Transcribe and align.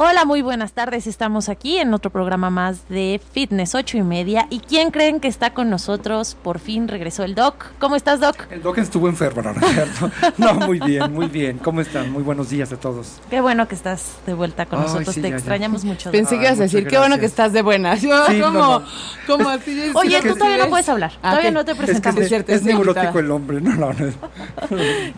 Hola, 0.00 0.24
muy 0.24 0.42
buenas 0.42 0.74
tardes. 0.74 1.08
Estamos 1.08 1.48
aquí 1.48 1.78
en 1.78 1.92
otro 1.92 2.10
programa 2.12 2.50
más 2.50 2.88
de 2.88 3.20
Fitness 3.32 3.74
8 3.74 3.96
y 3.98 4.02
media. 4.04 4.46
¿Y 4.48 4.60
quién 4.60 4.92
creen 4.92 5.18
que 5.18 5.26
está 5.26 5.52
con 5.54 5.70
nosotros? 5.70 6.36
Por 6.40 6.60
fin 6.60 6.86
regresó 6.86 7.24
el 7.24 7.34
Doc. 7.34 7.64
¿Cómo 7.80 7.96
estás, 7.96 8.20
Doc? 8.20 8.36
El 8.52 8.62
Doc 8.62 8.78
estuvo 8.78 9.08
enfermo, 9.08 9.42
¿no 9.42 9.50
es 9.50 9.58
cierto? 9.74 10.08
No, 10.36 10.54
muy 10.54 10.78
bien, 10.78 11.12
muy 11.12 11.26
bien. 11.26 11.58
¿Cómo 11.58 11.80
están? 11.80 12.12
Muy 12.12 12.22
buenos 12.22 12.48
días 12.48 12.70
a 12.72 12.76
todos. 12.76 13.14
Qué 13.28 13.40
bueno 13.40 13.66
que 13.66 13.74
estás 13.74 14.18
de 14.24 14.34
vuelta 14.34 14.66
con 14.66 14.78
Ay, 14.78 14.84
nosotros. 14.84 15.16
sí, 15.16 15.20
Te 15.20 15.30
ya, 15.30 15.30
ya. 15.30 15.36
extrañamos 15.38 15.84
mucho. 15.84 16.12
Pensé 16.12 16.36
que 16.38 16.44
ibas 16.44 16.60
a 16.60 16.62
decir, 16.62 16.86
qué 16.86 16.96
bueno 16.98 17.18
que 17.18 17.26
estás 17.26 17.52
de 17.52 17.62
buenas. 17.62 18.00
Yo, 18.02 18.24
Sí, 18.28 18.40
¿cómo? 18.40 18.52
no, 18.56 18.78
no. 18.80 18.86
¿Cómo 19.26 19.48
así? 19.48 19.80
es- 19.80 19.96
Oye, 19.96 20.22
¿sí 20.22 20.28
tú 20.28 20.36
todavía 20.36 20.58
no 20.64 20.70
puedes 20.70 20.88
hablar. 20.88 21.10
Ah, 21.22 21.30
todavía 21.30 21.50
no 21.50 21.64
te 21.64 21.72
Es 21.72 21.76
que 21.78 21.84
presentamos. 21.86 22.20
es, 22.22 22.28
cierto, 22.28 22.52
es 22.52 22.58
es 22.58 22.64
mi 22.64 22.72
neurótico 22.72 23.18
el 23.18 23.30
hombre, 23.32 23.60
no, 23.60 23.74
no, 23.74 23.92
no. 23.92 24.12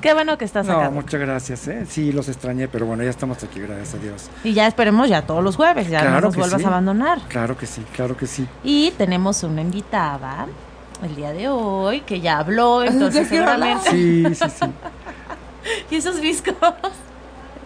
Qué 0.01 0.15
bueno 0.15 0.39
que 0.39 0.47
estás 0.47 0.67
acá. 0.67 0.85
No, 0.85 0.91
muchas 0.93 1.21
gracias, 1.21 1.69
¿eh? 1.69 1.85
Sí, 1.87 2.13
los 2.13 2.29
extrañé, 2.31 2.67
pero 2.67 2.87
bueno, 2.87 3.03
ya 3.03 3.11
estamos 3.11 3.45
aquí, 3.45 3.61
gracias 3.61 3.93
a 3.93 3.99
Dios. 3.99 4.31
Y 4.43 4.55
ya 4.55 4.70
esperemos 4.71 5.09
ya 5.09 5.23
todos 5.23 5.45
los 5.45 5.57
jueves. 5.57 5.89
Ya 5.89 6.01
Claro 6.01 6.15
no 6.17 6.21
nos 6.23 6.37
vuelvas 6.37 6.61
sí. 6.61 6.65
a 6.65 6.69
abandonar. 6.69 7.21
Claro 7.29 7.57
que 7.57 7.67
sí, 7.67 7.85
claro 7.95 8.17
que 8.17 8.27
sí. 8.27 8.47
Y 8.65 8.91
tenemos 8.93 9.43
una 9.43 9.61
invitada 9.61 10.47
el 11.03 11.15
día 11.17 11.33
de 11.33 11.49
hoy 11.49 12.01
que 12.01 12.21
ya 12.21 12.39
habló, 12.39 12.83
entonces 12.85 13.29
seguramente. 13.29 13.91
Sí, 13.91 14.25
sí, 14.35 14.45
sí. 14.49 14.67
¿Y 15.91 15.97
esos 15.97 16.21
viscos? 16.21 16.55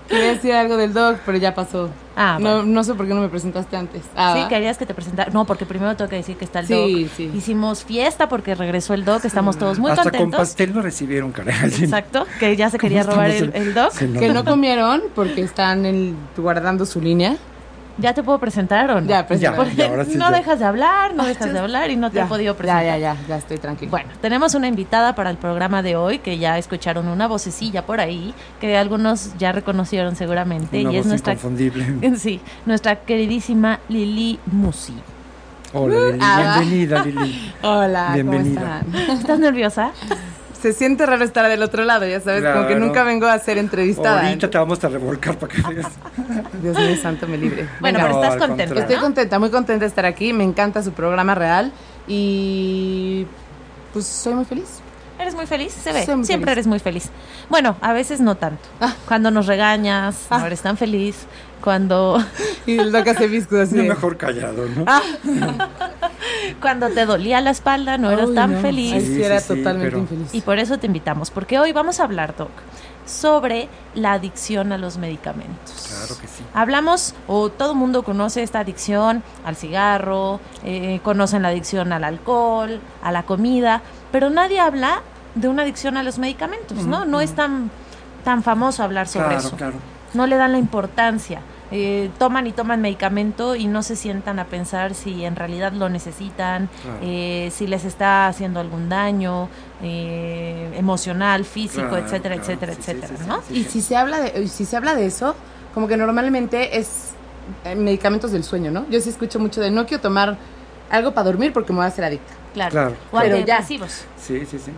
Quería 0.08 0.28
decir 0.34 0.52
algo 0.52 0.76
del 0.76 0.92
dog, 0.92 1.16
pero 1.24 1.38
ya 1.38 1.54
pasó. 1.54 1.88
Ah, 2.16 2.36
no, 2.40 2.56
bueno. 2.56 2.62
no 2.66 2.84
sé 2.84 2.94
por 2.94 3.06
qué 3.08 3.14
no 3.14 3.20
me 3.22 3.28
presentaste 3.28 3.76
antes. 3.76 4.02
Ah, 4.14 4.34
Sí, 4.36 4.48
querías 4.48 4.76
que 4.78 4.86
te 4.86 4.94
presentara. 4.94 5.30
No, 5.32 5.46
porque 5.46 5.64
primero 5.66 5.96
tengo 5.96 6.08
que 6.10 6.16
decir 6.16 6.36
que 6.36 6.44
está 6.44 6.60
el 6.60 6.66
Sí, 6.66 7.02
Doc. 7.04 7.12
sí. 7.16 7.30
Hicimos 7.34 7.84
fiesta 7.84 8.28
porque 8.28 8.54
regresó 8.54 8.94
el 8.94 9.04
Doc, 9.04 9.24
estamos 9.24 9.56
todos 9.58 9.78
muy 9.78 9.90
Hasta 9.90 10.02
con 10.04 10.12
contentos. 10.12 10.38
pastel 10.40 10.72
lo 10.74 10.82
recibieron, 10.82 11.32
caray. 11.32 11.54
Exacto, 11.80 12.26
que 12.38 12.54
ya 12.54 12.68
se 12.70 12.78
quería 12.78 13.00
¿Cómo 13.02 13.12
robar 13.14 13.30
el, 13.30 13.50
el 13.54 13.74
Doc. 13.74 13.92
Que 13.96 14.28
no 14.32 14.44
comieron 14.44 15.02
porque 15.14 15.40
están 15.40 15.86
en- 15.86 16.16
guardando 16.36 16.84
su 16.86 17.00
línea. 17.00 17.36
¿Ya 17.96 18.12
te 18.12 18.22
puedo 18.22 18.38
presentar 18.38 18.90
o 18.90 19.00
no? 19.00 19.06
Ya, 19.06 19.26
pues, 19.26 19.40
Ya, 19.40 19.52
ya, 19.76 19.88
ahora 19.88 20.04
sí, 20.04 20.16
no 20.16 20.30
ya. 20.30 20.36
dejas 20.36 20.58
de 20.58 20.64
hablar, 20.64 21.14
no 21.14 21.24
dejas 21.24 21.52
de 21.52 21.58
hablar 21.58 21.90
y 21.90 21.96
no 21.96 22.10
te 22.10 22.20
he 22.20 22.24
podido 22.24 22.56
presentar. 22.56 22.84
Ya, 22.84 22.98
ya, 22.98 23.14
ya, 23.14 23.26
ya 23.28 23.36
estoy 23.36 23.58
tranquila. 23.58 23.90
Bueno, 23.90 24.10
tenemos 24.20 24.54
una 24.54 24.66
invitada 24.66 25.14
para 25.14 25.30
el 25.30 25.36
programa 25.36 25.82
de 25.82 25.94
hoy 25.96 26.18
que 26.18 26.38
ya 26.38 26.58
escucharon 26.58 27.06
una 27.06 27.28
vocecilla 27.28 27.86
por 27.86 28.00
ahí 28.00 28.34
que 28.60 28.76
algunos 28.76 29.36
ya 29.38 29.52
reconocieron 29.52 30.16
seguramente 30.16 30.80
Una 30.80 30.92
y 30.92 30.96
es 30.96 31.06
nuestra 31.06 31.34
inconfundible. 31.34 32.16
sí, 32.18 32.40
nuestra 32.66 32.96
queridísima 32.96 33.78
Lili 33.88 34.40
Musi. 34.46 34.94
Hola, 35.72 35.94
Lili. 36.06 36.18
Ah. 36.20 36.56
Bienvenida, 36.60 37.04
Lili. 37.04 37.52
Hola, 37.62 38.10
Bienvenida. 38.14 38.80
¿cómo 38.84 38.98
están? 38.98 39.16
¿Estás 39.18 39.38
nerviosa? 39.38 39.92
Se 40.64 40.72
siente 40.72 41.04
raro 41.04 41.22
estar 41.22 41.46
del 41.46 41.62
otro 41.62 41.84
lado, 41.84 42.06
ya 42.08 42.20
sabes, 42.22 42.42
como 42.42 42.66
que 42.66 42.74
nunca 42.74 43.04
vengo 43.04 43.26
a 43.26 43.38
ser 43.38 43.58
entrevistada. 43.58 44.28
Ahorita 44.28 44.48
te 44.48 44.56
vamos 44.56 44.82
a 44.82 44.88
revolcar 44.88 45.36
para 45.38 45.52
que 45.54 45.60
veas. 45.60 45.88
Dios 46.62 46.74
mío 46.78 46.96
santo, 47.02 47.28
me 47.28 47.36
libre. 47.36 47.68
Bueno, 47.80 47.98
Venga. 47.98 48.08
pero 48.08 48.14
No, 48.14 48.24
estás 48.24 48.48
contenta. 48.48 48.80
Estoy 48.80 48.96
¿no? 48.96 49.02
contenta, 49.02 49.38
muy 49.38 49.50
contenta 49.50 49.80
de 49.84 49.88
estar 49.88 50.06
aquí. 50.06 50.32
Me 50.32 50.42
encanta 50.42 50.82
su 50.82 50.92
programa 50.92 51.34
real 51.34 51.70
y 52.08 53.26
pues 53.92 54.06
soy 54.06 54.32
muy 54.32 54.46
feliz. 54.46 54.80
¿Eres 55.18 55.34
muy 55.34 55.44
feliz? 55.46 55.70
Se 55.74 55.92
ve. 55.92 56.02
Siempre 56.02 56.26
feliz. 56.26 56.48
eres 56.48 56.66
muy 56.66 56.78
feliz. 56.78 57.10
Bueno, 57.50 57.76
a 57.82 57.92
veces 57.92 58.20
no 58.20 58.34
tanto. 58.36 58.62
Ah. 58.80 58.94
Cuando 59.06 59.30
nos 59.30 59.46
regañas, 59.46 60.28
no 60.30 60.38
Ah. 60.38 60.46
eres 60.46 60.62
tan 60.62 60.78
feliz. 60.78 61.26
Cuando, 61.62 62.24
Y 62.66 62.76
lo 62.76 63.04
que 63.04 63.10
hace 63.10 63.28
visco 63.28 63.58
así. 63.60 63.74
No 63.76 63.84
mejor 63.84 64.16
callado, 64.16 64.66
¿no? 64.74 64.84
Ah, 64.86 65.02
cuando 66.60 66.88
te 66.90 67.06
dolía 67.06 67.40
la 67.40 67.50
espalda, 67.50 67.98
no 67.98 68.10
eras 68.10 68.28
Uy, 68.30 68.34
tan 68.34 68.54
no. 68.54 68.60
feliz. 68.60 68.92
Ahí 68.94 69.00
Sí, 69.00 69.14
sí 69.16 69.22
era 69.22 69.40
sí, 69.40 69.48
totalmente 69.48 69.90
pero- 69.90 69.98
infeliz. 70.00 70.34
Y 70.34 70.40
por 70.40 70.58
eso 70.58 70.78
te 70.78 70.86
invitamos, 70.86 71.30
porque 71.30 71.58
hoy 71.58 71.72
vamos 71.72 72.00
a 72.00 72.04
hablar, 72.04 72.34
Doc, 72.36 72.50
sobre 73.06 73.68
la 73.94 74.12
adicción 74.14 74.72
a 74.72 74.78
los 74.78 74.96
medicamentos. 74.98 75.88
Claro 75.88 76.20
que 76.20 76.26
sí. 76.26 76.42
Hablamos, 76.54 77.14
o 77.28 77.50
todo 77.50 77.72
el 77.72 77.78
mundo 77.78 78.02
conoce 78.02 78.42
esta 78.42 78.60
adicción 78.60 79.22
al 79.44 79.56
cigarro, 79.56 80.40
eh, 80.64 81.00
conocen 81.02 81.42
la 81.42 81.48
adicción 81.48 81.92
al 81.92 82.04
alcohol, 82.04 82.80
a 83.02 83.12
la 83.12 83.24
comida, 83.24 83.82
pero 84.10 84.30
nadie 84.30 84.58
habla 84.60 85.02
de 85.34 85.48
una 85.48 85.62
adicción 85.62 85.96
a 85.96 86.02
los 86.02 86.18
medicamentos, 86.18 86.86
¿no? 86.86 87.04
No 87.04 87.20
es 87.20 87.34
tan, 87.34 87.70
tan 88.24 88.42
famoso 88.42 88.82
hablar 88.82 89.06
sobre 89.08 89.28
Claro, 89.28 89.40
eso. 89.48 89.56
claro. 89.56 89.74
No 90.14 90.26
le 90.26 90.36
dan 90.36 90.52
la 90.52 90.58
importancia. 90.58 91.40
Eh, 91.76 92.08
toman 92.20 92.46
y 92.46 92.52
toman 92.52 92.80
medicamento 92.80 93.56
y 93.56 93.66
no 93.66 93.82
se 93.82 93.96
sientan 93.96 94.38
a 94.38 94.44
pensar 94.44 94.94
si 94.94 95.24
en 95.24 95.34
realidad 95.34 95.72
lo 95.72 95.88
necesitan, 95.88 96.68
Claro. 96.82 96.98
eh, 97.02 97.50
si 97.52 97.66
les 97.66 97.84
está 97.84 98.28
haciendo 98.28 98.60
algún 98.60 98.88
daño 98.88 99.48
eh, 99.82 100.70
emocional, 100.76 101.44
físico, 101.44 101.88
Claro, 101.88 102.04
etcétera, 102.06 102.36
claro. 102.36 102.52
etcétera, 102.52 102.72
Sí, 102.74 102.78
etcétera, 102.80 103.08
sí, 103.08 103.22
sí, 103.24 103.28
¿no? 103.28 103.42
sí, 103.48 103.54
Y 103.58 103.64
sí. 103.64 103.70
si 103.70 103.80
se 103.80 103.96
habla 103.96 104.20
de, 104.20 104.46
si 104.46 104.64
se 104.64 104.76
habla 104.76 104.94
de 104.94 105.06
eso, 105.06 105.34
como 105.74 105.88
que 105.88 105.96
normalmente 105.96 106.78
es 106.78 107.10
eh, 107.64 107.74
medicamentos 107.74 108.30
del 108.30 108.44
sueño, 108.44 108.70
¿no? 108.70 108.88
Yo 108.88 109.00
sí 109.00 109.08
escucho 109.08 109.40
mucho 109.40 109.60
de 109.60 109.72
no 109.72 109.84
quiero 109.84 110.00
tomar 110.00 110.36
algo 110.90 111.12
para 111.12 111.24
dormir 111.24 111.52
porque 111.52 111.72
me 111.72 111.78
voy 111.78 111.86
a 111.86 111.88
hacer 111.88 112.04
adicta. 112.04 112.34
Claro. 112.52 112.70
Claro, 112.70 112.94
O 113.10 113.18
Pero 113.18 113.38
ya. 113.38 113.60
Sí, 113.64 113.78
sí, 114.46 114.46
sí. 114.46 114.70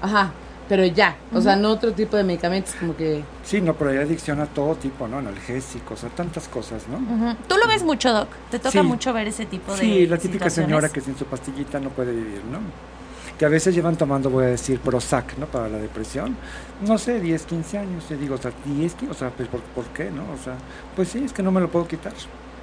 Ajá, 0.00 0.32
pero 0.70 0.86
ya, 0.86 1.16
o 1.34 1.40
sea, 1.40 1.56
no 1.56 1.70
otro 1.70 1.90
tipo 1.92 2.16
de 2.16 2.22
medicamentos 2.22 2.76
como 2.78 2.96
que 2.96 3.24
Sí, 3.42 3.60
no, 3.60 3.74
pero 3.74 3.90
hay 3.90 3.96
adicción 3.96 4.38
a 4.40 4.46
todo 4.46 4.76
tipo, 4.76 5.08
¿no? 5.08 5.18
Analgésicos, 5.18 6.04
a 6.04 6.08
tantas 6.10 6.46
cosas, 6.46 6.84
¿no? 6.86 6.98
Ujú. 6.98 7.36
Tú 7.48 7.56
lo 7.56 7.66
ves 7.66 7.82
mucho, 7.82 8.12
Doc. 8.12 8.28
Te 8.52 8.60
toca 8.60 8.70
Sí. 8.70 8.82
mucho 8.82 9.12
ver 9.12 9.26
ese 9.26 9.46
tipo 9.46 9.72
de 9.72 9.78
Sí, 9.78 10.06
la 10.06 10.16
típica 10.16 10.48
señora 10.48 10.88
que 10.88 11.00
sin 11.00 11.18
su 11.18 11.24
pastillita 11.24 11.80
no 11.80 11.90
puede 11.90 12.12
vivir, 12.12 12.40
¿no? 12.52 12.60
Que 13.36 13.46
a 13.46 13.48
veces 13.48 13.74
llevan 13.74 13.96
tomando, 13.96 14.30
voy 14.30 14.44
a 14.44 14.48
decir, 14.48 14.78
Prozac, 14.78 15.36
¿no? 15.38 15.46
Para 15.46 15.68
la 15.68 15.78
depresión. 15.78 16.36
No 16.86 16.98
sé, 16.98 17.18
10, 17.18 17.46
15 17.46 17.76
años. 17.78 18.04
Yo 18.08 18.16
digo, 18.16 18.36
o 18.36 18.38
sea, 18.38 18.52
10, 18.64 18.94
15, 18.94 19.10
o 19.10 19.14
sea, 19.18 19.30
pues, 19.30 19.48
¿por, 19.48 19.60
por 19.62 19.86
qué, 19.86 20.08
no? 20.12 20.22
O 20.32 20.38
sea, 20.44 20.54
pues 20.94 21.08
sí, 21.08 21.20
es 21.24 21.32
que 21.32 21.42
no 21.42 21.50
me 21.50 21.60
lo 21.60 21.68
puedo 21.68 21.88
quitar. 21.88 22.12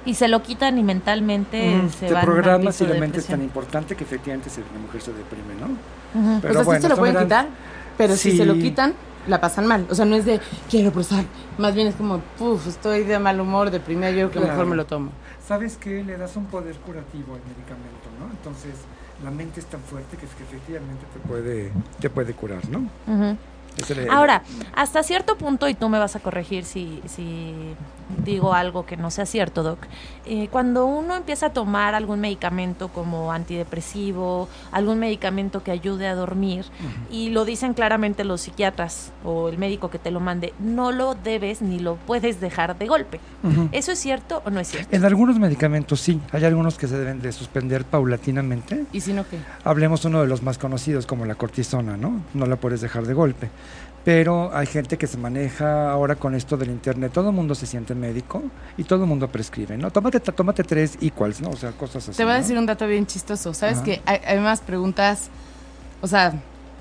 Y 0.06 0.14
se 0.14 0.28
lo 0.28 0.40
quitan 0.42 0.78
y 0.78 0.82
mentalmente 0.82 1.76
Ujú. 1.76 1.90
se 1.90 2.06
Te 2.06 2.14
van 2.14 2.24
programas 2.24 2.80
y 2.80 2.86
la 2.86 2.94
mente 2.94 3.18
es 3.18 3.26
tan 3.26 3.42
importante 3.42 3.94
que 3.96 4.04
efectivamente 4.04 4.48
se, 4.48 4.62
la 4.62 4.78
mujer 4.80 5.02
se 5.02 5.12
deprime, 5.12 5.54
¿no? 5.60 6.38
Pero 6.40 6.52
o 6.52 6.56
sea, 6.56 6.62
bueno, 6.64 6.80
sí 6.80 6.82
se 6.84 6.88
lo 6.88 6.96
pueden 6.96 7.14
grandes- 7.16 7.38
quitar, 7.44 7.67
pero 7.98 8.16
si 8.16 8.30
se 8.38 8.46
lo 8.46 8.54
quitan, 8.62 8.94
la 9.26 9.40
pasan 9.40 9.66
mal. 9.66 9.86
O 9.90 9.94
sea, 9.94 10.06
no 10.06 10.16
es 10.16 10.24
de 10.24 10.40
quiero 10.70 10.90
prosar, 10.92 11.24
más 11.58 11.74
bien 11.74 11.86
es 11.88 11.94
como, 11.96 12.20
puf, 12.38 12.66
estoy 12.66 13.02
de 13.04 13.18
mal 13.18 13.38
humor, 13.40 13.70
deprimida, 13.70 14.10
yo 14.10 14.30
creo 14.30 14.30
que 14.30 14.38
mejor 14.48 14.64
me 14.70 14.76
lo 14.76 14.86
tomo. 14.86 15.10
¿Sabes 15.46 15.76
qué? 15.76 16.02
Le 16.04 16.16
das 16.16 16.36
un 16.36 16.46
poder 16.46 16.76
curativo 16.76 17.34
al 17.34 17.40
medicamento, 17.42 18.08
¿no? 18.18 18.30
Entonces, 18.30 18.72
la 19.22 19.30
mente 19.30 19.60
es 19.60 19.66
tan 19.66 19.80
fuerte 19.80 20.16
que, 20.16 20.24
es 20.26 20.32
que 20.32 20.44
efectivamente 20.44 21.04
te 21.12 21.18
puede, 21.28 21.72
te 22.00 22.08
puede 22.08 22.32
curar, 22.34 22.66
¿no? 22.70 22.86
Le- 23.06 23.36
Ahora, 24.10 24.42
hasta 24.74 25.02
cierto 25.02 25.36
punto, 25.36 25.68
y 25.68 25.74
tú 25.74 25.88
me 25.88 25.98
vas 25.98 26.16
a 26.16 26.20
corregir 26.20 26.64
si, 26.64 27.00
si 27.06 27.54
digo 28.24 28.54
algo 28.54 28.86
que 28.86 28.96
no 28.96 29.10
sea 29.10 29.26
cierto, 29.26 29.62
Doc, 29.62 29.78
eh, 30.26 30.48
cuando 30.50 30.86
uno 30.86 31.16
empieza 31.16 31.46
a 31.46 31.50
tomar 31.50 31.94
algún 31.94 32.20
medicamento 32.20 32.88
como 32.88 33.32
antidepresivo, 33.32 34.48
algún 34.72 34.98
medicamento 34.98 35.62
que 35.62 35.70
ayude 35.70 36.06
a 36.06 36.14
dormir, 36.14 36.66
y 37.10 37.30
lo 37.30 37.44
dicen 37.44 37.74
claramente 37.74 38.24
los 38.24 38.42
psiquiatras 38.42 39.12
o 39.24 39.48
el 39.48 39.58
médico 39.58 39.90
que 39.90 39.98
te 39.98 40.10
lo 40.10 40.20
mande, 40.20 40.52
no 40.58 40.92
lo 40.92 41.14
debes 41.14 41.62
ni 41.62 41.78
lo 41.78 41.96
puedes 41.96 42.40
dejar 42.40 42.78
de 42.78 42.86
golpe. 42.86 43.20
¿Eso 43.72 43.92
es 43.92 43.98
cierto 43.98 44.42
o 44.44 44.50
no 44.50 44.60
es 44.60 44.68
cierto? 44.68 44.94
En 44.94 45.04
algunos 45.04 45.38
medicamentos 45.38 46.00
sí, 46.00 46.20
hay 46.32 46.44
algunos 46.44 46.76
que 46.76 46.86
se 46.86 46.98
deben 46.98 47.20
de 47.20 47.32
suspender 47.32 47.84
paulatinamente. 47.84 48.86
¿Y 48.92 49.00
si 49.00 49.12
no 49.12 49.28
qué? 49.28 49.38
Hablemos 49.64 50.04
uno 50.04 50.20
de 50.20 50.26
los 50.26 50.42
más 50.42 50.58
conocidos 50.58 51.06
como 51.06 51.24
la 51.24 51.34
cortisona, 51.34 51.96
¿no? 51.96 52.20
No 52.34 52.46
la 52.46 52.56
puedes 52.56 52.80
dejar 52.80 53.06
de 53.06 53.14
golpe. 53.14 53.48
Pero 54.04 54.50
hay 54.54 54.66
gente 54.66 54.96
que 54.96 55.06
se 55.06 55.18
maneja 55.18 55.90
ahora 55.90 56.14
con 56.16 56.34
esto 56.34 56.56
del 56.56 56.70
internet. 56.70 57.12
Todo 57.12 57.28
el 57.28 57.34
mundo 57.34 57.54
se 57.54 57.66
siente 57.66 57.94
médico 57.94 58.42
y 58.78 58.84
todo 58.84 59.02
el 59.02 59.08
mundo 59.08 59.28
prescribe, 59.28 59.76
¿no? 59.76 59.90
Tómate, 59.90 60.20
tómate 60.20 60.64
tres 60.64 60.96
equals, 61.00 61.40
¿no? 61.42 61.50
O 61.50 61.56
sea, 61.56 61.72
cosas 61.72 62.08
así. 62.08 62.16
Te 62.16 62.24
voy 62.24 62.32
a 62.32 62.36
¿no? 62.36 62.40
decir 62.42 62.56
un 62.56 62.64
dato 62.66 62.86
bien 62.86 63.06
chistoso. 63.06 63.52
¿Sabes 63.52 63.76
Ajá. 63.76 63.84
que 63.84 64.00
hay, 64.06 64.20
hay 64.26 64.40
más 64.40 64.60
preguntas, 64.60 65.28
o 66.00 66.06
sea, 66.06 66.32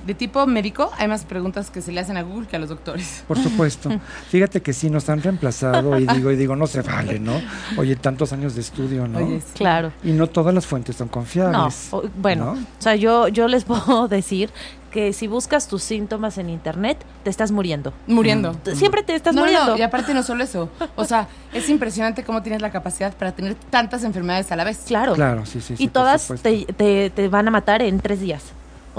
de 0.06 0.14
tipo 0.14 0.46
médico, 0.46 0.90
hay 0.98 1.10
más 1.10 1.25
preguntas 1.25 1.69
que 1.69 1.81
se 1.81 1.92
le 1.92 2.00
hacen 2.00 2.16
a 2.16 2.22
Google 2.22 2.48
que 2.48 2.56
a 2.56 2.60
los 2.60 2.69
doctores? 2.69 3.24
Por 3.28 3.38
supuesto. 3.38 3.90
Fíjate 4.30 4.62
que 4.62 4.72
sí 4.72 4.90
nos 4.90 5.10
han 5.10 5.22
reemplazado 5.22 6.00
y 6.00 6.06
digo, 6.08 6.31
y 6.31 6.38
digo, 6.38 6.56
no 6.56 6.66
se 6.68 6.81
vale, 6.81 7.19
¿no? 7.19 7.42
Oye, 7.78 7.98
tantos 7.98 8.31
años 8.31 8.56
de 8.56 8.62
estudio, 8.62 9.06
¿no? 9.08 9.18
Oye, 9.19 9.42
sí. 9.42 9.48
Claro. 9.56 9.92
Y 10.02 10.12
no 10.12 10.28
todas 10.28 10.54
las 10.54 10.66
fuentes 10.66 10.96
son 10.96 11.08
No, 11.08 11.12
confiables. 11.12 11.90
o- 11.92 12.04
bueno, 12.22 12.46
¿no? 12.46 12.52
o 12.62 12.81
sea, 12.81 12.96
yo, 12.96 13.28
yo 13.28 13.50
les 13.50 13.64
puedo 13.66 14.08
decir 14.08 14.50
que 14.98 15.14
si 15.14 15.28
buscas 15.28 15.68
tus 15.68 15.84
síntomas 15.84 16.40
en 16.40 16.50
internet, 16.50 16.98
te 17.24 17.30
estás 17.30 17.52
muriendo. 17.52 17.94
Muriendo. 18.08 18.56
Siempre 18.74 19.04
te 19.04 19.14
estás 19.14 19.36
no, 19.36 19.42
muriendo. 19.42 19.74
no, 19.74 19.78
y 19.78 19.84
aparte 19.84 20.12
no 20.16 20.24
solo 20.24 20.44
eso. 20.44 20.72
O 20.96 21.06
sea, 21.06 21.28
es 21.54 21.70
impresionante 21.70 22.24
cómo 22.24 22.42
tienes 22.42 22.64
la 22.64 22.72
capacidad 22.72 23.14
para 23.16 23.32
tener 23.32 23.54
tantas 23.70 24.04
enfermedades 24.04 24.52
a 24.52 24.56
la 24.56 24.64
vez. 24.64 24.80
Claro. 24.88 25.14
Claro, 25.14 25.46
sí, 25.46 25.62
sí, 25.62 25.76
y 25.78 25.90
todas 25.90 26.28
te, 26.42 26.66
te- 26.66 27.12
te 27.12 27.28
van 27.28 27.48
a 27.48 27.52
matar 27.52 27.84
en 27.84 28.00
tres 28.00 28.22
días. 28.22 28.42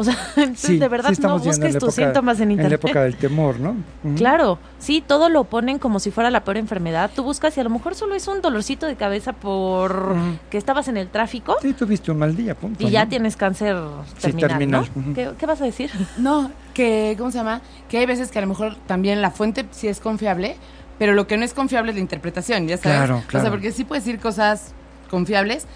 O 0.01 0.05
sea, 0.05 0.15
entonces 0.37 0.61
Sí, 0.61 0.79
de 0.79 0.85
sí 0.87 0.89
verdad 0.89 1.13
no 1.23 1.41
busques 1.41 1.59
tus 1.75 1.75
época- 1.75 1.91
síntomas 1.93 2.37
en 2.39 2.43
En 2.53 2.57
la 2.59 2.63
internet. 2.63 2.81
época 2.85 3.03
del 3.03 3.17
temor, 3.17 3.59
¿no? 3.59 3.75
Claro, 4.17 4.61
sí, 4.79 5.03
todo 5.05 5.29
lo 5.29 5.43
ponen 5.43 5.81
como 5.81 5.99
si 5.99 6.13
fuera 6.13 6.31
la 6.31 6.45
peor 6.45 6.57
enfermedad. 6.57 7.11
Tú 7.13 7.25
buscas 7.25 7.57
y 7.57 7.61
a 7.61 7.65
lo 7.65 7.71
mejor 7.71 7.97
solo 7.97 8.15
es 8.15 8.29
un 8.29 8.41
dolorcito 8.41 8.87
de 8.87 8.95
cabeza 8.95 9.33
por 9.33 10.15
que 10.51 10.57
estabas 10.57 10.87
en 10.87 10.99
el 10.99 11.09
tráfico 11.09 11.57
Sí, 11.61 11.73
tuviste 11.73 12.13
un 12.13 12.19
mal 12.21 12.37
día, 12.37 12.55
punto. 12.55 12.87
y 12.87 12.91
ya 12.91 13.07
tienes 13.07 13.37
cáncer 13.37 13.77
Sí, 14.19 14.21
terminal, 14.33 14.49
terminal, 14.51 14.89
¿no? 14.95 15.01
ujú. 15.03 15.15
¿Qué, 15.15 15.31
qué 15.37 15.47
vas 15.47 15.61
a 15.61 15.65
decir? 15.65 15.91
No, 16.19 16.53
que, 16.75 17.17
¿cómo 17.19 17.33
se 17.33 17.39
llama? 17.39 17.61
Que 17.89 17.99
hay 17.99 18.07
veces 18.07 18.31
que 18.31 18.39
a 18.39 18.43
lo 18.43 18.47
mejor 18.49 18.77
también 18.87 19.21
la 19.21 19.33
fuente 19.33 19.67
sí 19.73 19.89
es 19.89 19.99
confiable, 19.99 20.57
pero 21.01 21.13
lo 21.15 21.27
que 21.27 21.37
no 21.37 21.45
es 21.45 21.55
confiable 21.55 21.91
es 21.91 21.97
la 21.97 22.03
interpretación, 22.03 22.69
ya 22.69 22.77
sabes. 22.77 22.99
Claro, 22.99 23.17
O 23.19 23.23
claro. 23.27 23.45
sea, 23.45 23.51
porque 23.51 23.73
sí 23.73 23.83
puedes 23.83 24.05
decir 24.05 24.21
cosas 24.21 24.75
confiables, 25.11 25.67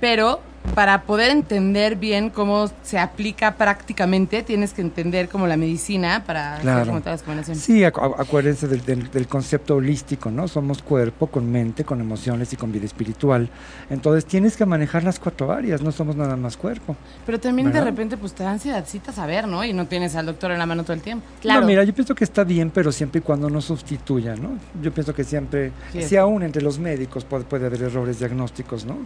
pero 0.00 0.40
para 0.74 1.02
poder 1.02 1.30
entender 1.30 1.96
bien 1.96 2.30
cómo 2.30 2.70
se 2.82 2.98
aplica 2.98 3.56
prácticamente, 3.56 4.42
tienes 4.42 4.72
que 4.72 4.80
entender 4.80 5.28
como 5.28 5.46
la 5.46 5.56
medicina 5.56 6.22
para 6.26 6.52
hacer 6.54 6.62
Claro. 6.62 6.86
como 6.86 7.00
todas 7.00 7.14
las 7.20 7.22
combinaciones. 7.24 7.62
Sí, 7.62 7.80
acu- 7.80 8.00
acu- 8.00 8.14
acuérdense 8.18 8.68
del, 8.68 8.82
del- 8.84 9.10
del 9.10 9.26
concepto 9.26 9.76
holístico, 9.76 10.30
¿no? 10.30 10.48
Somos 10.48 10.80
cuerpo 10.82 11.26
con 11.26 11.50
mente, 11.50 11.84
con 11.84 12.00
emociones 12.00 12.52
y 12.52 12.56
con 12.56 12.72
vida 12.72 12.86
espiritual. 12.86 13.50
Entonces 13.90 14.24
tienes 14.24 14.56
que 14.56 14.64
manejar 14.64 15.04
las 15.04 15.18
cuatro 15.18 15.52
áreas, 15.52 15.82
no 15.82 15.92
somos 15.92 16.16
nada 16.16 16.36
más 16.36 16.56
cuerpo. 16.56 16.96
Pero 17.26 17.38
también 17.38 17.70
de 17.72 17.80
repente 17.80 18.16
pues 18.16 18.32
te 18.32 18.42
da 18.44 18.52
ansiedadcita 18.52 19.12
saber, 19.12 19.46
¿no? 19.48 19.64
Y 19.64 19.72
no 19.74 19.86
tienes 19.86 20.14
al 20.16 20.26
doctor 20.26 20.52
en 20.52 20.58
la 20.58 20.66
mano 20.66 20.84
todo 20.84 20.94
el 20.94 21.02
tiempo. 21.02 21.26
Claro. 21.40 21.60
No, 21.60 21.66
mira, 21.66 21.84
yo 21.84 21.92
pienso 21.92 22.14
que 22.14 22.24
está 22.24 22.44
bien, 22.44 22.70
pero 22.70 22.92
siempre 22.92 23.18
y 23.18 23.22
cuando 23.22 23.50
no 23.50 23.60
sustituya, 23.60 24.36
¿no? 24.36 24.58
Yo 24.82 24.92
pienso 24.92 25.12
que 25.14 25.24
siempre, 25.24 25.72
Sí. 25.92 26.02
si 26.02 26.16
aún 26.16 26.42
entre 26.42 26.62
los 26.62 26.78
médicos 26.78 27.24
puede, 27.24 27.44
puede 27.44 27.66
haber 27.66 27.82
errores 27.82 28.18
diagnósticos, 28.20 28.86
¿no? 28.86 28.98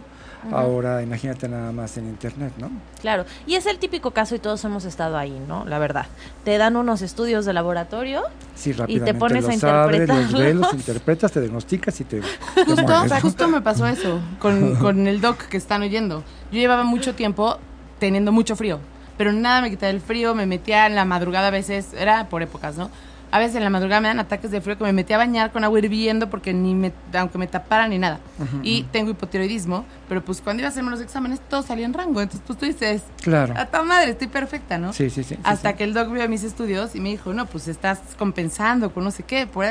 Ahora 0.51 1.01
imagínate 1.01 1.47
nada 1.49 1.71
más 1.71 1.97
en 1.97 2.07
internet, 2.07 2.53
¿no? 2.57 2.69
Claro, 3.01 3.25
y 3.45 3.55
es 3.55 3.65
el 3.65 3.79
típico 3.79 4.11
caso 4.11 4.35
y 4.35 4.39
todos 4.39 4.63
hemos 4.65 4.85
estado 4.85 5.17
ahí, 5.17 5.37
¿no? 5.47 5.65
La 5.65 5.79
verdad. 5.79 6.05
Te 6.43 6.57
dan 6.57 6.75
unos 6.75 7.01
estudios 7.01 7.45
de 7.45 7.53
laboratorio 7.53 8.23
Sí, 8.55 8.71
rápidamente 8.73 9.13
pones 9.19 9.45
a 9.45 9.51
los 9.51 9.63
abres, 9.63 10.07
los 10.07 10.33
ves, 10.33 10.55
los 10.55 10.73
interpretas, 10.73 11.31
te 11.31 11.41
diagnosticas 11.41 11.99
y 12.01 12.03
te, 12.05 12.21
te 12.21 12.65
Justo, 12.65 12.81
mueres, 12.83 13.11
¿no? 13.11 13.21
justo 13.21 13.47
me 13.47 13.61
pasó 13.61 13.85
eso 13.87 14.19
con, 14.39 14.75
con 14.79 15.07
el 15.07 15.21
doc 15.21 15.37
que 15.47 15.57
están 15.57 15.81
oyendo. 15.81 16.23
Yo 16.51 16.59
llevaba 16.59 16.83
mucho 16.83 17.13
tiempo 17.13 17.57
teniendo 17.99 18.31
mucho 18.31 18.55
frío, 18.55 18.79
pero 19.17 19.31
nada 19.33 19.61
me 19.61 19.69
quitaba 19.69 19.89
el 19.89 20.01
frío, 20.01 20.33
me 20.33 20.45
metía 20.45 20.85
en 20.87 20.95
la 20.95 21.05
madrugada 21.05 21.47
a 21.47 21.51
veces, 21.51 21.93
era 21.93 22.29
por 22.29 22.41
épocas, 22.41 22.77
¿no? 22.77 22.89
A 23.31 23.39
veces 23.39 23.55
en 23.57 23.63
la 23.63 23.69
madrugada 23.69 23.99
me 24.01 24.07
dan 24.07 24.19
ataques 24.19 24.51
de 24.51 24.61
frío 24.61 24.77
que 24.77 24.83
me 24.83 24.93
metía 24.93 25.15
a 25.17 25.19
bañar 25.19 25.51
con 25.51 25.63
agua 25.63 25.79
hirviendo 25.79 26.29
porque 26.29 26.53
ni 26.53 26.73
me, 26.73 26.93
aunque 27.13 27.37
me 27.37 27.47
tapara 27.47 27.87
ni 27.87 27.97
nada. 27.99 28.19
y 28.63 28.83
tengo 28.83 29.11
hipotiroidismo, 29.11 29.85
pero 30.07 30.23
pues 30.23 30.41
cuando 30.41 30.61
iba 30.61 30.67
a 30.67 30.71
hacerme 30.71 30.89
los 30.91 31.01
exámenes 31.01 31.39
todo 31.49 31.61
salía 31.61 31.85
en 31.85 31.93
rango, 31.93 32.21
entonces 32.21 32.41
pues 32.45 32.57
tú 32.59 32.65
dices, 32.65 33.03
Claro. 33.21 33.53
a 33.57 33.65
tu 33.65 33.83
madre, 33.83 34.11
estoy 34.11 34.27
perfecta, 34.27 34.77
¿no? 34.77 34.93
Sí, 34.93 35.09
sí, 35.09 35.23
sí. 35.23 35.37
Hasta 35.43 35.71
sí. 35.71 35.77
que 35.77 35.83
el 35.83 35.93
doc 35.93 36.11
vio 36.11 36.27
mis 36.29 36.43
estudios 36.43 36.95
y 36.95 37.01
me 37.01 37.09
dijo, 37.09 37.33
no, 37.33 37.45
pues 37.45 37.67
estás 37.67 37.99
compensando 38.17 38.93
con 38.93 39.03
no 39.03 39.11
sé 39.11 39.23
qué, 39.23 39.47
por. 39.47 39.65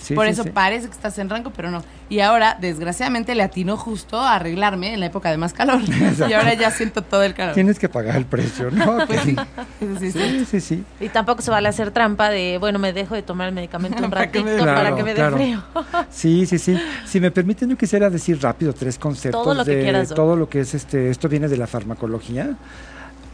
Sí, 0.00 0.14
eso 0.28 0.42
sí. 0.44 0.50
parece 0.50 0.86
que 0.86 0.92
estás 0.92 1.18
en 1.18 1.28
rango, 1.28 1.50
pero 1.50 1.70
no. 1.70 1.82
Y 2.08 2.20
ahora, 2.20 2.56
desgraciadamente, 2.60 3.34
le 3.34 3.42
atinó 3.42 3.76
justo 3.76 4.20
a 4.20 4.34
arreglarme 4.34 4.92
en 4.92 5.00
la 5.00 5.06
época 5.06 5.30
de 5.30 5.38
más 5.38 5.52
calor. 5.52 5.80
y 6.28 6.32
ahora 6.32 6.54
ya 6.54 6.70
siento 6.70 7.02
todo 7.02 7.22
el 7.22 7.34
calor. 7.34 7.54
Tienes 7.54 7.78
que 7.78 7.88
pagar 7.88 8.16
el 8.16 8.26
precio, 8.26 8.70
¿no? 8.70 8.98
Pues 9.06 9.20
sí, 9.22 9.36
sí, 9.80 9.96
sí, 9.98 10.12
sí. 10.12 10.12
Sí, 10.12 10.44
sí, 10.46 10.60
sí. 10.60 10.84
y 11.00 11.08
tampoco 11.08 11.42
se 11.42 11.50
vale 11.50 11.68
hacer 11.68 11.90
trampa 11.90 12.28
de, 12.30 12.58
bueno, 12.58 12.78
me 12.84 12.92
dejo 12.92 13.14
de 13.14 13.22
tomar 13.22 13.48
el 13.48 13.54
medicamento 13.54 14.04
un 14.04 14.10
ratito 14.20 14.44
para 14.58 14.94
que 14.94 15.02
me 15.02 15.10
dé 15.10 15.16
claro. 15.16 15.36
frío. 15.36 15.62
Sí, 16.10 16.44
sí, 16.44 16.58
sí. 16.58 16.78
Si 17.06 17.18
me 17.18 17.30
permiten, 17.30 17.70
yo 17.70 17.76
quisiera 17.78 18.10
decir 18.10 18.38
rápido 18.42 18.74
tres 18.74 18.98
conceptos 18.98 19.42
Todo 19.42 19.54
lo 19.54 19.64
que 19.64 19.74
de 19.76 19.82
quieras, 19.82 20.08
todo 20.10 20.36
lo 20.36 20.48
que 20.48 20.60
es 20.60 20.74
este. 20.74 21.08
Esto 21.08 21.28
viene 21.28 21.48
de 21.48 21.56
la 21.56 21.66
farmacología. 21.66 22.56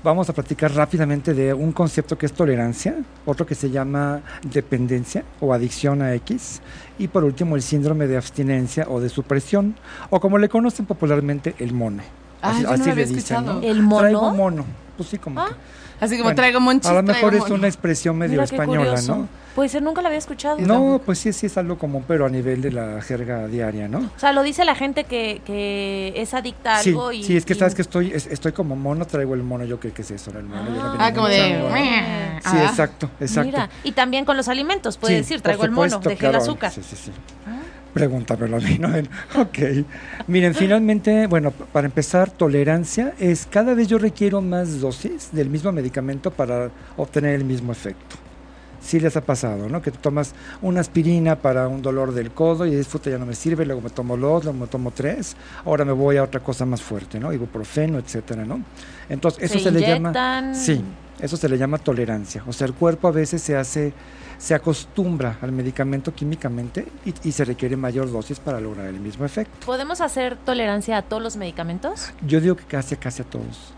Vamos 0.04 0.30
a 0.30 0.32
platicar 0.32 0.72
rápidamente 0.72 1.34
de 1.34 1.52
un 1.52 1.72
concepto 1.72 2.16
que 2.16 2.24
es 2.26 2.32
tolerancia, 2.32 2.94
otro 3.26 3.44
que 3.44 3.54
se 3.54 3.70
llama 3.70 4.20
dependencia 4.42 5.24
o 5.40 5.52
adicción 5.52 6.00
a 6.00 6.14
X, 6.14 6.62
y 6.98 7.08
por 7.08 7.24
último 7.24 7.56
el 7.56 7.60
síndrome 7.62 8.06
de 8.06 8.16
abstinencia 8.16 8.86
o 8.88 8.98
de 9.00 9.08
supresión, 9.10 9.74
o 10.08 10.18
como 10.20 10.38
le 10.38 10.48
conocen 10.48 10.86
popularmente, 10.86 11.54
el 11.58 11.74
mono. 11.74 12.02
Ah, 12.40 12.54
yo 12.62 12.74
no 12.76 12.84
lo 12.86 12.92
había 12.92 13.04
escuchado. 13.04 13.60
¿El 13.62 13.82
mono? 13.82 14.00
Traigo 14.00 14.30
mono. 14.34 14.64
Pues 14.96 15.10
sí, 15.10 15.18
como 15.18 15.40
Ah, 15.40 15.48
que. 15.48 15.54
Así 16.00 16.14
como 16.16 16.24
Bueno, 16.24 16.36
traigo 16.36 16.60
monchis, 16.60 16.90
A 16.90 16.94
lo 16.94 17.02
mejor 17.02 17.34
es 17.34 17.50
una 17.50 17.66
expresión 17.68 18.16
medio 18.16 18.32
Mira 18.32 18.44
española. 18.44 19.00
¿no? 19.06 19.28
Pues 19.54 19.74
eh, 19.74 19.80
nunca 19.80 20.00
lo 20.00 20.06
había 20.06 20.18
escuchado. 20.18 20.56
No, 20.58 21.00
pues 21.04 21.18
sí, 21.18 21.32
sí 21.32 21.46
es 21.46 21.58
algo 21.58 21.76
común, 21.76 22.04
pero 22.06 22.24
a 22.24 22.28
nivel 22.30 22.62
de 22.62 22.70
la 22.72 23.02
jerga 23.02 23.46
diaria, 23.48 23.88
¿no? 23.88 23.98
O 23.98 24.18
sea, 24.18 24.32
lo 24.32 24.42
dice 24.42 24.64
la 24.64 24.74
gente 24.76 25.04
que, 25.04 25.42
que 25.44 26.12
es 26.16 26.32
adicta 26.34 26.76
a 26.76 26.82
Sí, 26.82 26.90
algo 26.90 27.12
y... 27.12 27.24
sí, 27.24 27.36
es 27.36 27.44
que 27.44 27.52
y- 27.52 27.56
sabes 27.56 27.74
que 27.74 27.82
estoy, 27.82 28.12
es- 28.12 28.28
estoy 28.28 28.52
como 28.52 28.76
mono, 28.76 29.04
traigo 29.06 29.34
el 29.34 29.42
mono, 29.42 29.64
yo 29.64 29.78
creo 29.80 29.92
que 29.92 30.02
es 30.02 30.10
eso, 30.12 30.30
el 30.30 30.44
mono. 30.44 30.66
yo 30.66 30.70
lo 30.82 30.88
Ah, 30.88 30.92
venía 30.92 31.14
como 31.14 31.28
de... 31.28 31.36
Sí, 32.42 32.48
Ah. 32.56 32.66
exacto, 32.70 33.10
exacto. 33.20 33.42
Mira, 33.50 33.68
y 33.84 33.92
también 33.92 34.24
con 34.24 34.36
los 34.36 34.48
alimentos, 34.48 34.96
puede 34.96 35.14
Sí, 35.14 35.20
decir, 35.20 35.40
traigo 35.42 35.64
el 35.64 35.72
mono, 35.72 35.98
dejé 35.98 36.12
el 36.12 36.18
claro, 36.18 36.38
azúcar. 36.38 36.72
Sí, 36.72 36.80
sí, 36.82 36.96
sí. 36.96 37.10
Pregúntamelo 37.92 38.56
a 38.56 38.60
mí, 38.60 38.78
¿no? 38.78 38.88
Ok. 39.40 39.58
Miren, 40.26 40.54
finalmente, 40.54 41.26
bueno, 41.26 41.50
para 41.50 41.86
empezar, 41.86 42.30
tolerancia 42.30 43.14
es 43.18 43.46
cada 43.46 43.74
vez 43.74 43.88
yo 43.88 43.98
requiero 43.98 44.40
más 44.40 44.80
dosis 44.80 45.30
del 45.32 45.50
mismo 45.50 45.72
medicamento 45.72 46.30
para 46.30 46.70
obtener 46.96 47.34
el 47.34 47.44
mismo 47.44 47.72
efecto. 47.72 48.16
Sí 48.80 48.98
les 48.98 49.14
ha 49.16 49.20
pasado, 49.20 49.68
¿no? 49.68 49.82
Que 49.82 49.90
tomas 49.90 50.34
una 50.62 50.80
aspirina 50.80 51.36
para 51.36 51.68
un 51.68 51.82
dolor 51.82 52.14
del 52.14 52.30
codo 52.30 52.64
y 52.64 52.74
disfruta 52.74 53.10
ya 53.10 53.18
no 53.18 53.26
me 53.26 53.34
sirve, 53.34 53.66
luego 53.66 53.82
me 53.82 53.90
tomo 53.90 54.16
dos, 54.16 54.44
luego 54.44 54.58
me 54.58 54.66
tomo 54.68 54.90
tres, 54.90 55.36
ahora 55.66 55.84
me 55.84 55.92
voy 55.92 56.16
a 56.16 56.22
otra 56.22 56.40
cosa 56.40 56.64
más 56.64 56.80
fuerte, 56.80 57.20
¿no? 57.20 57.30
Ibuprofeno, 57.30 57.98
etcétera, 57.98 58.46
¿no? 58.46 58.62
Entonces, 59.10 59.42
eso 59.42 59.58
se, 59.58 59.70
le 59.70 59.80
llama... 59.80 60.54
Sí, 60.54 60.82
eso 61.20 61.36
se 61.36 61.48
le 61.48 61.58
llama 61.58 61.76
tolerancia. 61.78 62.42
O 62.46 62.52
sea, 62.52 62.66
el 62.66 62.72
cuerpo 62.72 63.08
a 63.08 63.10
veces 63.10 63.42
se 63.42 63.56
hace, 63.56 63.92
se 64.40 64.54
acostumbra 64.54 65.36
al 65.42 65.52
medicamento 65.52 66.14
químicamente 66.14 66.86
y, 67.04 67.12
y 67.28 67.32
se 67.32 67.44
requiere 67.44 67.76
mayor 67.76 68.10
dosis 68.10 68.40
para 68.40 68.58
lograr 68.58 68.86
el 68.86 68.98
mismo 68.98 69.26
efecto. 69.26 69.66
¿Podemos 69.66 70.00
hacer 70.00 70.36
tolerancia 70.36 70.96
a 70.96 71.02
todos 71.02 71.22
los 71.22 71.36
medicamentos? 71.36 72.10
Yo 72.26 72.40
digo 72.40 72.56
que 72.56 72.64
casi, 72.64 72.96
casi 72.96 73.20
a 73.20 73.26
todos. 73.26 73.74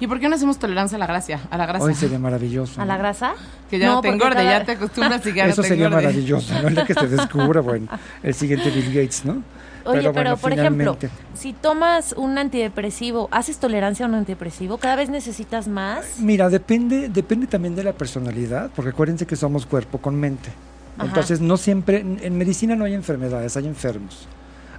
¿Y 0.00 0.06
por 0.08 0.18
qué 0.18 0.28
no 0.28 0.34
hacemos 0.34 0.58
tolerancia 0.58 0.96
a 0.96 0.98
la 0.98 1.06
gracia? 1.06 1.40
A 1.50 1.56
la 1.58 1.66
grasa. 1.66 1.84
Hoy 1.84 1.94
sería 1.94 2.18
maravilloso. 2.18 2.80
¿A 2.80 2.84
la 2.86 2.94
¿no? 2.94 2.98
grasa? 3.00 3.34
Que 3.70 3.78
ya 3.78 3.86
no, 3.86 4.00
te 4.00 4.08
porque 4.08 4.14
engorde, 4.14 4.36
cada- 4.42 4.58
ya 4.58 4.64
te 4.64 4.72
acostumbras 4.72 5.24
y 5.26 5.32
ya 5.34 5.44
Eso 5.46 5.56
no 5.58 5.62
te 5.62 5.68
sería 5.68 5.86
engorde. 5.86 6.04
maravilloso, 6.06 6.54
¿no? 6.62 6.68
El 6.68 6.86
que 6.86 6.94
se 6.94 7.06
descubra, 7.06 7.60
bueno, 7.60 7.86
el 8.22 8.34
siguiente 8.34 8.70
Bill 8.70 8.86
Gates, 8.86 9.24
¿no? 9.24 9.42
Oye, 9.84 10.00
pero, 10.00 10.12
bueno, 10.12 10.36
por 10.36 10.52
ejemplo, 10.52 10.96
si 11.34 11.52
tomas 11.52 12.12
un 12.12 12.38
antidepresivo, 12.38 13.28
¿haces 13.30 13.58
tolerancia 13.58 14.06
a 14.06 14.08
un 14.08 14.14
antidepresivo? 14.14 14.78
¿Cada 14.78 14.96
vez 14.96 15.10
necesitas 15.10 15.68
más? 15.68 16.18
Mira, 16.18 16.48
depende, 16.48 17.08
depende 17.08 17.46
también 17.46 17.74
de 17.76 17.84
la 17.84 17.92
personalidad, 17.92 18.70
porque 18.74 18.90
acuérdense 18.90 19.26
que 19.26 19.36
somos 19.36 19.66
cuerpo 19.66 19.98
con 19.98 20.16
mente. 20.16 20.50
Ajá. 20.96 21.06
Entonces, 21.06 21.40
no 21.40 21.56
siempre, 21.56 22.00
en 22.00 22.38
medicina 22.38 22.76
no 22.76 22.84
hay 22.84 22.94
enfermedades, 22.94 23.56
hay 23.56 23.66
enfermos. 23.66 24.26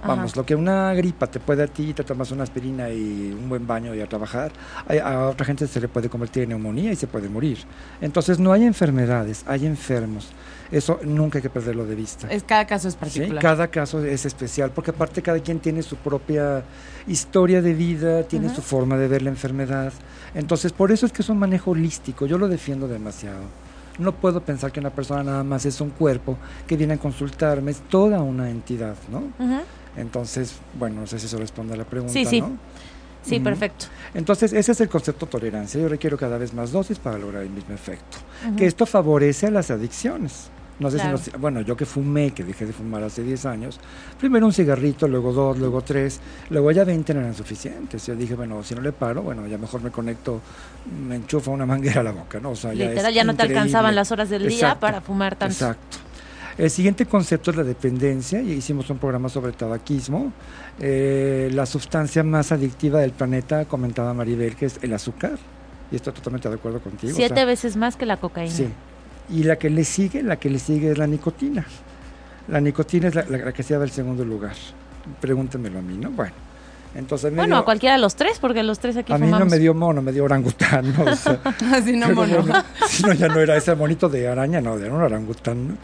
Vamos, 0.02 0.32
Ajá. 0.32 0.40
lo 0.40 0.46
que 0.46 0.56
una 0.56 0.92
gripa 0.94 1.28
te 1.28 1.38
puede 1.38 1.62
a 1.62 1.66
ti, 1.68 1.94
te 1.94 2.02
tomas 2.02 2.30
una 2.32 2.42
aspirina 2.42 2.90
y 2.90 3.36
un 3.38 3.48
buen 3.48 3.66
baño 3.66 3.94
y 3.94 4.00
a 4.00 4.08
trabajar, 4.08 4.50
a, 4.88 5.28
otra 5.28 5.46
gente 5.46 5.66
se 5.68 5.80
le 5.80 5.86
puede 5.86 6.08
convertir 6.08 6.42
en 6.42 6.50
neumonía 6.50 6.90
y 6.92 6.96
se 6.96 7.06
puede 7.06 7.28
morir. 7.28 7.58
Entonces, 8.00 8.40
no 8.40 8.52
hay 8.52 8.64
enfermedades, 8.64 9.44
hay 9.46 9.64
enfermos. 9.64 10.30
Eso 10.72 10.98
nunca 11.04 11.38
hay 11.38 11.42
que 11.42 11.50
perderlo 11.50 11.84
de 11.84 11.94
vista. 11.94 12.28
Es, 12.28 12.42
cada 12.42 12.66
caso 12.66 12.88
es 12.88 12.94
¿sí? 12.94 13.00
particular. 13.00 13.42
Cada 13.42 13.68
caso 13.68 14.04
es 14.04 14.24
especial, 14.24 14.70
porque 14.70 14.90
aparte 14.90 15.22
cada 15.22 15.38
quien 15.38 15.60
tiene 15.60 15.82
su 15.82 15.96
propia 15.96 16.64
historia 17.06 17.62
de 17.62 17.74
vida, 17.74 18.22
tiene 18.24 18.52
su 18.52 18.62
forma 18.62 18.96
de 18.96 19.06
ver 19.06 19.22
la 19.22 19.30
enfermedad. 19.30 19.92
Entonces, 20.34 20.72
por 20.72 20.90
eso 20.90 21.06
es 21.06 21.12
que 21.12 21.22
es 21.22 21.28
un 21.28 21.38
manejo 21.38 21.72
holístico, 21.72 22.26
yo 22.26 22.38
lo 22.38 22.48
defiendo 22.48 22.88
demasiado. 22.88 23.42
No 23.98 24.12
puedo 24.12 24.40
pensar 24.40 24.72
que 24.72 24.80
una 24.80 24.90
persona 24.90 25.22
nada 25.22 25.44
más 25.44 25.66
es 25.66 25.80
un 25.80 25.90
cuerpo 25.90 26.38
que 26.66 26.76
viene 26.76 26.94
a 26.94 26.96
consultarme, 26.96 27.70
es 27.70 27.80
toda 27.90 28.22
una 28.22 28.48
entidad, 28.48 28.96
¿no? 29.10 29.18
Ujú. 29.38 29.60
Entonces, 29.96 30.54
bueno, 30.78 31.00
no 31.02 31.06
sé 31.06 31.18
si 31.18 31.26
eso 31.26 31.38
responde 31.38 31.74
a 31.74 31.76
la 31.76 31.84
pregunta, 31.84 32.12
Sí, 32.12 32.24
sí. 32.24 32.40
¿no? 32.40 32.56
Sí, 33.24 33.38
perfecto. 33.38 33.86
Entonces, 34.14 34.52
ese 34.52 34.72
es 34.72 34.80
el 34.80 34.88
concepto 34.88 35.26
tolerancia. 35.26 35.80
Yo 35.80 35.88
requiero 35.88 36.18
cada 36.18 36.38
vez 36.38 36.52
más 36.52 36.72
dosis 36.72 36.98
para 36.98 37.18
lograr 37.18 37.44
el 37.44 37.50
mismo 37.50 37.72
efecto. 37.74 38.18
Que 38.56 38.66
esto 38.66 38.84
favorece 38.84 39.46
a 39.46 39.50
las 39.52 39.70
adicciones. 39.70 40.48
No 40.80 40.90
sé 40.90 40.96
Claro. 40.96 41.18
si 41.18 41.30
nos- 41.30 41.40
bueno, 41.40 41.60
yo 41.60 41.76
que 41.76 41.86
fumé, 41.86 42.32
que 42.32 42.42
dejé 42.42 42.66
de 42.66 42.72
fumar 42.72 43.04
hace 43.04 43.22
10 43.22 43.46
años, 43.46 43.78
primero 44.18 44.44
un 44.46 44.52
cigarrito, 44.52 45.06
luego 45.06 45.32
dos, 45.32 45.56
luego 45.58 45.82
tres, 45.82 46.18
luego 46.50 46.72
ya 46.72 46.82
20 46.82 47.14
no 47.14 47.20
eran 47.20 47.34
suficientes. 47.36 48.04
Yo 48.06 48.16
dije, 48.16 48.34
bueno, 48.34 48.64
si 48.64 48.74
no 48.74 48.80
le 48.80 48.90
paro, 48.90 49.22
bueno, 49.22 49.46
ya 49.46 49.58
mejor 49.58 49.82
me 49.82 49.90
conecto, 49.92 50.40
me 51.06 51.14
enchufa 51.16 51.52
una 51.52 51.66
manguera 51.66 52.00
a 52.00 52.04
la 52.04 52.10
boca, 52.10 52.40
¿no? 52.40 52.50
O 52.50 52.56
sea, 52.56 52.72
ya 52.74 52.88
Literal, 52.88 53.14
ya 53.14 53.22
no 53.22 53.36
te 53.36 53.42
alcanzaban 53.42 53.94
las 53.94 54.10
horas 54.10 54.30
del 54.30 54.48
día 54.48 54.80
para 54.80 55.00
fumar 55.00 55.36
tanto. 55.36 55.52
Exacto. 55.52 55.98
El 56.58 56.70
siguiente 56.70 57.06
concepto 57.06 57.50
es 57.50 57.56
la 57.56 57.64
dependencia, 57.64 58.40
y 58.42 58.52
hicimos 58.52 58.88
un 58.90 58.98
programa 58.98 59.28
sobre 59.28 59.52
tabaquismo. 59.52 60.32
Eh, 60.80 61.50
la 61.52 61.64
sustancia 61.66 62.22
más 62.22 62.52
adictiva 62.52 63.00
del 63.00 63.12
planeta, 63.12 63.64
comentaba 63.64 64.12
Maribel, 64.14 64.54
que 64.56 64.66
es 64.66 64.78
el 64.82 64.92
azúcar, 64.92 65.38
y 65.90 65.96
estoy 65.96 66.12
totalmente 66.12 66.48
de 66.48 66.54
acuerdo 66.54 66.80
contigo. 66.80 67.12
o 67.12 67.16
Siete 67.16 67.34
sea, 67.34 67.44
veces 67.44 67.76
más 67.76 67.96
que 67.96 68.06
la 68.06 68.18
cocaína. 68.18 68.52
Sí. 68.54 68.68
Y 69.30 69.44
la 69.44 69.56
que 69.56 69.70
le 69.70 69.84
sigue, 69.84 70.22
la 70.22 70.36
que 70.36 70.50
le 70.50 70.58
sigue 70.58 70.90
es 70.92 70.98
la 70.98 71.06
nicotina. 71.06 71.64
La 72.48 72.60
nicotina 72.60 73.08
es 73.08 73.14
la, 73.14 73.24
la- 73.28 73.38
la 73.38 73.52
que 73.52 73.62
se 73.62 73.72
lleva 73.74 73.84
el 73.84 73.90
segundo 73.90 74.24
lugar. 74.24 74.54
Pregúntenmelo 75.20 75.78
a 75.78 75.82
mí, 75.82 75.96
¿no? 75.96 76.10
Bueno. 76.10 76.32
Entonces, 76.94 77.30
me 77.32 77.38
Bueno, 77.38 77.56
dio- 77.56 77.62
a 77.62 77.64
cualquiera 77.64 77.94
de 77.94 78.00
los 78.02 78.16
tres, 78.16 78.38
porque 78.38 78.62
los 78.62 78.78
tres 78.78 78.96
aquí 78.98 79.12
a 79.12 79.18
mí 79.18 79.26
no 79.30 79.44
me 79.46 79.58
dio 79.58 79.72
mono, 79.74 80.02
me 80.02 80.12
dio 80.12 80.24
orangután. 80.24 80.92
¿no? 80.92 81.04
O 81.10 81.16
sea, 81.16 81.38
Así 81.74 81.96
no, 81.96 82.06
pero 82.08 82.14
mono. 82.14 82.42
bueno, 82.42 82.64
si 82.86 83.02
no, 83.02 83.12
ya 83.14 83.28
no 83.28 83.40
era 83.40 83.56
ese 83.56 83.74
monito 83.74 84.08
de 84.08 84.28
araña, 84.28 84.60
no, 84.60 84.76
era 84.78 84.92
un 84.92 85.00
orangután. 85.02 85.68
¿no? 85.68 85.76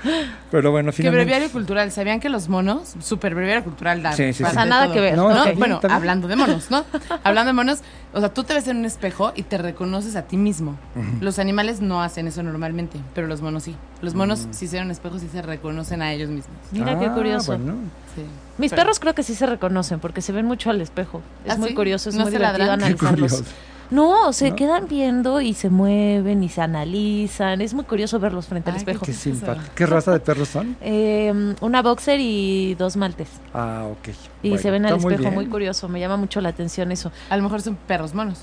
Pero 0.50 0.70
bueno, 0.70 0.90
Que 0.90 0.96
finalmente... 0.98 1.24
breviario 1.24 1.50
cultural, 1.52 1.90
¿sabían 1.92 2.20
que 2.20 2.28
los 2.28 2.48
monos, 2.48 2.94
super 3.00 3.34
breviario 3.34 3.64
cultural, 3.64 4.02
da 4.02 4.12
Sí, 4.12 4.32
sí, 4.32 4.44
de 4.44 4.52
nada 4.52 4.84
todo, 4.84 4.94
que 4.94 5.00
ver, 5.00 5.16
No, 5.16 5.28
¿no? 5.34 5.54
Bueno, 5.54 5.80
hablando 5.88 6.28
de 6.28 6.36
monos, 6.36 6.70
¿no? 6.70 6.84
hablando 7.24 7.48
de 7.50 7.52
monos, 7.54 7.80
o 8.12 8.20
sea, 8.20 8.32
tú 8.32 8.44
te 8.44 8.54
ves 8.54 8.68
en 8.68 8.76
un 8.78 8.84
espejo 8.84 9.32
y 9.34 9.42
te 9.44 9.56
reconoces 9.58 10.14
a 10.16 10.22
ti 10.22 10.36
mismo. 10.36 10.76
Los 11.20 11.38
animales 11.38 11.80
no 11.80 12.02
hacen 12.02 12.26
eso 12.28 12.42
normalmente, 12.42 12.98
pero 13.14 13.26
los 13.26 13.40
monos 13.42 13.62
sí. 13.62 13.74
Los 14.00 14.14
monos, 14.14 14.46
Mm. 14.46 14.52
si 14.52 14.66
se 14.68 14.76
ven 14.76 14.82
en 14.82 14.86
un 14.88 14.90
espejo, 14.92 15.18
sí 15.18 15.28
se 15.30 15.42
reconocen 15.42 16.02
a 16.02 16.12
ellos 16.12 16.28
mismos. 16.30 16.56
Mira 16.70 16.98
qué 16.98 17.06
Ah, 17.06 17.14
curioso. 17.14 17.56
bueno. 17.56 17.74
Sí. 18.14 18.22
Mis 18.58 18.70
Pero- 18.70 18.82
perros 18.82 19.00
creo 19.00 19.14
que 19.14 19.22
sí 19.22 19.34
se 19.34 19.46
reconocen 19.46 19.98
porque 20.00 20.20
se 20.22 20.32
ven 20.32 20.46
mucho 20.46 20.70
al 20.70 20.80
espejo. 20.80 21.20
Es 21.44 21.52
¿Ah, 21.54 21.56
muy 21.56 21.70
sí? 21.70 21.74
curioso, 21.74 22.08
es 22.10 22.14
¿No 22.16 22.22
muy 22.22 22.32
se 22.32 22.38
divertido 22.38 22.72
analizarlos. 22.72 23.42
No, 23.90 24.34
se 24.34 24.50
¿No? 24.50 24.56
quedan 24.56 24.86
viendo 24.86 25.40
y 25.40 25.54
se 25.54 25.70
mueven 25.70 26.44
y 26.44 26.50
se 26.50 26.60
analizan. 26.60 27.62
Es 27.62 27.72
muy 27.72 27.84
curioso 27.84 28.20
verlos 28.20 28.46
frente 28.46 28.68
al 28.68 28.74
Ay, 28.76 28.80
espejo. 28.80 29.06
Qué 29.06 29.14
simpático. 29.14 29.64
¿Qué 29.74 29.86
raza 29.86 30.12
de 30.12 30.20
perros 30.20 30.48
son? 30.48 30.76
Eh, 30.82 31.54
una 31.62 31.80
boxer 31.82 32.20
y 32.20 32.74
dos 32.74 32.96
maltes. 32.98 33.28
Ah, 33.54 33.86
ok. 33.90 34.08
Y 34.42 34.48
Bueno, 34.50 34.62
se 34.62 34.70
ven 34.70 34.84
al 34.86 35.00
muy 35.00 35.14
espejo, 35.14 35.32
muy, 35.32 35.46
curioso. 35.46 35.88
Me 35.88 36.00
llama 36.00 36.18
mucho 36.18 36.40
la 36.42 36.50
atención 36.50 36.92
eso. 36.92 37.10
A 37.30 37.36
lo 37.38 37.42
mejor 37.42 37.62
son 37.62 37.76
perros 37.86 38.12
monos. 38.14 38.42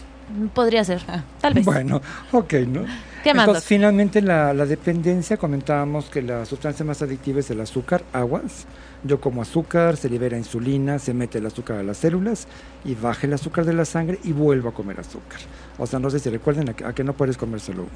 Podría 0.54 0.84
ser, 0.84 1.02
tal 1.40 1.54
vez. 1.54 1.66
Bueno, 1.66 2.02
ok, 2.32 2.54
¿no? 2.68 2.84
¿Qué 3.24 3.34
más, 3.34 3.44
Entonces, 3.48 3.64
Doc? 3.64 3.68
finalmente, 3.68 4.22
la, 4.22 4.54
la 4.54 4.66
dependencia, 4.66 5.38
comentábamos 5.38 6.06
que 6.06 6.22
la 6.22 6.46
sustancia 6.46 6.84
más 6.86 7.02
adictiva 7.02 7.40
es 7.40 7.50
el 7.52 7.62
azúcar, 7.62 8.04
aguas. 8.14 8.66
Yo 9.04 9.22
como 9.22 9.42
azúcar, 9.44 9.98
se 9.98 10.10
libera 10.10 10.36
insulina, 10.38 10.98
se 11.00 11.14
mete 11.14 11.38
el 11.38 11.46
azúcar 11.46 11.78
a 11.78 11.84
las 11.84 11.98
células 11.98 12.48
y 12.84 12.96
baja 12.96 13.28
el 13.28 13.34
azúcar 13.34 13.66
de 13.66 13.74
la 13.74 13.86
sangre 13.86 14.20
y 14.24 14.32
vuelvo 14.32 14.70
a 14.70 14.74
comer 14.74 15.00
azúcar. 15.00 15.40
O 15.78 15.86
sea, 15.86 16.00
no 16.00 16.10
sé 16.10 16.20
si 16.20 16.30
recuerden 16.30 16.70
a 16.70 16.74
que, 16.74 16.86
a 16.86 16.94
que 16.94 17.04
no 17.04 17.14
puedes 17.14 17.38
comer 17.38 17.60
solo 17.60 17.84
una. 17.84 17.92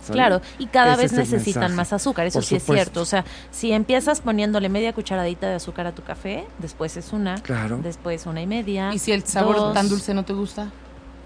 ¿sale? 0.00 0.14
Claro, 0.18 0.40
y 0.58 0.66
cada 0.66 0.92
Ese 0.94 1.02
vez 1.02 1.12
necesitan 1.12 1.62
mensaje. 1.62 1.76
más 1.76 1.92
azúcar, 1.92 2.26
eso 2.26 2.38
Por 2.38 2.44
sí 2.44 2.56
es 2.56 2.64
cierto. 2.64 3.00
O 3.00 3.04
sea, 3.06 3.24
si 3.50 3.72
empiezas 3.72 4.20
poniéndole 4.20 4.68
media 4.68 4.92
cucharadita 4.92 5.48
de 5.48 5.54
azúcar 5.56 5.86
a 5.88 5.92
tu 5.94 6.02
café, 6.02 6.44
después 6.58 6.96
es 6.96 7.12
una, 7.12 7.36
Claro. 7.42 7.78
después 7.82 8.26
una 8.26 8.40
y 8.42 8.46
media. 8.46 8.92
¿Y 8.94 8.98
si 9.00 9.10
el 9.12 9.24
sabor 9.24 9.56
dos. 9.56 9.74
tan 9.74 9.88
dulce 9.88 10.14
no 10.14 10.24
te 10.24 10.34
gusta? 10.34 10.70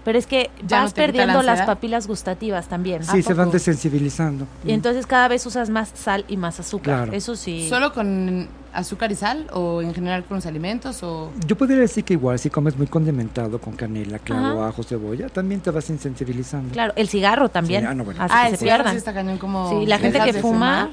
Pero 0.09 0.17
es 0.17 0.25
que 0.25 0.49
¿Ya 0.67 0.81
vas 0.81 0.85
no 0.85 0.97
la 0.97 1.05
perdiendo 1.05 1.43
las 1.43 1.61
papilas 1.67 2.07
gustativas 2.07 2.65
también. 2.67 3.03
Sí, 3.03 3.19
¿A 3.19 3.21
se 3.21 3.35
van 3.35 3.51
desensibilizando. 3.51 4.47
Y 4.65 4.71
entonces 4.71 5.05
cada 5.05 5.27
vez 5.27 5.45
usas 5.45 5.69
más 5.69 5.91
sal 5.93 6.25
y 6.27 6.35
más 6.35 6.59
azúcar. 6.59 6.95
Claro. 7.03 7.13
Eso 7.13 7.35
sí. 7.35 7.69
¿Solo 7.69 7.93
con 7.93 8.47
azúcar 8.73 9.11
y 9.11 9.15
sal 9.15 9.45
o 9.53 9.83
en 9.83 9.93
general 9.93 10.23
con 10.25 10.37
los 10.37 10.47
alimentos 10.47 11.03
o 11.03 11.29
Yo 11.45 11.55
podría 11.55 11.77
decir 11.77 12.03
que 12.03 12.13
igual 12.13 12.39
si 12.39 12.49
comes 12.49 12.75
muy 12.75 12.87
condimentado 12.87 13.61
con 13.61 13.75
canela, 13.75 14.17
clavo, 14.17 14.61
Ajá. 14.61 14.69
ajo, 14.69 14.81
cebolla, 14.81 15.29
también 15.29 15.61
te 15.61 15.69
vas 15.69 15.87
insensibilizando. 15.91 16.73
Claro, 16.73 16.93
el 16.95 17.07
cigarro 17.07 17.49
también. 17.49 17.81
Sí, 17.81 17.87
ah, 17.87 17.93
no, 17.93 18.03
bueno. 18.03 18.23
hace 18.23 18.33
Ah, 18.35 18.45
que 18.47 18.53
el 18.53 18.57
se 18.57 18.65
pierdan. 18.65 18.91
sí 18.93 18.97
está 18.97 19.13
cañón 19.13 19.37
como 19.37 19.69
Sí, 19.69 19.85
la 19.85 19.99
gente 19.99 20.19
que 20.21 20.33
fuma 20.33 20.41
fumar 20.41 20.89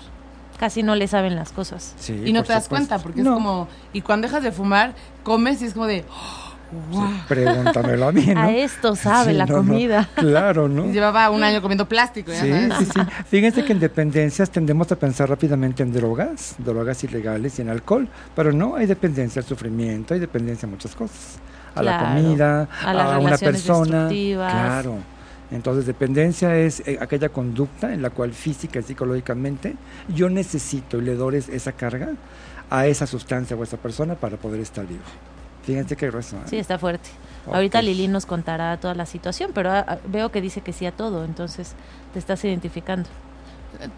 casi 0.59 0.83
no 0.83 0.95
le 0.95 1.09
saben 1.09 1.37
las 1.37 1.53
cosas. 1.53 1.95
Sí, 1.99 2.21
y 2.23 2.35
no 2.35 2.43
te 2.43 2.53
das 2.53 2.65
supuesto. 2.65 2.89
cuenta 2.89 3.03
porque 3.03 3.23
No, 3.23 3.31
es 3.31 3.35
como 3.37 3.69
y 3.95 4.03
cuando 4.03 4.27
dejas 4.29 4.43
de 4.43 4.53
fumar 4.53 4.95
comes 5.23 5.63
y 5.63 5.65
es 5.65 5.73
como 5.73 5.87
de 5.87 6.05
sí, 6.71 7.21
pregúntamelo 7.29 8.09
a 8.09 8.13
mí, 8.13 8.27
¿no? 8.35 8.41
A 8.41 8.51
esto 8.53 8.97
sabe 8.97 9.33
Sí, 9.33 9.39
la 9.39 9.47
no, 9.47 9.57
no, 9.63 9.69
comida. 9.69 10.09
Claro, 10.15 10.69
¿no? 10.69 10.87
llevaba 10.91 11.31
un 11.31 11.43
año 11.43 11.63
comiendo 11.63 11.89
plástico, 11.89 12.33
ya 12.33 12.41
Sí, 12.43 12.51
sabes. 12.51 12.79
sí, 12.79 12.85
sí. 12.95 13.01
Fíjense 13.29 13.65
que 13.65 13.73
en 13.73 13.81
dependencias 13.81 14.51
tendemos 14.51 14.91
a 14.93 14.97
pensar 14.97 15.29
rápidamente 15.29 15.83
en 15.83 15.93
drogas, 15.93 16.57
drogas 16.59 17.03
ilegales 17.05 17.59
y 17.59 17.63
en 17.63 17.71
alcohol, 17.71 18.09
pero 18.35 18.53
no, 18.53 18.77
hay 18.77 18.87
dependencia 18.87 19.41
al 19.41 19.47
sufrimiento, 19.47 20.15
hay 20.15 20.21
dependencia 20.21 20.67
a 20.67 20.71
muchas 20.71 20.95
cosas. 20.95 21.39
A 21.75 21.83
la 21.83 21.99
comida, 21.99 22.69
a 22.85 22.95
las 22.95 23.07
una 23.19 23.37
relaciones 23.37 23.63
persona. 23.63 24.09
Claro. 24.09 24.95
Entonces, 25.51 25.87
dependencia 25.87 26.57
es 26.57 26.81
eh, 26.87 26.99
aquella 27.01 27.29
conducta 27.29 27.93
en 27.93 28.03
la 28.03 28.11
cual 28.11 28.33
física 28.33 28.81
y 28.81 28.83
psicológicamente 28.83 29.77
yo 30.09 30.29
necesito 30.29 30.99
y 30.99 31.03
le 31.03 31.15
doy 31.15 31.37
es- 31.37 31.49
esa 31.49 31.73
carga 31.73 32.09
a 32.71 32.87
esa 32.87 33.07
sustancia 33.07 33.55
o 33.57 33.61
a 33.61 33.65
esa 33.65 33.77
persona 33.77 34.15
para 34.17 34.39
poder 34.39 34.61
estar 34.61 34.85
vivo. 34.87 35.03
Fíjense 35.67 35.97
qué 35.97 36.07
grueso. 36.09 36.37
¿eh? 36.37 36.41
Sí, 36.47 36.59
está 36.59 36.79
fuerte. 36.79 37.11
Ahorita 37.53 37.83
Lili 37.83 38.09
nos 38.09 38.27
contará 38.27 38.77
toda 38.79 38.95
la 38.95 39.07
situación, 39.07 39.51
pero 39.55 39.71
ah, 39.71 39.85
ah, 39.87 39.99
veo 40.09 40.31
que 40.31 40.41
dice 40.41 40.61
que 40.63 40.73
sí 40.73 40.87
a 40.87 40.93
todo, 40.93 41.25
entonces 41.25 41.75
te 42.13 42.19
estás 42.19 42.45
identificando. 42.45 43.09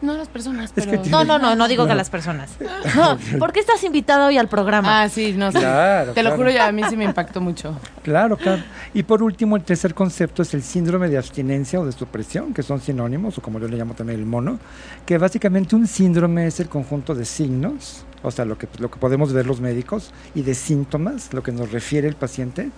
No 0.02 0.14
las 0.14 0.28
personas, 0.28 0.72
Es 0.76 0.86
pero 0.86 1.02
que 1.02 1.08
No, 1.08 1.24
no, 1.24 1.38
no, 1.38 1.54
no 1.54 1.68
digo 1.68 1.86
que 1.86 1.92
a 1.92 1.94
las 1.94 2.10
personas. 2.10 2.56
No, 2.96 3.18
¿por 3.38 3.52
qué 3.52 3.60
estás 3.60 3.82
invitado 3.84 4.26
hoy 4.26 4.38
al 4.38 4.48
programa? 4.48 5.02
Ah, 5.02 5.08
sí, 5.08 5.34
no 5.36 5.52
sé. 5.52 5.60
Claro, 5.60 6.12
Te 6.12 6.22
lo 6.22 6.34
juro, 6.36 6.50
ya 6.50 6.66
a 6.66 6.72
mí 6.72 6.82
sí 6.88 6.96
me 6.96 7.04
impactó 7.04 7.40
mucho. 7.40 7.78
Claro, 8.02 8.36
claro. 8.36 8.62
Y 8.94 9.02
por 9.02 9.22
último, 9.22 9.56
el 9.56 9.62
tercer 9.62 9.94
concepto 9.94 10.42
es 10.42 10.52
el 10.54 10.62
síndrome 10.62 11.08
de 11.08 11.18
abstinencia 11.18 11.80
o 11.80 11.86
de 11.86 11.92
supresión, 11.92 12.52
que 12.54 12.62
son 12.62 12.80
sinónimos, 12.80 13.38
o 13.38 13.42
como 13.42 13.60
yo 13.60 13.68
le 13.68 13.76
llamo 13.76 13.94
también 13.94 14.18
el 14.18 14.26
mono, 14.26 14.58
que 15.06 15.18
básicamente 15.18 15.76
un 15.76 15.86
síndrome 15.86 16.46
es 16.46 16.60
el 16.60 16.68
conjunto 16.68 17.14
de 17.14 17.24
signos, 17.24 18.04
o 18.22 18.30
sea, 18.30 18.44
lo 18.44 18.58
que, 18.58 18.68
lo 18.78 18.90
que 18.90 18.98
podemos 18.98 19.32
ver 19.32 19.46
los 19.46 19.60
médicos, 19.60 20.12
y 20.34 20.42
de 20.42 20.54
síntomas, 20.54 21.32
lo 21.32 21.42
que 21.42 21.52
nos 21.52 21.72
refiere 21.72 22.08
el 22.08 22.16
paciente, 22.16 22.70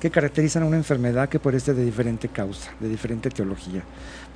que 0.00 0.10
caracterizan 0.10 0.62
una 0.62 0.76
enfermedad 0.76 1.28
que 1.28 1.40
puede 1.40 1.60
ser 1.60 1.74
de 1.74 1.84
diferente 1.84 2.28
causa, 2.28 2.70
de 2.78 2.88
diferente 2.88 3.28
etiología. 3.28 3.82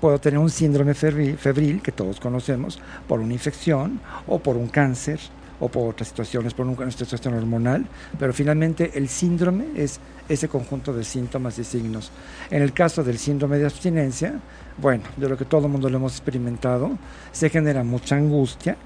Puedo 0.01 0.19
tener 0.19 0.39
un 0.39 0.51
síndrome 0.51 0.95
febril, 0.95 1.39
febril, 1.39 1.81
que 1.83 1.93
todos 1.93 2.19
conocemos, 2.19 2.81
por 3.07 3.21
una 3.21 3.33
infección 3.33 4.01
o 4.27 4.41
por 4.41 4.57
un 4.57 4.69
cáncer 4.69 5.21
o 5.61 5.69
por 5.69 5.91
otras 5.91 6.09
situaciones, 6.09 6.55
por 6.55 6.67
una 6.67 6.91
situación 6.91 7.35
hormonal, 7.35 7.87
pero 8.19 8.33
finalmente 8.33 8.91
el 8.95 9.09
síndrome 9.09 9.67
es 9.77 10.01
ese 10.29 10.49
conjunto 10.49 10.93
de 10.93 11.05
síntomas 11.05 11.57
y 11.59 11.65
signos. 11.65 12.11
En 12.51 12.63
el 12.63 12.73
caso 12.73 13.05
del 13.05 13.17
síndrome 13.17 13.59
de 13.59 13.67
abstinencia, 13.67 14.41
bueno, 14.79 15.05
de 15.17 15.29
lo 15.29 15.37
que 15.37 15.45
todo 15.45 15.67
el 15.67 15.73
mundo 15.73 15.89
lo 15.89 15.99
hemos 15.99 16.15
experimentado, 16.15 16.99
se 17.31 17.49
genera 17.49 17.85
mucha 17.85 18.17
angustia, 18.17 18.77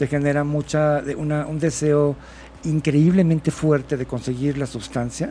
se 0.00 0.06
genera 0.06 0.44
mucha, 0.44 1.02
una- 1.18 1.46
un 1.46 1.58
deseo 1.58 2.16
increíblemente 2.64 3.50
fuerte 3.50 3.98
de 3.98 4.06
conseguir 4.06 4.56
la 4.56 4.64
sustancia, 4.64 5.30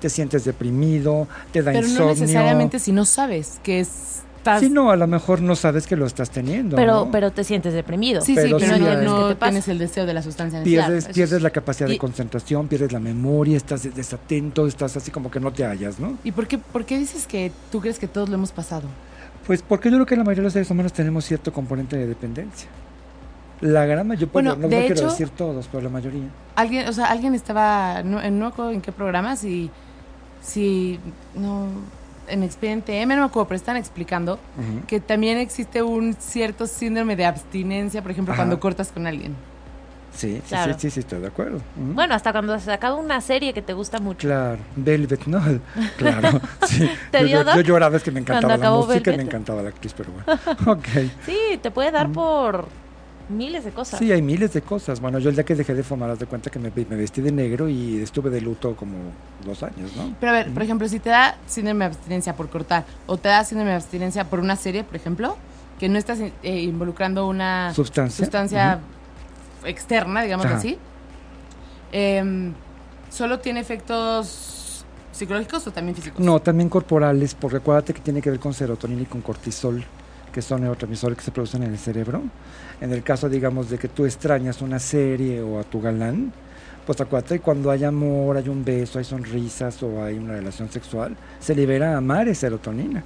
te 0.00 0.08
sientes 0.08 0.44
deprimido, 0.46 1.28
te 1.52 1.62
da 1.62 1.72
Pero 1.72 1.86
insomnio. 1.86 2.14
no 2.14 2.20
necesariamente 2.20 2.78
si 2.78 2.90
no 2.92 3.04
sabes 3.04 3.60
que 3.62 3.80
estás... 3.80 4.60
Sí, 4.60 4.70
no, 4.70 4.90
a 4.90 4.96
lo 4.96 5.06
mejor 5.06 5.42
no 5.42 5.54
sabes 5.56 5.86
que 5.86 5.94
lo 5.94 6.06
estás 6.06 6.30
teniendo. 6.30 6.74
pero, 6.76 7.04
¿no? 7.04 7.10
pero 7.10 7.32
te 7.32 7.44
sientes 7.44 7.74
deprimido. 7.74 8.22
Sí, 8.22 8.32
pero 8.34 8.58
sí, 8.58 8.64
pero 8.66 8.76
sí 8.76 8.82
no, 9.04 9.28
no 9.28 9.28
el 9.68 9.78
deseo 9.78 10.06
de 10.06 10.14
la 10.14 10.22
sustancia. 10.22 10.62
pierdes, 10.62 11.04
Claro, 11.04 11.14
pierdes 11.14 11.42
la 11.42 11.50
capacidad 11.50 11.88
Y- 11.88 11.92
de 11.92 11.98
concentración, 11.98 12.66
pierdes 12.66 12.92
la 12.92 13.00
memoria, 13.00 13.58
estás 13.58 13.82
desatento, 13.94 14.66
estás 14.66 14.96
así 14.96 15.10
como 15.10 15.30
que 15.30 15.38
no 15.38 15.52
te 15.52 15.64
hallas, 15.66 16.00
¿no? 16.00 16.16
¿Y 16.24 16.32
por 16.32 16.46
qué, 16.46 16.56
por 16.56 16.86
qué 16.86 16.98
dices 16.98 17.26
que 17.26 17.52
tú 17.70 17.82
crees 17.82 17.98
que 17.98 18.08
todos 18.08 18.30
lo 18.30 18.36
hemos 18.36 18.52
pasado? 18.52 18.88
Pues 19.46 19.60
porque 19.60 19.90
yo 19.90 19.96
creo 19.96 20.06
que 20.06 20.16
la 20.16 20.24
mayoría 20.24 20.40
de 20.40 20.44
los 20.44 20.52
seres 20.54 20.70
humanos 20.70 20.94
tenemos 20.94 21.26
cierto 21.26 21.52
componente 21.52 21.96
de 21.98 22.06
dependencia. 22.06 22.68
La 23.60 23.86
gran 23.86 24.06
mayoría, 24.06 24.30
Bueno, 24.32 24.50
no, 24.54 24.62
no 24.62 24.68
de 24.68 24.78
quiero 24.86 24.94
hecho- 24.94 25.08
decir 25.10 25.30
todos, 25.30 25.68
pero 25.70 25.82
la 25.82 25.88
mayoría. 25.90 26.28
Alguien, 26.54 26.88
o 26.88 26.92
sea, 26.92 27.06
alguien 27.06 27.34
estaba, 27.34 28.02
no, 28.04 28.22
en- 28.22 28.38
no 28.38 28.46
me 28.46 28.50
acuerdo 28.52 28.70
en 28.72 28.80
qué 28.80 28.92
programa, 28.92 29.36
si, 29.36 29.70
si, 30.42 30.98
no, 31.34 31.66
en 32.28 32.42
Expediente 32.42 33.00
M, 33.00 33.14
no 33.16 33.22
me 33.22 33.26
acuerdo, 33.28 33.48
pero 33.48 33.56
están 33.56 33.76
explicando 33.76 34.38
que 34.86 35.00
también 35.00 35.38
existe 35.38 35.82
un 35.82 36.14
cierto 36.14 36.66
síndrome 36.66 37.16
de 37.16 37.24
abstinencia, 37.24 38.02
por 38.02 38.10
ejemplo, 38.10 38.32
Ajá. 38.34 38.42
cuando 38.42 38.60
cortas 38.60 38.92
con 38.92 39.06
alguien. 39.06 39.34
Sí, 40.14 40.36
sí, 40.36 40.42
Claro. 40.48 40.72
sí, 40.74 40.80
sí, 40.80 40.90
sí, 40.90 41.00
estoy 41.00 41.20
de 41.20 41.28
acuerdo. 41.28 41.60
Bueno, 41.76 42.14
hasta 42.14 42.32
cuando 42.32 42.58
se 42.58 42.72
acaba 42.72 42.96
una 42.96 43.20
serie 43.20 43.52
que 43.52 43.62
te 43.62 43.72
gusta 43.72 43.98
mucho. 44.00 44.26
Claro, 44.26 44.58
Velvet, 44.76 45.26
¿no? 45.26 45.40
Claro, 45.96 46.40
sí. 46.66 46.88
¿Te 47.12 47.20
yo, 47.20 47.26
dio, 47.26 47.36
yo- 47.38 47.44
Doc? 47.44 47.54
yo 47.56 47.60
lloraba, 47.62 47.96
es 47.96 48.02
que 48.02 48.10
me 48.10 48.20
encantaba 48.20 48.56
la 48.56 48.70
música 48.70 49.12
y 49.12 49.16
me 49.16 49.22
encantaba 49.22 49.62
la 49.62 49.68
actriz, 49.68 49.94
pero 49.96 50.10
bueno. 50.12 50.40
Ok. 50.72 50.86
Sí, 51.24 51.58
te 51.62 51.70
puede 51.70 51.90
dar 51.92 52.10
por 52.10 52.66
miles 53.28 53.64
de 53.64 53.70
cosas. 53.70 53.98
Sí, 53.98 54.10
hay 54.12 54.22
miles 54.22 54.52
de 54.52 54.62
cosas. 54.62 55.00
Bueno, 55.00 55.18
yo 55.18 55.28
el 55.30 55.34
día 55.36 55.44
que 55.44 55.54
dejé 55.54 55.74
de 55.74 55.82
fumar, 55.82 56.10
haz 56.10 56.18
de 56.18 56.26
cuenta 56.26 56.50
que 56.50 56.58
me, 56.58 56.70
me 56.70 56.96
vestí 56.96 57.20
de 57.20 57.30
negro 57.32 57.68
y 57.68 58.00
estuve 58.00 58.30
de 58.30 58.40
luto 58.40 58.74
como 58.76 58.96
dos 59.44 59.62
años, 59.62 59.94
¿no? 59.96 60.14
Pero 60.20 60.30
a 60.30 60.34
ver, 60.34 60.50
por 60.52 60.62
ejemplo, 60.62 60.88
si 60.88 60.98
te 60.98 61.10
da 61.10 61.36
síndrome 61.46 61.84
de 61.86 61.90
abstinencia 61.94 62.34
por 62.34 62.48
cortar 62.48 62.84
o 63.06 63.16
te 63.16 63.28
da 63.28 63.44
síndrome 63.44 63.70
de 63.70 63.76
abstinencia 63.76 64.24
por 64.24 64.40
una 64.40 64.56
serie, 64.56 64.84
por 64.84 64.96
ejemplo, 64.96 65.36
que 65.78 65.88
no 65.88 65.98
estás 65.98 66.18
eh, 66.20 66.32
involucrando 66.62 67.26
una 67.26 67.72
Sustancia. 67.74 68.24
sustancia 68.24 68.80
externa, 69.64 70.22
digamos 70.22 70.46
Ajá. 70.46 70.56
así, 70.56 70.78
em, 71.92 72.52
¿solo 73.10 73.38
tiene 73.40 73.60
efectos 73.60 74.84
psicológicos 75.12 75.66
o 75.66 75.70
también 75.72 75.94
físicos? 75.96 76.20
No, 76.24 76.40
también 76.40 76.68
corporales, 76.68 77.34
porque 77.34 77.58
acuérdate 77.58 77.92
que 77.94 78.00
tiene 78.00 78.22
que 78.22 78.30
ver 78.30 78.38
con 78.40 78.54
serotonina 78.54 79.02
y 79.02 79.06
con 79.06 79.20
cortisol, 79.20 79.84
que 80.32 80.42
son 80.42 80.60
neurotransmisores 80.60 81.16
que 81.18 81.24
se 81.24 81.30
producen 81.30 81.62
en 81.62 81.72
el 81.72 81.78
cerebro. 81.78 82.22
En 82.80 82.92
el 82.92 83.02
caso, 83.02 83.28
digamos, 83.28 83.70
de 83.70 83.78
que 83.78 83.88
tú 83.88 84.04
extrañas 84.06 84.62
una 84.62 84.78
serie 84.78 85.42
o 85.42 85.58
a 85.58 85.64
tu 85.64 85.80
galán, 85.80 86.32
pues 86.86 87.00
acuérdate 87.00 87.40
cuando 87.40 87.70
hay 87.70 87.84
amor, 87.84 88.36
hay 88.36 88.48
un 88.48 88.64
beso, 88.64 88.98
hay 88.98 89.04
sonrisas 89.04 89.82
o 89.82 90.02
hay 90.02 90.16
una 90.16 90.34
relación 90.34 90.70
sexual, 90.70 91.16
se 91.40 91.54
libera 91.54 91.96
amar 91.96 92.28
y 92.28 92.34
serotonina. 92.34 93.02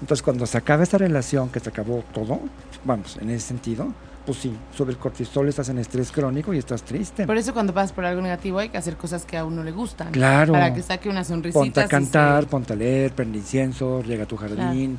Entonces, 0.00 0.22
cuando 0.22 0.46
se 0.46 0.58
acaba 0.58 0.82
esa 0.82 0.98
relación, 0.98 1.48
que 1.50 1.60
se 1.60 1.68
acabó 1.68 2.02
todo, 2.12 2.40
vamos, 2.84 3.16
en 3.20 3.30
ese 3.30 3.46
sentido, 3.48 3.92
pues 4.26 4.38
sí, 4.38 4.52
sube 4.76 4.90
el 4.92 4.98
cortisol, 4.98 5.48
estás 5.48 5.68
en 5.68 5.78
estrés 5.78 6.10
crónico 6.10 6.52
y 6.54 6.58
estás 6.58 6.82
triste. 6.82 7.26
Por 7.26 7.36
eso 7.36 7.52
cuando 7.52 7.72
pasas 7.74 7.92
por 7.92 8.04
algo 8.04 8.20
negativo 8.22 8.58
hay 8.58 8.68
que 8.70 8.78
hacer 8.78 8.96
cosas 8.96 9.24
que 9.24 9.36
a 9.36 9.44
uno 9.44 9.62
le 9.62 9.70
gustan. 9.72 10.10
Claro. 10.10 10.52
Para 10.54 10.74
que 10.74 10.82
saque 10.82 11.08
una 11.08 11.22
sonrisita. 11.22 11.60
Ponte 11.60 11.80
a 11.80 11.86
cantar, 11.88 12.42
se- 12.44 12.48
ponte 12.48 12.72
a 12.72 12.76
leer, 12.76 13.12
prende 13.12 13.38
incienso, 13.38 14.02
llega 14.02 14.24
a 14.24 14.26
tu 14.26 14.36
jardín. 14.36 14.98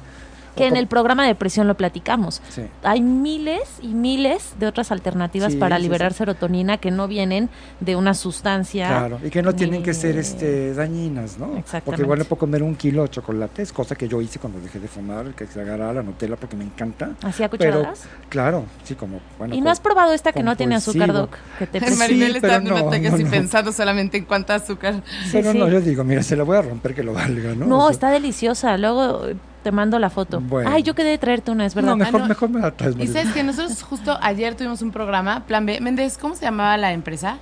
Que 0.55 0.67
en 0.67 0.75
el 0.75 0.87
programa 0.87 1.23
de 1.23 1.29
depresión 1.29 1.67
lo 1.67 1.75
platicamos. 1.75 2.41
Sí. 2.49 2.61
Hay 2.83 3.01
miles 3.01 3.61
y 3.81 3.87
miles 3.87 4.53
de 4.59 4.67
otras 4.67 4.91
alternativas 4.91 5.53
Sí, 5.53 5.57
para 5.57 5.79
liberar 5.79 6.11
sí. 6.13 6.19
serotonina 6.19 6.77
que 6.77 6.91
no 6.91 7.07
vienen 7.07 7.49
de 7.79 7.95
una 7.95 8.13
sustancia. 8.13 8.87
Claro, 8.87 9.19
y 9.23 9.29
que 9.29 9.41
no 9.41 9.53
tienen 9.55 9.79
ni- 9.79 9.83
que 9.85 9.93
ser 9.93 10.17
este 10.17 10.73
dañinas, 10.73 11.37
¿no? 11.39 11.45
Exactamente. 11.57 11.81
Porque 11.85 12.01
igual 12.03 12.19
no 12.19 12.25
puedo 12.25 12.39
comer 12.39 12.61
un 12.63 12.75
kilo 12.75 13.03
de 13.03 13.09
chocolates, 13.09 13.73
cosa 13.73 13.95
que 13.95 14.07
yo 14.07 14.21
hice 14.21 14.39
cuando 14.39 14.59
dejé 14.59 14.79
de 14.79 14.87
fumar, 14.87 15.33
que 15.33 15.47
se 15.47 15.59
agarraba 15.61 15.93
la 15.93 16.03
Nutella 16.03 16.35
porque 16.35 16.55
me 16.55 16.63
encanta. 16.65 17.11
¿Así 17.23 17.43
a 17.43 17.49
Pero, 17.49 17.71
cucharadas? 17.79 18.03
claro, 18.29 18.65
sí, 18.83 18.95
como, 18.95 19.19
bueno. 19.39 19.55
¿Y 19.55 19.61
no 19.61 19.69
has 19.71 19.79
probado 19.79 20.13
esta 20.13 20.31
que 20.33 20.43
no 20.43 20.55
tiene 20.55 20.75
azúcar. 20.75 21.13
Doc? 21.13 21.35
Que 21.59 21.67
te 21.67 21.79
Sí, 21.93 21.95
Maribel 21.97 22.35
está 22.35 22.47
pero 22.47 22.53
dando 22.53 22.69
no, 22.71 22.91
no, 23.11 23.17
no. 23.17 23.29
pensando 23.29 23.71
solamente 23.71 24.17
en 24.17 24.25
cuánta 24.25 24.55
azúcar. 24.55 25.01
Pero 25.31 25.51
Sí, 25.51 25.57
no, 25.57 25.67
yo 25.69 25.81
digo, 25.81 26.03
mira, 26.03 26.21
se 26.23 26.35
la 26.35 26.43
voy 26.43 26.57
a 26.57 26.61
romper 26.61 26.93
que 26.95 27.03
lo 27.03 27.13
valga, 27.13 27.53
¿no? 27.55 27.65
No, 27.65 27.77
O 27.79 27.81
sea, 27.85 27.91
está 27.91 28.09
deliciosa. 28.11 28.77
Luego 28.77 29.27
te 29.63 29.71
mando 29.71 29.97
la 29.97 30.09
foto. 30.09 30.39
Bueno. 30.41 30.69
Ay, 30.71 30.83
yo 30.83 30.93
quedé 30.93 31.09
de 31.11 31.17
traerte 31.17 31.49
una, 31.51 31.65
es 31.65 31.73
verdad. 31.73 31.91
No, 31.91 31.97
mejor, 31.97 32.15
Ah, 32.21 32.23
no. 32.23 32.29
mejor 32.29 32.49
me 32.49 32.59
la 32.59 32.71
traes, 32.71 32.93
Y 32.95 32.97
Maribel. 32.99 33.13
sabes 33.21 33.33
que 33.33 33.43
nosotros 33.43 33.81
justo 33.83 34.17
ayer 34.21 34.55
tuvimos 34.55 34.81
un 34.81 34.91
programa, 34.91 35.45
Plan 35.45 35.65
B. 35.65 35.79
Méndez, 35.81 36.17
¿cómo 36.17 36.35
se 36.35 36.45
llamaba 36.45 36.77
la 36.77 36.91
empresa? 36.93 37.37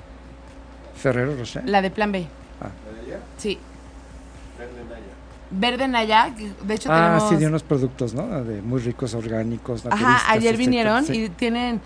Ferrero 0.95 1.35
Rocher. 1.35 1.63
La 1.67 1.81
de 1.81 1.89
Plan 1.91 2.11
B. 2.11 2.27
Ah. 2.61 2.67
Sí. 3.37 3.57
Verde 5.53 5.87
Naya, 5.89 6.33
que 6.37 6.49
de 6.65 6.73
hecho 6.75 6.89
Ah, 6.91 7.07
tenemos... 7.17 7.29
sí, 7.29 7.35
de 7.35 7.47
unos 7.47 7.63
productos, 7.63 8.13
¿no? 8.13 8.43
De 8.43 8.61
muy 8.61 8.79
ricos, 8.79 9.13
orgánicos, 9.13 9.85
Ajá, 9.85 10.31
ayer 10.31 10.53
etcétera. 10.53 10.57
vinieron 10.57 11.05
Sí. 11.05 11.23
y 11.25 11.29
tienen... 11.29 11.81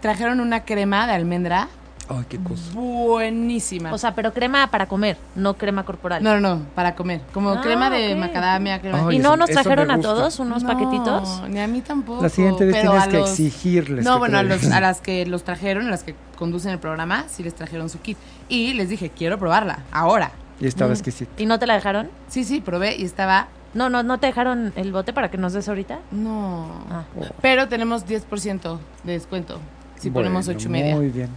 Trajeron 0.00 0.40
una 0.40 0.64
crema 0.64 1.06
de 1.08 1.12
almendra 1.12 1.68
Ay, 2.10 2.24
qué 2.28 2.38
cosa. 2.38 2.62
buenísima. 2.72 3.92
O 3.92 3.98
sea, 3.98 4.14
pero 4.14 4.32
crema 4.32 4.66
para 4.70 4.86
comer, 4.86 5.16
no 5.34 5.54
crema 5.54 5.84
corporal. 5.84 6.22
no, 6.22 6.40
no, 6.40 6.56
no, 6.56 6.62
para 6.74 6.94
comer. 6.94 7.20
Como 7.34 7.50
Ah, 7.50 7.60
crema 7.60 7.90
de 7.90 8.14
macadamia, 8.16 8.80
crema 8.80 9.06
Ay, 9.08 9.16
¿Y 9.16 9.18
no 9.18 9.36
nos 9.36 9.50
eso 9.50 9.60
trajeron 9.60 9.90
a 9.90 10.00
todos 10.00 10.38
unos 10.38 10.62
No, 10.62 10.68
paquetitos? 10.70 11.42
ni 11.48 11.60
a 11.60 11.66
mí 11.66 11.80
tampoco. 11.80 12.22
La 12.22 12.28
siguiente 12.28 12.64
vez 12.64 12.76
pero 12.76 12.92
tienes 12.92 13.08
que 13.08 13.18
los- 13.18 13.30
exigirles. 13.30 14.04
No, 14.04 14.14
que 14.14 14.18
bueno, 14.20 14.38
a, 14.38 14.42
los, 14.42 14.64
a 14.70 14.80
las 14.80 15.00
que 15.00 15.26
los 15.26 15.44
trajeron, 15.44 15.86
a 15.86 15.90
las 15.90 16.02
que 16.02 16.14
conducen 16.36 16.72
el 16.72 16.78
programa, 16.78 17.24
sí 17.28 17.42
les 17.42 17.54
trajeron 17.54 17.88
su 17.90 18.00
kit. 18.00 18.16
Y 18.48 18.72
les 18.74 18.88
dije, 18.88 19.10
quiero 19.10 19.38
probarla, 19.38 19.80
ahora. 19.92 20.30
Y 20.60 20.66
estaba 20.66 20.90
Mm. 20.90 20.94
exquisito. 20.94 21.30
¿Y 21.36 21.46
no 21.46 21.58
te 21.58 21.66
la 21.66 21.74
dejaron? 21.74 22.08
Sí, 22.28 22.44
sí, 22.44 22.60
probé 22.60 22.96
y 22.96 23.04
estaba... 23.04 23.48
No, 23.74 23.90
no, 23.90 24.02
no 24.02 24.18
te 24.18 24.26
dejaron 24.28 24.72
el 24.76 24.92
bote 24.92 25.12
para 25.12 25.30
que 25.30 25.36
nos 25.36 25.52
des 25.52 25.68
ahorita. 25.68 25.98
No. 26.10 26.68
Ah. 26.90 27.04
Pero 27.42 27.68
tenemos 27.68 28.06
10% 28.06 28.78
de 29.04 29.12
descuento 29.12 29.60
si 29.98 30.10
ponemos 30.10 30.48
8 30.48 30.68
y 30.68 30.70
media. 30.72 30.96
Muy 30.96 31.10
bien. 31.10 31.28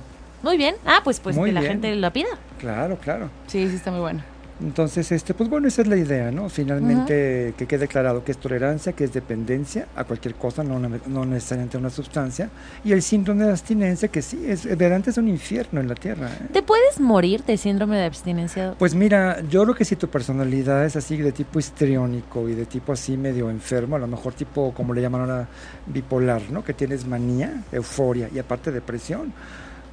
Muy 0.43 0.57
bien. 0.57 0.75
Ah, 0.85 1.01
pues 1.03 1.19
pues 1.19 1.35
Muy 1.35 1.49
que 1.49 1.53
la 1.53 1.61
gente 1.61 1.95
la 1.95 2.11
pida. 2.11 2.29
Claro, 2.59 2.97
claro. 2.97 3.29
Sí, 3.47 3.67
sí, 3.69 3.75
está 3.75 3.91
muy 3.91 3.99
bueno. 4.01 4.21
Entonces, 4.63 5.11
este, 5.11 5.33
pues 5.33 5.49
bueno, 5.49 5.67
esa 5.67 5.81
es 5.81 5.87
la 5.87 5.97
idea, 5.97 6.29
¿no? 6.29 6.47
Finalmente 6.47 7.55
que 7.57 7.65
quede 7.65 7.87
claro 7.87 8.23
que 8.23 8.31
es 8.31 8.37
tolerancia, 8.37 8.93
que 8.93 9.05
es 9.05 9.11
dependencia 9.11 9.87
a 9.95 10.03
cualquier 10.03 10.35
cosa, 10.35 10.63
no, 10.63 10.75
una- 10.75 10.99
no 11.07 11.25
necesariamente 11.25 11.77
a 11.77 11.79
una 11.79 11.89
sustancia, 11.89 12.51
y 12.83 12.91
el 12.91 13.01
síndrome 13.01 13.45
de 13.45 13.49
abstinencia, 13.51 14.09
que 14.09 14.21
sí, 14.21 14.43
es, 14.47 14.65
verante 14.77 15.09
es 15.09 15.17
un 15.17 15.27
infierno 15.29 15.79
en 15.81 15.87
la 15.87 15.95
tierra. 15.95 16.27
¿eh? 16.27 16.47
¿Te 16.53 16.61
puedes 16.61 16.99
morir 16.99 17.43
de 17.43 17.57
síndrome 17.57 17.97
de 17.97 18.05
abstinencia? 18.05 18.75
Pues 18.77 18.93
mira, 18.93 19.41
yo 19.49 19.63
creo 19.63 19.73
que 19.73 19.83
si 19.83 19.95
tu 19.95 20.07
personalidad 20.09 20.85
es 20.85 20.95
así 20.95 21.17
de 21.17 21.31
tipo 21.31 21.57
histriónico 21.57 22.47
y 22.47 22.53
de 22.53 22.67
tipo 22.67 22.93
así 22.93 23.17
medio 23.17 23.49
enfermo, 23.49 23.95
a 23.95 23.99
lo 23.99 24.05
mejor 24.07 24.33
tipo, 24.33 24.75
como 24.75 24.93
le 24.93 25.01
llaman 25.01 25.21
ahora, 25.21 25.47
bipolar, 25.87 26.43
¿no? 26.51 26.63
Que 26.63 26.75
tienes 26.75 27.07
manía, 27.07 27.63
euforia 27.71 28.29
y 28.31 28.37
aparte 28.37 28.71
depresión. 28.71 29.33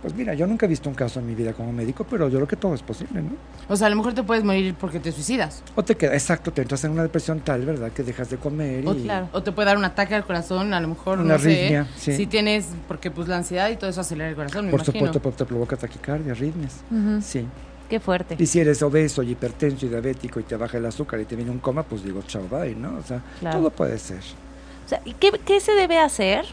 Pues 0.00 0.14
mira, 0.14 0.32
yo 0.34 0.46
nunca 0.46 0.66
he 0.66 0.68
visto 0.68 0.88
un 0.88 0.94
caso 0.94 1.18
en 1.18 1.26
mi 1.26 1.34
vida 1.34 1.52
como 1.52 1.72
médico, 1.72 2.06
pero 2.08 2.28
yo 2.28 2.38
creo 2.38 2.46
que 2.46 2.54
todo 2.54 2.72
es 2.72 2.82
posible, 2.82 3.20
¿no? 3.20 3.30
O 3.68 3.74
sea, 3.76 3.88
a 3.88 3.90
lo 3.90 3.96
mejor 3.96 4.14
te 4.14 4.22
puedes 4.22 4.44
morir 4.44 4.76
porque 4.78 5.00
te 5.00 5.10
suicidas. 5.10 5.62
O 5.74 5.82
te 5.82 5.96
queda, 5.96 6.12
exacto, 6.14 6.52
te 6.52 6.62
entras 6.62 6.84
en 6.84 6.92
una 6.92 7.02
depresión 7.02 7.40
tal, 7.40 7.66
¿verdad? 7.66 7.90
Que 7.90 8.04
dejas 8.04 8.30
de 8.30 8.36
comer 8.36 8.86
O, 8.86 8.94
y... 8.94 9.02
claro. 9.02 9.28
o 9.32 9.42
te 9.42 9.50
puede 9.50 9.66
dar 9.66 9.76
un 9.76 9.84
ataque 9.84 10.14
al 10.14 10.24
corazón, 10.24 10.72
a 10.72 10.80
lo 10.80 10.86
mejor, 10.86 11.18
Una 11.18 11.34
no 11.34 11.38
sé. 11.40 11.50
arritmia, 11.58 11.88
sí. 11.96 12.14
Si 12.16 12.26
tienes, 12.28 12.68
porque 12.86 13.10
pues 13.10 13.26
la 13.26 13.38
ansiedad 13.38 13.68
y 13.70 13.76
todo 13.76 13.90
eso 13.90 14.00
acelera 14.00 14.30
el 14.30 14.36
corazón, 14.36 14.66
me 14.66 14.70
Por 14.70 14.80
imagino. 14.80 14.98
supuesto, 14.98 15.20
pues, 15.20 15.36
te 15.36 15.44
provoca 15.44 15.76
taquicardia, 15.76 16.30
arritmias. 16.32 16.76
Sí. 17.24 17.44
Qué 17.90 17.98
fuerte. 17.98 18.36
Y 18.38 18.46
si 18.46 18.60
eres 18.60 18.80
obeso 18.82 19.22
y 19.24 19.30
hipertenso 19.32 19.86
y 19.86 19.88
diabético 19.88 20.38
y 20.38 20.42
te 20.44 20.54
baja 20.56 20.76
el 20.78 20.86
azúcar 20.86 21.18
y 21.20 21.24
te 21.24 21.34
viene 21.34 21.50
un 21.50 21.58
coma, 21.58 21.82
pues 21.82 22.04
digo, 22.04 22.22
chao, 22.22 22.46
bye, 22.48 22.74
¿no? 22.76 22.98
O 22.98 23.02
sea, 23.02 23.20
Claro. 23.40 23.58
todo 23.58 23.70
puede 23.70 23.98
ser. 23.98 24.20
O 24.84 24.88
sea, 24.88 25.00
¿y 25.04 25.14
¿qué, 25.14 25.32
qué 25.44 25.58
se 25.58 25.72
debe 25.72 25.98
hacer 25.98 26.44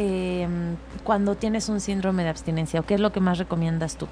eh, 0.00 0.46
cuando 1.02 1.34
tienes 1.34 1.68
un 1.68 1.80
síndrome 1.80 2.22
de 2.22 2.28
abstinencia? 2.28 2.78
¿O 2.78 2.86
qué 2.86 2.94
es 2.94 3.00
lo 3.00 3.10
que 3.10 3.18
más 3.18 3.36
recomiendas 3.36 3.96
tú? 3.96 4.06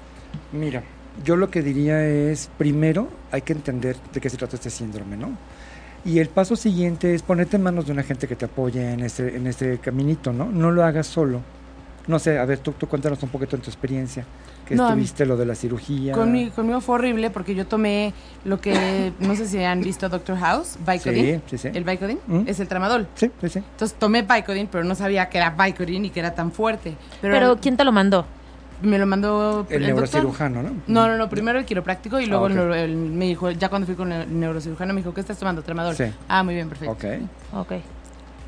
Mira, 0.51 0.83
yo 1.23 1.37
lo 1.37 1.49
que 1.49 1.61
diría 1.61 2.05
es, 2.05 2.49
primero 2.57 3.07
hay 3.31 3.41
que 3.41 3.53
entender 3.53 3.95
de 4.13 4.19
qué 4.19 4.29
se 4.29 4.35
trata 4.35 4.57
este 4.57 4.69
síndrome, 4.69 5.15
¿no? 5.15 5.37
Y 6.03 6.19
el 6.19 6.27
paso 6.27 6.57
siguiente 6.57 7.15
es 7.15 7.21
ponerte 7.21 7.55
en 7.55 7.63
manos 7.63 7.85
de 7.85 7.93
una 7.93 8.03
gente 8.03 8.27
que 8.27 8.35
te 8.35 8.45
apoye 8.45 8.91
en 8.93 8.99
ese, 8.99 9.35
en 9.35 9.47
ese 9.47 9.77
caminito, 9.79 10.33
¿no? 10.33 10.51
No 10.51 10.71
lo 10.71 10.83
hagas 10.83 11.07
solo. 11.07 11.41
No 12.05 12.19
sé, 12.19 12.37
a 12.37 12.43
ver, 12.43 12.59
tú, 12.59 12.73
tú 12.73 12.87
cuéntanos 12.87 13.23
un 13.23 13.29
poquito 13.29 13.55
en 13.55 13.61
tu 13.61 13.69
experiencia, 13.69 14.25
que 14.67 14.75
No, 14.75 14.87
estuviste 14.89 15.25
lo 15.25 15.37
de 15.37 15.45
la 15.45 15.55
cirugía. 15.55 16.13
Conmigo, 16.13 16.51
conmigo 16.53 16.81
fue 16.81 16.95
horrible 16.95 17.29
porque 17.29 17.55
yo 17.55 17.65
tomé 17.65 18.13
lo 18.43 18.59
que, 18.59 19.13
no 19.19 19.35
sé 19.35 19.47
si 19.47 19.63
han 19.63 19.79
visto 19.81 20.09
Doctor 20.09 20.37
House, 20.37 20.77
Vicodin. 20.85 21.41
Sí, 21.47 21.57
sí, 21.57 21.57
sí. 21.57 21.69
El 21.73 21.83
Vicodin 21.83 22.19
¿Mm? 22.27 22.41
es 22.47 22.59
el 22.59 22.67
tramadol. 22.67 23.07
Sí, 23.15 23.31
sí, 23.41 23.49
sí. 23.49 23.59
Entonces 23.59 23.97
tomé 23.97 24.23
Vicodin, 24.23 24.67
pero 24.67 24.83
no 24.83 24.93
sabía 24.95 25.29
que 25.29 25.37
era 25.37 25.51
Vicodin 25.51 26.05
y 26.05 26.09
que 26.09 26.19
era 26.19 26.35
tan 26.35 26.51
fuerte. 26.51 26.95
Pero, 27.21 27.33
Pero, 27.33 27.57
¿quién 27.57 27.77
te 27.77 27.83
lo 27.83 27.91
mandó? 27.91 28.25
me 28.79 28.99
lo 28.99 29.07
mandó 29.07 29.65
El 29.71 29.81
neurocirujano, 29.81 30.61
¿no? 30.61 30.69
No, 30.85 31.07
no, 31.07 31.17
no, 31.17 31.29
primero 31.29 31.57
el 31.57 31.65
quiropráctico 31.65 32.19
y 32.19 32.27
luego 32.27 32.43
Ah, 32.45 32.45
ok. 32.45 32.51
el 32.51 32.57
neuro- 32.57 32.75
el- 32.75 32.95
me 32.95 33.25
dijo, 33.25 33.49
ya 33.49 33.69
cuando 33.69 33.87
fui 33.87 33.95
con 33.95 34.11
el 34.11 34.39
neurocirujano 34.39 34.93
me 34.93 34.99
dijo, 35.01 35.15
¿qué 35.15 35.21
estás 35.21 35.37
tomando? 35.39 35.63
Tramadol. 35.63 35.95
Sí. 35.95 36.03
Ah, 36.27 36.43
muy 36.43 36.53
bien, 36.53 36.69
perfecto. 36.69 36.91
Ok. 36.93 37.05
Ok. 37.53 37.71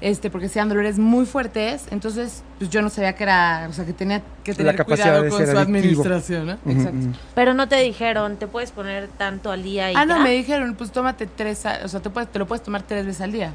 Este, 0.02 0.30
porque 0.30 0.48
sean 0.48 0.70
dolores 0.70 0.98
muy 0.98 1.26
fuertes, 1.26 1.86
entonces 1.92 2.44
pues 2.58 2.70
yo 2.70 2.82
no 2.82 2.90
sabía 2.90 3.14
que 3.16 3.24
era, 3.24 3.68
o 3.70 3.74
sea, 3.74 3.86
que 3.86 3.92
tenía 3.92 4.22
que 4.46 4.52
La 4.54 4.58
tener 4.58 4.76
capacidad 4.78 5.06
cuidado 5.08 5.24
de 5.24 5.30
con 5.30 5.38
ser 5.40 5.48
su 5.50 5.58
adictivo. 5.58 5.78
administración, 5.78 6.48
¿no? 6.48 6.72
Exacto. 6.72 7.20
Pero 7.36 7.54
no 7.54 7.68
te 7.68 7.76
dijeron, 7.82 8.38
te 8.38 8.48
puedes 8.48 8.72
poner 8.72 9.10
tanto 9.18 9.52
al 9.52 9.62
día 9.64 9.92
y 9.92 9.96
Ah, 9.96 10.06
no, 10.06 10.20
me 10.22 10.32
dijeron, 10.32 10.76
pues 10.76 10.92
tómate 10.92 11.26
tres, 11.28 11.66
a- 11.66 11.80
o 11.84 11.88
sea, 11.90 12.00
te, 12.00 12.10
puedes, 12.10 12.32
te 12.32 12.40
lo 12.40 12.48
puedes 12.48 12.64
tomar 12.64 12.84
tres 12.84 13.06
veces 13.06 13.22
al 13.22 13.34
día. 13.34 13.54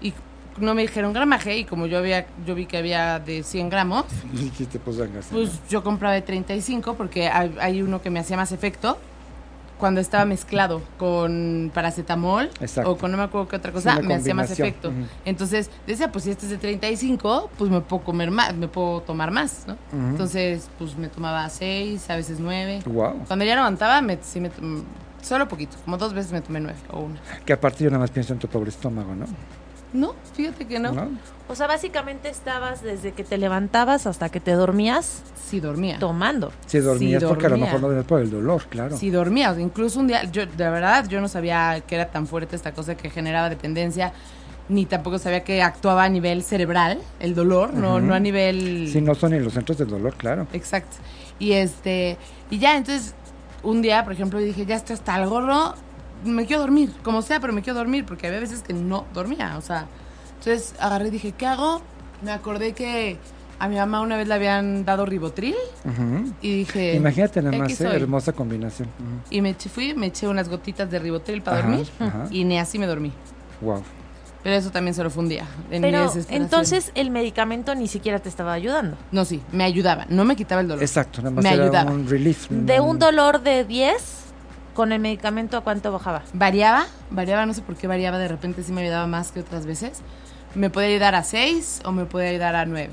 Y 0.00 0.12
no 0.58 0.74
me 0.74 0.82
dijeron 0.82 1.12
gramaje, 1.12 1.56
y 1.56 1.64
como 1.64 1.86
yo 1.86 1.98
había, 1.98 2.26
yo 2.44 2.56
vi 2.56 2.66
que 2.66 2.76
había 2.76 3.20
de 3.20 3.44
100 3.44 3.70
gramos, 3.70 4.06
Dijiste, 4.32 4.80
pues 4.80 4.96
pues 5.30 5.50
yo 5.68 5.84
compraba 5.84 6.14
de 6.14 6.22
35 6.22 6.94
porque 6.94 7.28
hay, 7.28 7.54
hay 7.60 7.80
uno 7.82 8.02
que 8.02 8.10
me 8.10 8.18
hacía 8.18 8.36
más 8.36 8.50
efecto 8.50 8.98
cuando 9.80 10.00
estaba 10.00 10.24
mezclado 10.24 10.82
con 10.98 11.72
paracetamol 11.74 12.50
Exacto. 12.60 12.92
o 12.92 12.96
con 12.96 13.10
no 13.10 13.16
me 13.16 13.24
acuerdo 13.24 13.48
qué 13.48 13.56
otra 13.56 13.72
cosa, 13.72 14.00
me 14.00 14.14
hacía 14.14 14.34
más 14.34 14.50
efecto. 14.50 14.92
Entonces 15.24 15.70
decía, 15.86 16.12
pues 16.12 16.24
si 16.24 16.30
este 16.30 16.44
es 16.46 16.50
de 16.50 16.58
35, 16.58 17.50
pues 17.58 17.70
me 17.70 17.80
puedo 17.80 18.04
comer 18.04 18.30
más, 18.30 18.54
me 18.54 18.68
puedo 18.68 19.00
tomar 19.00 19.30
más, 19.30 19.64
¿no? 19.66 19.76
Entonces, 19.92 20.68
pues 20.78 20.96
me 20.96 21.08
tomaba 21.08 21.48
6, 21.48 22.08
a 22.10 22.16
veces 22.16 22.38
9. 22.38 22.82
Wow. 22.86 23.24
Cuando 23.26 23.44
ya 23.44 23.54
no 23.56 23.62
aguantaba, 23.62 24.00
me, 24.02 24.18
sí 24.22 24.40
me 24.40 24.50
solo 25.22 25.48
poquito, 25.48 25.76
como 25.84 25.96
dos 25.96 26.12
veces 26.14 26.32
me 26.32 26.40
tomé 26.40 26.60
9 26.60 26.78
o 26.92 27.00
una. 27.00 27.20
Que 27.44 27.52
aparte 27.52 27.84
yo 27.84 27.90
nada 27.90 28.00
más 28.00 28.10
pienso 28.10 28.32
en 28.32 28.38
tu 28.38 28.48
pobre 28.48 28.70
estómago, 28.70 29.14
¿no? 29.14 29.26
No, 29.92 30.14
fíjate 30.34 30.66
que 30.66 30.78
no. 30.78 30.92
O 31.48 31.54
sea, 31.56 31.66
básicamente 31.66 32.28
estabas 32.28 32.82
desde 32.82 33.12
que 33.12 33.24
te 33.24 33.36
levantabas 33.36 34.06
hasta 34.06 34.28
que 34.28 34.38
te 34.38 34.52
dormías 34.52 35.22
Sí 35.48 35.58
dormía. 35.58 35.98
tomando. 35.98 36.52
Si 36.66 36.78
dormías, 36.78 37.20
Sí, 37.22 37.28
porque 37.28 37.46
a 37.46 37.48
lo 37.48 37.58
mejor 37.58 37.80
no 37.80 37.88
venías 37.88 38.06
por 38.06 38.20
el 38.20 38.30
dolor, 38.30 38.62
claro. 38.68 38.96
Sí, 38.96 39.10
dormía. 39.10 39.50
O 39.50 39.54
sea, 39.54 39.62
incluso 39.62 39.98
un 39.98 40.06
día, 40.06 40.22
yo 40.30 40.46
de 40.46 40.70
verdad, 40.70 41.08
yo 41.08 41.20
no 41.20 41.26
sabía 41.26 41.82
que 41.86 41.96
era 41.96 42.06
tan 42.10 42.28
fuerte 42.28 42.54
esta 42.54 42.72
cosa 42.72 42.96
que 42.96 43.10
generaba 43.10 43.50
dependencia, 43.50 44.12
ni 44.68 44.86
tampoco 44.86 45.18
sabía 45.18 45.42
que 45.42 45.60
actuaba 45.60 46.04
a 46.04 46.08
nivel 46.08 46.44
cerebral, 46.44 47.00
el 47.18 47.34
dolor, 47.34 47.74
no, 47.74 47.98
no 47.98 48.14
a 48.14 48.20
nivel... 48.20 48.88
Sí, 48.92 49.00
no 49.00 49.16
son 49.16 49.34
en 49.34 49.42
los 49.42 49.54
centros 49.54 49.76
del 49.76 49.88
dolor, 49.88 50.14
claro. 50.14 50.46
Exacto. 50.52 50.98
Y 51.40 51.52
este, 51.52 52.16
y 52.48 52.58
ya, 52.60 52.76
entonces, 52.76 53.14
un 53.64 53.82
día, 53.82 54.04
por 54.04 54.12
ejemplo, 54.12 54.38
dije, 54.38 54.64
ya 54.66 54.76
estoy 54.76 54.94
hasta 54.94 55.20
el 55.20 55.28
gorro, 55.28 55.74
me 56.24 56.46
quiero 56.46 56.62
dormir, 56.62 56.92
como 57.02 57.22
sea, 57.22 57.40
pero 57.40 57.52
me 57.52 57.62
quiero 57.62 57.78
dormir, 57.78 58.04
porque 58.06 58.26
había 58.26 58.40
veces 58.40 58.62
que 58.62 58.72
no 58.72 59.06
dormía, 59.14 59.56
o 59.58 59.60
sea, 59.62 59.86
entonces 60.38 60.74
agarré 60.78 61.08
y 61.08 61.10
dije, 61.10 61.32
¿qué 61.32 61.46
hago? 61.46 61.82
Me 62.22 62.32
acordé 62.32 62.72
que 62.72 63.16
a 63.58 63.68
mi 63.68 63.76
mamá 63.76 64.00
una 64.00 64.16
vez 64.16 64.26
le 64.28 64.34
habían 64.34 64.84
dado 64.86 65.04
ribotril 65.06 65.54
y 66.40 66.56
dije... 66.58 66.94
Imagínate 66.96 67.42
nada 67.42 67.58
más, 67.58 67.80
¿eh? 67.80 67.88
hermosa 67.92 68.32
combinación. 68.32 68.88
Y 69.30 69.40
me 69.42 69.50
eché- 69.56 69.68
fui, 69.68 69.94
me 69.94 70.06
eché 70.06 70.26
unas 70.28 70.48
gotitas 70.48 70.90
de 70.90 70.98
ribotril 70.98 71.42
para 71.42 71.58
Ajá, 71.58 71.68
dormir 71.68 71.88
ajá. 71.98 72.26
y 72.30 72.44
ni 72.44 72.58
así 72.58 72.78
me 72.78 72.86
dormí. 72.86 73.12
Wow. 73.60 73.82
Pero 74.42 74.56
eso 74.56 74.70
también 74.70 74.94
solo 74.94 75.10
fue 75.10 75.22
un 75.22 75.28
día. 75.28 75.44
en 75.70 75.82
Pero 75.82 76.10
entonces 76.30 76.92
el 76.94 77.10
medicamento 77.10 77.74
ni 77.74 77.86
siquiera 77.88 78.18
te 78.20 78.30
estaba 78.30 78.54
ayudando. 78.54 78.96
No, 79.12 79.26
sí, 79.26 79.42
me 79.52 79.64
ayudaba. 79.64 80.06
No 80.08 80.24
me 80.24 80.34
quitaba 80.36 80.62
el 80.62 80.68
dolor. 80.68 80.82
Exacto, 80.82 81.20
nada 81.20 81.32
más 81.34 81.44
Me 81.44 81.52
era 81.52 81.64
ayudaba. 81.64 81.90
un 81.90 82.08
relief. 82.08 82.48
De 82.48 82.80
un 82.80 82.98
dolor 82.98 83.42
de 83.42 83.64
10, 83.66 84.19
con 84.80 84.92
el 84.92 84.98
medicamento, 84.98 85.58
¿a 85.58 85.60
cuánto 85.60 85.92
bajaba? 85.92 86.22
Variaba, 86.32 86.86
variaba, 87.10 87.44
no 87.44 87.52
sé 87.52 87.60
por 87.60 87.76
qué 87.76 87.86
variaba. 87.86 88.16
De 88.16 88.28
repente 88.28 88.62
sí 88.62 88.72
me 88.72 88.80
ayudaba 88.80 89.06
más 89.06 89.30
que 89.30 89.40
otras 89.40 89.66
veces. 89.66 90.00
Me 90.54 90.70
podía 90.70 90.88
ayudar 90.88 91.14
a 91.14 91.22
6 91.22 91.82
o 91.84 91.92
me 91.92 92.06
podía 92.06 92.30
ayudar 92.30 92.56
a 92.56 92.64
9. 92.64 92.88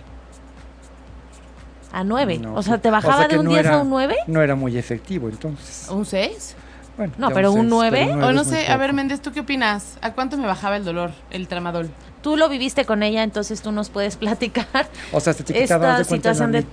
A 1.93 2.03
9. 2.03 2.39
No, 2.39 2.55
o 2.55 2.61
sea. 2.61 2.77
¿te 2.79 2.91
bajaba 2.91 3.19
sea 3.19 3.27
de 3.29 3.39
un 3.39 3.45
no 3.45 3.51
10 3.51 3.67
a 3.67 3.77
un 3.77 3.89
9? 3.89 4.17
No 4.27 4.41
era 4.41 4.55
muy 4.55 4.77
efectivo, 4.77 5.29
entonces. 5.29 5.87
¿Un 5.89 6.05
6? 6.05 6.55
Bueno, 6.97 7.13
No, 7.17 7.29
pero 7.29 7.51
un 7.53 7.59
seis, 7.61 7.69
nueve, 7.69 7.99
pero 8.01 8.05
un 8.05 8.11
O 8.17 8.17
nueve 8.17 8.33
no 8.33 8.43
sé, 8.43 8.67
a 8.67 8.75
ver. 8.75 8.91
Méndez, 8.91 9.21
¿tú 9.21 9.31
qué 9.31 9.39
opinas? 9.39 9.97
¿A 10.01 10.11
cuánto 10.11 10.35
me 10.35 10.45
bajaba 10.45 10.75
el 10.75 10.83
dolor, 10.83 11.11
el 11.29 11.47
tramadol? 11.47 11.89
Tú 12.21 12.35
lo 12.35 12.49
viviste 12.49 12.83
con 12.83 13.01
ella, 13.01 13.23
entonces 13.23 13.61
tú 13.61 13.71
nos 13.71 13.89
puedes 13.89 14.17
platicar. 14.17 14.67
O 15.13 15.21
sea, 15.21 15.31
¿se 15.31 15.43
te 15.45 15.53
esta 15.63 15.77
quitaba 15.77 15.99
de 15.99 16.03
cuenta 16.03 16.33
de-? 16.33 16.65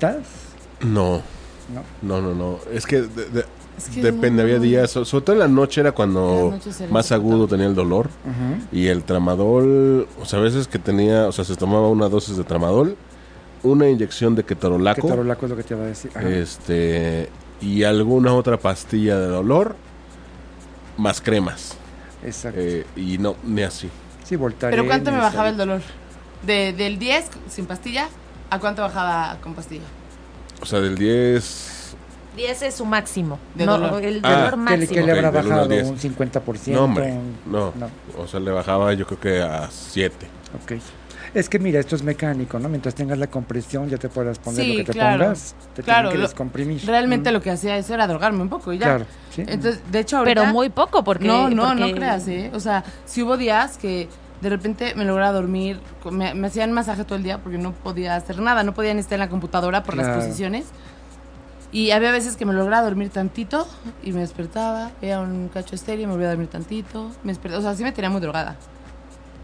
No, 0.81 1.21
¿No? 1.69 1.83
no, 2.03 2.21
no, 2.21 2.35
no. 2.35 2.59
Es 2.73 2.85
que, 2.85 3.03
de- 3.03 3.29
de- 3.29 3.45
Es 3.77 3.89
que 3.89 4.03
depende, 4.03 4.43
había 4.43 4.59
días, 4.61 4.91
so- 4.93 5.05
sobre 5.05 5.25
todo 5.25 5.33
en 5.35 5.41
la 5.41 5.49
noche 5.49 5.81
era 5.81 5.93
cuando 5.93 6.51
noche 6.53 6.87
más 6.91 7.11
agudo 7.13 7.49
tenía 7.49 7.67
el 7.67 7.75
dolor. 7.75 8.09
Y 8.73 8.87
el 8.87 9.03
tramadol, 9.03 10.07
o 10.21 10.25
sea, 10.25 10.39
a 10.39 10.43
veces 10.43 10.69
que 10.69 10.79
tenía, 10.79 11.27
o 11.27 11.33
sea, 11.33 11.45
se 11.45 11.57
tomaba 11.57 11.89
una 11.89 12.09
dosis 12.09 12.37
de 12.37 12.45
tramadol, 12.45 12.97
una 13.65 13.89
inyección 13.89 14.35
de 14.37 14.45
ketorolaco, 14.45 15.09
tarolaco 15.09 15.47
es 15.47 15.51
lo 15.51 15.57
que 15.57 15.63
te 15.65 15.75
iba 15.75 15.83
a 15.85 15.87
decir. 15.87 16.11
Ajá. 16.15 16.29
este, 16.29 17.29
y 17.61 17.83
alguna 17.83 18.35
otra 18.35 18.59
pastilla 18.59 19.19
de 19.19 19.27
dolor, 19.27 19.75
más 20.97 21.21
cremas. 21.21 21.77
Exacto. 22.25 22.61
Eh, 22.61 22.87
y 22.97 23.19
no, 23.19 23.37
ni 23.45 23.63
así. 23.63 23.91
sí, 24.25 24.37
Voltaren. 24.37 24.77
¿Pero 24.79 24.87
cuánto 24.89 25.11
me 25.11 25.19
bajaba 25.19 25.49
el 25.49 25.57
dolor? 25.57 25.81
De, 26.47 26.73
del 26.73 26.99
10 26.99 27.25
sin 27.49 27.67
pastilla, 27.67 28.09
¿a 28.51 28.59
cuánto 28.61 28.83
bajaba 28.83 29.39
con 29.43 29.55
pastilla? 29.55 29.85
O 30.61 30.67
sea, 30.67 30.81
del 30.81 30.97
10... 30.97 31.71
10 32.37 32.63
es 32.63 32.75
su 32.75 32.85
máximo. 32.85 33.39
De 33.55 33.67
no, 33.67 33.79
dolor. 33.79 34.03
el 34.05 34.21
Ah. 34.23 34.31
dolor 34.31 34.51
¿Qué, 34.51 34.57
le- 34.57 34.63
máximo. 34.63 34.89
qué 34.95 35.03
le 35.03 35.13
habrá 35.13 35.29
uno 35.31 35.39
al 35.39 35.45
bajado? 35.69 35.89
¿Un 35.89 35.99
50%? 35.99 36.73
No, 36.73 36.85
hombre, 36.85 37.13
un- 37.13 37.37
no. 37.47 37.73
O 38.19 38.27
sea, 38.27 38.41
le 38.41 38.51
bajaba 38.51 38.93
yo 38.95 39.07
creo 39.07 39.21
que 39.21 39.43
a 39.43 39.69
7. 39.71 40.27
Ok. 40.63 40.73
Es 41.35 41.49
que 41.49 41.59
mira, 41.59 41.81
esto 41.81 41.97
es 41.97 42.05
mecánico, 42.05 42.61
¿no? 42.61 42.69
Mientras 42.69 42.95
tengas 42.95 43.19
la 43.19 43.27
compresión 43.27 43.89
ya 43.89 43.97
te 43.97 44.09
puedas 44.09 44.39
poner 44.39 44.63
Sí, 44.65 44.71
lo 44.73 44.77
que 44.79 44.85
te 44.85 44.93
claro. 44.93 45.19
pongas, 45.25 45.57
te 45.75 45.83
Claro, 45.83 45.99
tienen 46.03 46.13
que 46.13 46.19
lo- 46.19 46.29
descomprimir. 46.29 46.87
Realmente 46.87 47.31
Mm. 47.31 47.33
lo 47.33 47.41
que 47.43 47.51
hacía 47.51 47.77
eso 47.77 47.93
era 47.93 48.07
drogarme 48.07 48.41
un 48.43 48.49
poco 48.49 48.73
y 48.73 48.79
ya. 48.79 48.85
Claro, 48.87 49.07
sí. 49.35 49.43
Entonces, 49.45 49.81
de 49.91 49.99
hecho, 49.99 50.19
ahorita... 50.19 50.41
Pero 50.43 50.53
muy 50.53 50.69
poco, 50.69 51.03
porque. 51.03 51.27
No, 51.27 51.51
no, 51.51 51.67
porque- 51.67 51.81
no 51.81 51.93
creas, 51.93 52.29
¿eh? 52.29 52.53
O 52.55 52.61
sea, 52.61 52.85
si 53.05 53.23
hubo 53.25 53.37
días 53.37 53.79
que 53.79 54.09
de 54.43 54.49
repente 54.49 54.95
me 54.95 55.05
lograba 55.05 55.33
dormir, 55.33 55.81
me, 56.11 56.35
me 56.35 56.47
hacían 56.47 56.71
masaje 56.71 57.03
todo 57.05 57.17
el 57.17 57.25
día 57.25 57.39
porque 57.39 57.59
no 57.59 57.73
podía 57.73 58.15
hacer 58.15 58.39
nada, 58.39 58.63
no 58.63 58.73
podía 58.73 58.95
ni 58.95 59.01
estar 59.01 59.15
en 59.17 59.21
la 59.21 59.29
computadora 59.29 59.83
por 59.83 59.95
Claro. 59.95 60.11
las 60.17 60.25
posiciones. 60.27 60.67
Y 61.75 61.91
había 61.91 62.13
veces 62.13 62.37
que 62.37 62.47
me 62.47 62.53
lograba 62.53 62.85
dormir 62.85 63.11
tantito 63.11 63.67
y 64.05 64.13
me 64.13 64.21
despertaba, 64.21 64.93
veía 65.03 65.19
un 65.19 65.49
cacho 65.49 65.75
estéreo 65.75 66.05
y 66.05 66.07
me 66.07 66.13
volvía 66.13 66.29
a 66.29 66.31
dormir 66.31 66.47
tantito. 66.47 67.11
Me 67.25 67.33
despertaba, 67.33 67.59
o 67.59 67.63
sea, 67.63 67.75
sí 67.75 67.83
me 67.83 67.91
tenía 67.91 68.11
muy 68.11 68.21
drogada. 68.21 68.57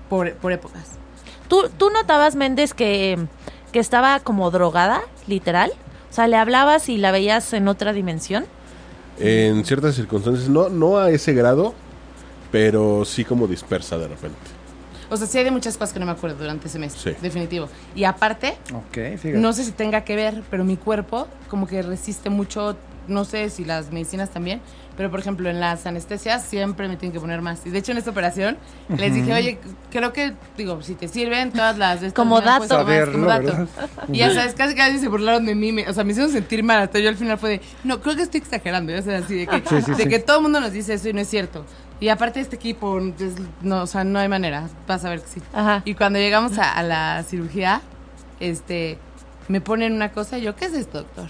Por, 0.08 0.32
por 0.34 0.52
épocas. 0.52 0.92
¿Tú, 1.48 1.68
¿Tú 1.76 1.90
notabas, 1.90 2.36
Méndez, 2.36 2.72
que, 2.72 3.18
que 3.72 3.80
estaba 3.80 4.20
como 4.20 4.48
drogada, 4.52 5.00
literal? 5.26 5.72
O 6.08 6.14
sea, 6.14 6.28
le 6.28 6.36
hablabas 6.36 6.88
y 6.88 6.98
la 6.98 7.10
veías 7.10 7.52
en 7.52 7.66
otra 7.66 7.92
dimensión. 7.92 8.46
En 9.18 9.64
ciertas 9.64 9.96
circunstancias, 9.96 10.48
no, 10.48 10.68
no 10.68 10.98
a 10.98 11.10
ese 11.10 11.32
grado, 11.32 11.74
pero 12.52 13.04
sí 13.04 13.24
como 13.24 13.48
dispersa 13.48 13.98
de 13.98 14.06
repente. 14.06 14.38
O 15.10 15.16
sea, 15.16 15.26
sí 15.26 15.38
hay 15.38 15.44
de 15.44 15.50
muchas 15.50 15.76
cosas 15.76 15.92
que 15.92 16.00
no 16.00 16.06
me 16.06 16.12
acuerdo 16.12 16.36
durante 16.38 16.68
ese 16.68 16.78
mes. 16.78 16.92
Sí. 16.92 17.12
Definitivo. 17.20 17.68
Y 17.94 18.04
aparte, 18.04 18.56
Ok, 18.72 18.94
fíjate. 19.18 19.32
No 19.32 19.52
sé 19.52 19.64
si 19.64 19.72
tenga 19.72 20.02
que 20.04 20.16
ver, 20.16 20.42
pero 20.50 20.64
mi 20.64 20.76
cuerpo 20.76 21.26
como 21.48 21.66
que 21.66 21.82
resiste 21.82 22.30
mucho, 22.30 22.76
no 23.08 23.24
sé 23.24 23.50
si 23.50 23.64
las 23.64 23.90
medicinas 23.90 24.30
también, 24.30 24.60
pero 24.96 25.10
por 25.10 25.18
ejemplo 25.18 25.48
en 25.48 25.58
las 25.60 25.86
anestesias 25.86 26.44
siempre 26.44 26.86
me 26.86 26.96
tienen 26.96 27.12
que 27.12 27.18
poner 27.20 27.40
más. 27.42 27.64
Y 27.66 27.70
de 27.70 27.78
hecho 27.78 27.90
en 27.92 27.98
esta 27.98 28.10
operación 28.10 28.56
les 28.96 29.14
dije, 29.14 29.32
oye, 29.32 29.58
creo 29.90 30.12
que, 30.12 30.34
digo, 30.56 30.80
si 30.82 30.94
te 30.94 31.08
sirven 31.08 31.50
todas 31.52 31.76
las... 31.78 32.00
de 32.02 32.12
Como 32.12 32.40
dato. 32.40 32.66
tomar 32.68 32.68
como 32.68 32.84
Saberlo, 32.84 33.26
dato. 33.26 33.42
¿verdad? 33.46 33.68
Y 34.12 34.18
ya 34.18 34.32
sabes, 34.34 34.54
casi 34.54 34.74
casi 34.74 34.98
se 34.98 35.08
burlaron 35.08 35.46
de 35.46 35.54
mí, 35.54 35.72
me- 35.72 35.88
o 35.88 35.92
sea, 35.94 36.04
me 36.04 36.12
hicieron 36.12 36.30
sentir 36.30 36.62
mal, 36.62 36.80
hasta 36.82 36.98
yo 37.00 37.08
al 37.08 37.16
final 37.16 37.38
fue 37.38 37.50
de, 37.50 37.60
no, 37.82 38.00
creo 38.00 38.14
que 38.14 38.22
estoy 38.22 38.38
exagerando, 38.42 38.92
ya 38.92 39.00
sabes, 39.02 39.24
así 39.24 39.34
de 39.36 39.46
que, 39.46 39.56
Sí, 39.68 39.82
sí, 39.82 39.90
de 39.92 40.02
sí. 40.04 40.08
que 40.08 40.18
todo 40.18 40.36
el 40.36 40.42
mundo 40.42 40.60
nos 40.60 40.72
dice 40.72 40.94
eso 40.94 41.08
y 41.08 41.12
no 41.14 41.20
es 41.20 41.28
cierto. 41.28 41.64
Y 42.00 42.08
aparte 42.08 42.40
este 42.40 42.56
equipo, 42.56 42.98
no, 43.62 43.82
o 43.82 43.86
sea, 43.86 44.04
no 44.04 44.18
hay 44.18 44.28
manera, 44.28 44.68
vas 44.88 45.04
a 45.04 45.10
ver 45.10 45.20
que 45.20 45.28
sí. 45.28 45.42
Ajá. 45.52 45.82
Y 45.84 45.94
cuando 45.94 46.18
llegamos 46.18 46.58
a, 46.58 46.72
a 46.72 46.82
la 46.82 47.22
cirugía, 47.24 47.82
este, 48.40 48.98
me 49.48 49.60
ponen 49.60 49.92
una 49.92 50.10
cosa 50.10 50.38
y 50.38 50.42
yo, 50.42 50.56
¿qué 50.56 50.64
es 50.64 50.72
esto, 50.74 50.98
doctor? 50.98 51.28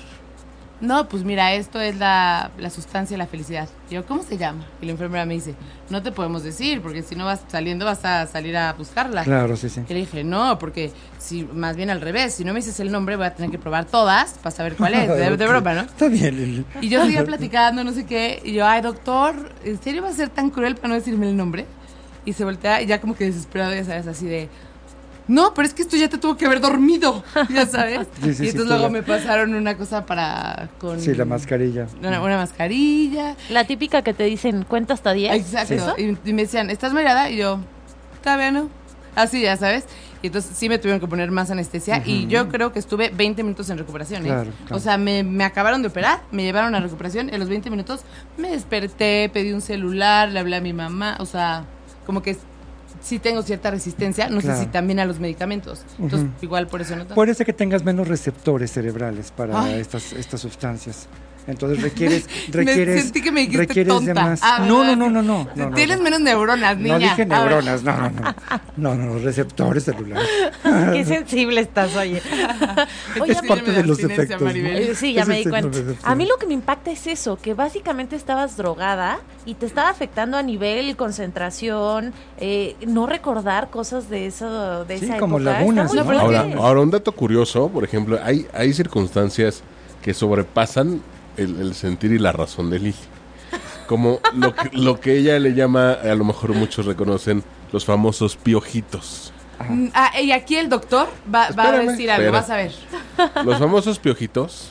No, 0.80 1.08
pues 1.08 1.24
mira, 1.24 1.52
esto 1.54 1.78
es 1.78 1.98
la, 1.98 2.50
la 2.58 2.70
sustancia 2.70 3.14
de 3.14 3.18
la 3.18 3.26
felicidad. 3.26 3.68
Y 3.90 3.94
yo, 3.94 4.06
¿cómo 4.06 4.22
se 4.22 4.38
llama? 4.38 4.64
Y 4.80 4.86
la 4.86 4.92
enfermera 4.92 5.26
me 5.26 5.34
dice, 5.34 5.54
no 5.90 6.02
te 6.02 6.10
podemos 6.10 6.42
decir, 6.42 6.80
porque 6.80 7.02
si 7.02 7.16
no 7.16 7.26
vas 7.26 7.42
saliendo 7.48 7.84
vas 7.84 8.02
a 8.04 8.26
salir 8.26 8.56
a 8.56 8.72
buscarla. 8.72 9.24
Claro, 9.24 9.56
sí, 9.56 9.68
sí. 9.68 9.82
Y 9.88 9.92
le 9.92 10.00
dije, 10.00 10.24
no, 10.24 10.58
porque 10.58 10.90
si 11.18 11.44
más 11.44 11.76
bien 11.76 11.90
al 11.90 12.00
revés, 12.00 12.32
si 12.34 12.44
no 12.44 12.54
me 12.54 12.60
dices 12.60 12.80
el 12.80 12.90
nombre 12.90 13.16
voy 13.16 13.26
a 13.26 13.34
tener 13.34 13.50
que 13.50 13.58
probar 13.58 13.84
todas 13.84 14.38
para 14.38 14.50
saber 14.50 14.74
cuál 14.76 14.94
es, 14.94 15.08
de, 15.08 15.36
de 15.36 15.46
broma, 15.48 15.74
¿no? 15.74 15.80
Está 15.82 16.08
bien, 16.08 16.36
Lili. 16.36 16.64
Y 16.80 16.88
yo 16.88 17.02
seguía 17.02 17.24
platicando, 17.24 17.84
no 17.84 17.92
sé 17.92 18.06
qué. 18.06 18.40
Y 18.42 18.54
yo, 18.54 18.66
ay, 18.66 18.80
doctor, 18.80 19.52
¿en 19.64 19.82
serio 19.82 20.02
va 20.02 20.08
a 20.08 20.12
ser 20.12 20.30
tan 20.30 20.48
cruel 20.48 20.76
para 20.76 20.88
no 20.88 20.94
decirme 20.94 21.28
el 21.28 21.36
nombre? 21.36 21.66
Y 22.24 22.32
se 22.32 22.44
voltea 22.44 22.80
y 22.80 22.86
ya 22.86 23.00
como 23.02 23.14
que 23.14 23.24
desesperado, 23.24 23.74
ya 23.74 23.84
sabes, 23.84 24.06
así 24.06 24.26
de... 24.26 24.48
No, 25.30 25.54
pero 25.54 25.68
es 25.68 25.74
que 25.74 25.82
esto 25.82 25.96
ya 25.96 26.08
te 26.08 26.18
tuvo 26.18 26.36
que 26.36 26.44
haber 26.44 26.60
dormido, 26.60 27.22
ya 27.50 27.64
sabes. 27.64 28.08
Sí, 28.20 28.22
sí, 28.22 28.28
y 28.30 28.34
sí, 28.34 28.46
entonces 28.48 28.66
luego 28.66 28.88
claro. 28.88 28.92
me 28.92 29.02
pasaron 29.04 29.54
una 29.54 29.76
cosa 29.76 30.04
para... 30.04 30.68
Con 30.80 31.00
Sí, 31.00 31.14
la 31.14 31.24
mascarilla. 31.24 31.86
Una, 32.00 32.20
una 32.20 32.36
mascarilla. 32.36 33.36
La 33.48 33.62
típica 33.64 34.02
que 34.02 34.12
te 34.12 34.24
dicen, 34.24 34.64
cuenta 34.64 34.94
hasta 34.94 35.12
10. 35.12 35.32
Exacto. 35.36 35.94
Y, 35.96 36.18
y 36.28 36.32
me 36.32 36.42
decían, 36.42 36.68
¿estás 36.68 36.92
mareada? 36.92 37.30
Y 37.30 37.36
yo, 37.36 37.60
todavía 38.24 38.50
no. 38.50 38.68
Así, 39.14 39.40
ya 39.42 39.56
sabes. 39.56 39.84
Y 40.20 40.26
entonces 40.26 40.56
sí 40.56 40.68
me 40.68 40.78
tuvieron 40.78 40.98
que 41.00 41.06
poner 41.06 41.30
más 41.30 41.48
anestesia 41.52 42.02
y 42.04 42.26
yo 42.26 42.48
creo 42.48 42.72
que 42.72 42.80
estuve 42.80 43.10
20 43.10 43.44
minutos 43.44 43.70
en 43.70 43.78
recuperación. 43.78 44.22
¿eh? 44.24 44.30
Claro, 44.30 44.50
claro. 44.66 44.76
O 44.76 44.80
sea, 44.80 44.98
me, 44.98 45.22
me 45.22 45.44
acabaron 45.44 45.80
de 45.80 45.88
operar, 45.88 46.22
me 46.32 46.42
llevaron 46.42 46.74
a 46.74 46.80
recuperación 46.80 47.30
y 47.30 47.34
a 47.36 47.38
los 47.38 47.48
20 47.48 47.70
minutos 47.70 48.00
me 48.36 48.50
desperté, 48.50 49.30
pedí 49.32 49.52
un 49.52 49.60
celular, 49.60 50.28
le 50.28 50.40
hablé 50.40 50.56
a 50.56 50.60
mi 50.60 50.72
mamá. 50.72 51.16
O 51.20 51.24
sea, 51.24 51.64
como 52.04 52.20
que 52.20 52.36
sí 53.00 53.18
tengo 53.18 53.42
cierta 53.42 53.70
resistencia, 53.70 54.28
no 54.28 54.40
Claro. 54.40 54.58
sé 54.58 54.64
si 54.64 54.70
también 54.70 55.00
a 55.00 55.04
los 55.04 55.18
medicamentos. 55.20 55.82
Entonces, 55.98 56.28
igual 56.42 56.66
por 56.66 56.80
eso 56.80 56.96
no. 56.96 57.06
Puede 57.06 57.34
ser 57.34 57.46
que 57.46 57.52
tengas 57.52 57.84
menos 57.84 58.08
receptores 58.08 58.70
cerebrales 58.72 59.30
para 59.30 59.62
Ay. 59.62 59.80
estas, 59.80 60.12
estas 60.12 60.40
sustancias. 60.40 61.08
Entonces 61.50 61.82
requieres, 61.82 62.26
Me 62.52 62.64
requieres, 62.64 63.02
sentí 63.02 63.20
que 63.22 63.32
me 63.32 63.40
dijiste 63.40 63.58
requieres 63.66 64.04
de 64.04 64.14
más. 64.14 64.40
Ah, 64.42 64.64
no, 64.66 64.84
no, 64.84 64.96
no, 64.96 65.10
no, 65.10 65.22
no, 65.22 65.48
no, 65.54 65.68
no, 65.70 65.74
Tienes 65.74 65.98
no. 65.98 66.04
menos 66.04 66.20
neuronas, 66.20 66.76
niña. 66.76 66.94
No 66.94 66.98
dije 66.98 67.26
neuronas, 67.26 67.82
no, 67.82 67.96
no, 67.96 68.10
no. 68.10 68.34
No, 68.76 68.94
no, 68.94 69.18
receptores 69.18 69.84
celulares. 69.84 70.28
Qué 70.92 71.04
sensible 71.04 71.60
estás, 71.60 71.94
oye. 71.96 72.22
Oye, 73.20 73.32
es 73.32 73.42
parte 73.42 73.72
de 73.72 73.82
los 73.82 73.98
abstinencia, 73.98 74.22
efectos. 74.24 74.40
¿no? 74.40 74.46
Maribel. 74.46 74.76
Eh, 74.90 74.94
Sí, 74.94 75.12
ya 75.12 75.22
Es 75.22 75.28
me 75.28 75.34
di 75.34 75.40
este 75.40 75.50
cuenta. 75.50 75.78
A 76.02 76.14
mí 76.14 76.26
lo 76.26 76.36
que 76.36 76.46
me 76.46 76.54
impacta 76.54 76.90
es 76.90 77.06
eso, 77.06 77.36
que 77.40 77.54
básicamente 77.54 78.16
estabas 78.16 78.56
drogada 78.56 79.18
y 79.46 79.54
te 79.54 79.66
estaba 79.66 79.88
afectando 79.90 80.36
a 80.36 80.42
nivel 80.42 80.96
concentración, 80.96 82.12
eh, 82.38 82.76
no 82.86 83.06
recordar 83.06 83.70
cosas 83.70 84.08
de 84.10 84.26
eso, 84.26 84.84
de 84.84 84.98
Sí, 84.98 85.04
esa 85.06 85.18
como 85.18 85.38
época. 85.38 85.52
lagunas, 85.58 85.94
Ahora, 85.96 86.46
ahora, 86.58 86.80
un 86.80 86.90
dato 86.90 87.12
curioso, 87.12 87.68
por 87.68 87.84
ejemplo, 87.84 88.18
hay, 88.22 88.46
hay 88.52 88.72
circunstancias 88.72 89.62
que 90.02 90.14
sobrepasan 90.14 91.00
el, 91.36 91.60
el 91.60 91.74
sentir 91.74 92.12
y 92.12 92.18
la 92.18 92.32
razón 92.32 92.70
de 92.70 92.78
Lili. 92.78 92.94
Como 93.86 94.20
lo 94.34 94.54
que, 94.54 94.68
lo 94.76 95.00
que 95.00 95.16
ella 95.18 95.38
le 95.38 95.54
llama, 95.54 95.92
a 95.92 96.14
lo 96.14 96.24
mejor 96.24 96.54
muchos 96.54 96.86
reconocen, 96.86 97.42
los 97.72 97.84
famosos 97.84 98.36
piojitos. 98.36 99.32
Mm, 99.68 99.88
Ah, 99.92 100.12
y 100.20 100.30
aquí 100.32 100.56
el 100.56 100.68
doctor 100.68 101.08
va, 101.32 101.50
va 101.50 101.68
a 101.70 101.78
decir 101.80 102.10
algo, 102.10 102.24
espera. 102.26 102.30
vas 102.30 102.50
a 102.50 102.56
ver. 102.56 102.72
Los 103.44 103.58
famosos 103.58 103.98
piojitos. 103.98 104.70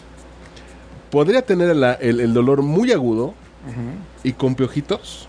Podría 1.12 1.42
tener 1.42 1.76
la- 1.76 1.94
el, 1.94 2.20
el 2.20 2.34
dolor 2.34 2.62
muy 2.62 2.92
agudo 2.92 3.34
y 4.24 4.34
con 4.34 4.56
piojitos 4.56 5.28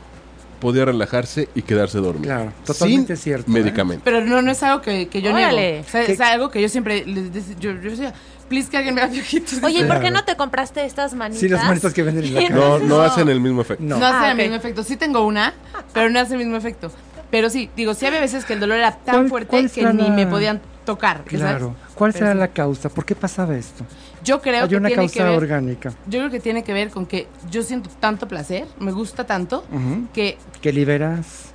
podía 0.60 0.84
relajarse 0.84 1.48
y 1.54 1.62
quedarse 1.62 1.98
dormido. 1.98 2.34
Claro, 2.34 2.52
totalmente 2.66 3.16
sin 3.16 3.22
cierto, 3.24 3.50
¿eh? 3.50 3.54
medicamento. 3.54 4.02
Pero 4.04 4.22
no, 4.24 4.40
no 4.42 4.50
es 4.50 4.62
algo 4.62 4.82
que, 4.82 5.08
que 5.08 5.22
yo 5.22 5.32
Órale. 5.32 5.70
niego. 5.72 5.84
O 5.86 5.90
sea, 5.90 6.04
¿Qué- 6.06 6.12
es 6.12 6.20
algo 6.20 6.50
que 6.50 6.60
yo 6.62 6.68
siempre 6.68 7.04
les 7.06 7.32
dec- 7.32 7.58
yo, 7.58 7.72
yo 7.72 7.90
decía, 7.90 8.12
please 8.50 8.68
que 8.68 8.76
alguien 8.76 8.94
me 8.94 9.00
haga 9.00 9.10
viejitos. 9.12 9.62
Oye, 9.62 9.80
¿y 9.80 9.84
por 9.84 10.00
qué 10.00 10.10
no 10.10 10.22
te 10.24 10.36
compraste 10.36 10.84
estas 10.84 11.14
manitas? 11.14 11.40
Sí, 11.40 11.48
las 11.48 11.64
manitas 11.64 11.94
que 11.94 12.02
venden 12.02 12.24
en 12.24 12.34
la 12.34 12.40
calle. 12.42 12.52
No, 12.54 12.78
no 12.80 13.00
hacen 13.00 13.28
el 13.30 13.40
mismo 13.40 13.62
efecto. 13.62 13.82
No. 13.82 13.96
No 13.98 14.04
hace 14.06 14.26
Ah, 14.26 14.30
el 14.32 14.36
mismo 14.36 14.56
efecto. 14.56 14.82
Sí 14.82 14.96
tengo 14.96 15.24
una, 15.24 15.54
pero 15.94 16.10
no 16.10 16.20
hace 16.20 16.34
el 16.34 16.40
mismo 16.40 16.56
efecto. 16.56 16.92
Pero 17.30 17.48
sí, 17.48 17.70
digo, 17.76 17.94
sí 17.94 18.04
había 18.06 18.20
veces 18.20 18.44
que 18.44 18.52
el 18.54 18.60
dolor 18.60 18.76
era 18.78 18.92
tan 18.96 19.14
¿Cuál- 19.14 19.28
fuerte 19.46 19.68
que 19.72 19.92
ni 19.92 20.08
la- 20.08 20.14
me 20.14 20.26
podían 20.26 20.60
tocar. 20.84 21.18
¿sabes? 21.18 21.38
Claro. 21.40 21.76
¿Cuál 21.94 22.12
será 22.12 22.32
sí. 22.32 22.38
la 22.38 22.48
causa? 22.48 22.88
¿Por 22.88 23.04
qué 23.04 23.14
pasaba 23.14 23.56
esto? 23.56 23.84
Yo 24.24 24.42
creo 24.42 24.64
Hay 24.64 24.68
que 24.68 24.76
una 24.76 24.88
tiene 24.88 25.02
que 25.08 25.18
causa 25.18 25.30
ver, 25.30 25.38
orgánica 25.38 25.94
yo 26.06 26.18
creo 26.18 26.30
que 26.30 26.40
tiene 26.40 26.62
que 26.64 26.72
ver 26.74 26.90
con 26.90 27.06
que 27.06 27.28
yo 27.50 27.62
siento 27.62 27.88
tanto 28.00 28.26
placer, 28.28 28.66
me 28.80 28.90
gusta 28.92 29.24
tanto 29.24 29.64
que 30.12 30.36
que 30.60 30.72
liberas 30.72 31.49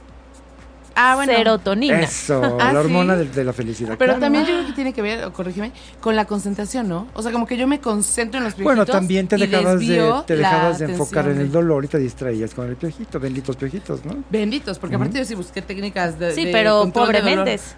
ah 0.95 1.15
bueno, 1.15 1.33
Serotonina. 1.33 1.99
eso, 2.01 2.57
Ah, 2.59 2.73
la 2.73 2.79
hormona 2.79 3.13
¿sí? 3.17 3.25
de, 3.25 3.29
de 3.31 3.43
la 3.43 3.53
felicidad. 3.53 3.95
pero 3.99 4.13
claro. 4.13 4.19
también 4.21 4.45
yo 4.45 4.53
creo 4.53 4.65
que 4.67 4.73
tiene 4.73 4.93
que 4.93 5.01
ver, 5.01 5.25
o 5.25 5.33
corrígeme, 5.33 5.71
con 6.01 6.15
la 6.15 6.25
concentración, 6.25 6.87
¿no? 6.87 7.07
O 7.13 7.21
sea, 7.21 7.31
como 7.31 7.45
que 7.45 7.57
yo 7.57 7.67
me 7.67 7.79
concentro 7.79 8.37
en 8.39 8.45
los 8.45 8.55
Bueno, 8.55 8.81
viejitos 8.81 8.95
también 8.95 9.27
te 9.27 9.37
dejabas 9.37 9.79
de, 9.79 10.13
te 10.25 10.35
dejabas 10.35 10.79
de 10.79 10.85
enfocar 10.85 11.27
en 11.29 11.39
el 11.39 11.51
dolor 11.51 11.85
y 11.85 11.87
te 11.87 11.97
distraías 11.99 12.53
con 12.53 12.67
el 12.69 12.75
piojito, 12.75 13.19
benditos 13.19 13.55
piojitos, 13.55 14.03
¿no? 14.05 14.23
Benditos, 14.29 14.79
porque 14.79 14.95
aparte 14.95 15.17
yo 15.19 15.25
sí 15.25 15.35
busqué 15.35 15.61
técnicas 15.61 16.17
de 16.17 16.33
Sí, 16.33 16.45
de 16.45 16.51
pero 16.51 16.89
pobre. 16.91 17.21
Méndez. 17.21 17.75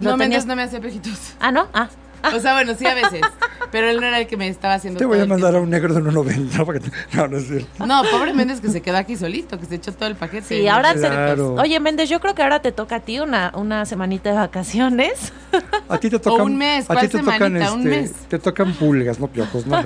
No, 0.00 0.16
Méndez 0.16 0.44
tenías- 0.44 0.46
no 0.46 0.56
me 0.56 0.62
hacía 0.62 0.78
viejitos. 0.78 1.34
Ah, 1.40 1.52
¿no? 1.52 1.68
Ah. 1.74 1.88
O 2.34 2.38
sea, 2.40 2.54
bueno, 2.54 2.74
sí 2.78 2.86
a 2.86 2.94
veces. 2.94 3.20
Pero 3.70 3.88
él 3.88 4.00
no 4.00 4.06
era 4.06 4.18
el 4.18 4.26
que 4.26 4.36
me 4.36 4.48
estaba 4.48 4.74
haciendo 4.74 4.98
Te 4.98 5.04
todo 5.04 5.14
voy 5.14 5.20
a 5.22 5.26
mandar 5.26 5.54
a 5.54 5.60
un 5.60 5.70
negro 5.70 5.94
de 5.94 6.00
1.90 6.02 6.66
para 6.66 6.80
que 6.80 6.90
te- 6.90 7.16
No, 7.16 7.28
no 7.28 7.36
es 7.36 7.46
cierto. 7.46 7.86
No, 7.86 8.02
pobre 8.10 8.32
Méndez 8.34 8.60
que 8.60 8.68
se 8.68 8.82
quedó 8.82 8.96
aquí 8.96 9.16
solito, 9.16 9.60
que 9.60 9.66
se 9.66 9.76
echó 9.76 9.92
todo 9.92 10.08
el 10.08 10.16
paquete. 10.16 10.42
Sí, 10.46 10.66
ahora 10.68 10.92
se- 10.94 11.00
Claro. 11.00 11.54
Oye, 11.54 11.78
Méndez, 11.78 12.08
yo 12.08 12.18
creo 12.20 12.34
que 12.34 12.42
ahora 12.42 12.60
te 12.60 12.72
toca 12.72 12.96
a 12.96 13.00
ti 13.00 13.20
una, 13.20 13.52
una 13.54 13.84
semanita 13.86 14.30
de 14.30 14.36
vacaciones. 14.36 15.32
A 15.88 15.98
ti 15.98 16.10
te 16.10 16.18
tocan. 16.18 16.46
un 16.46 16.56
mes, 16.58 16.84
a 16.90 16.94
¿cuál 16.94 17.08
ti 17.08 17.16
te 17.16 17.18
tocan, 17.22 17.38
semanita? 17.38 17.72
Un 17.72 17.80
este, 17.80 18.00
mes. 18.00 18.12
Te 18.28 18.38
tocan 18.38 18.72
pulgas, 18.74 19.20
no 19.20 19.28
piojos, 19.28 19.66
¿no? 19.66 19.76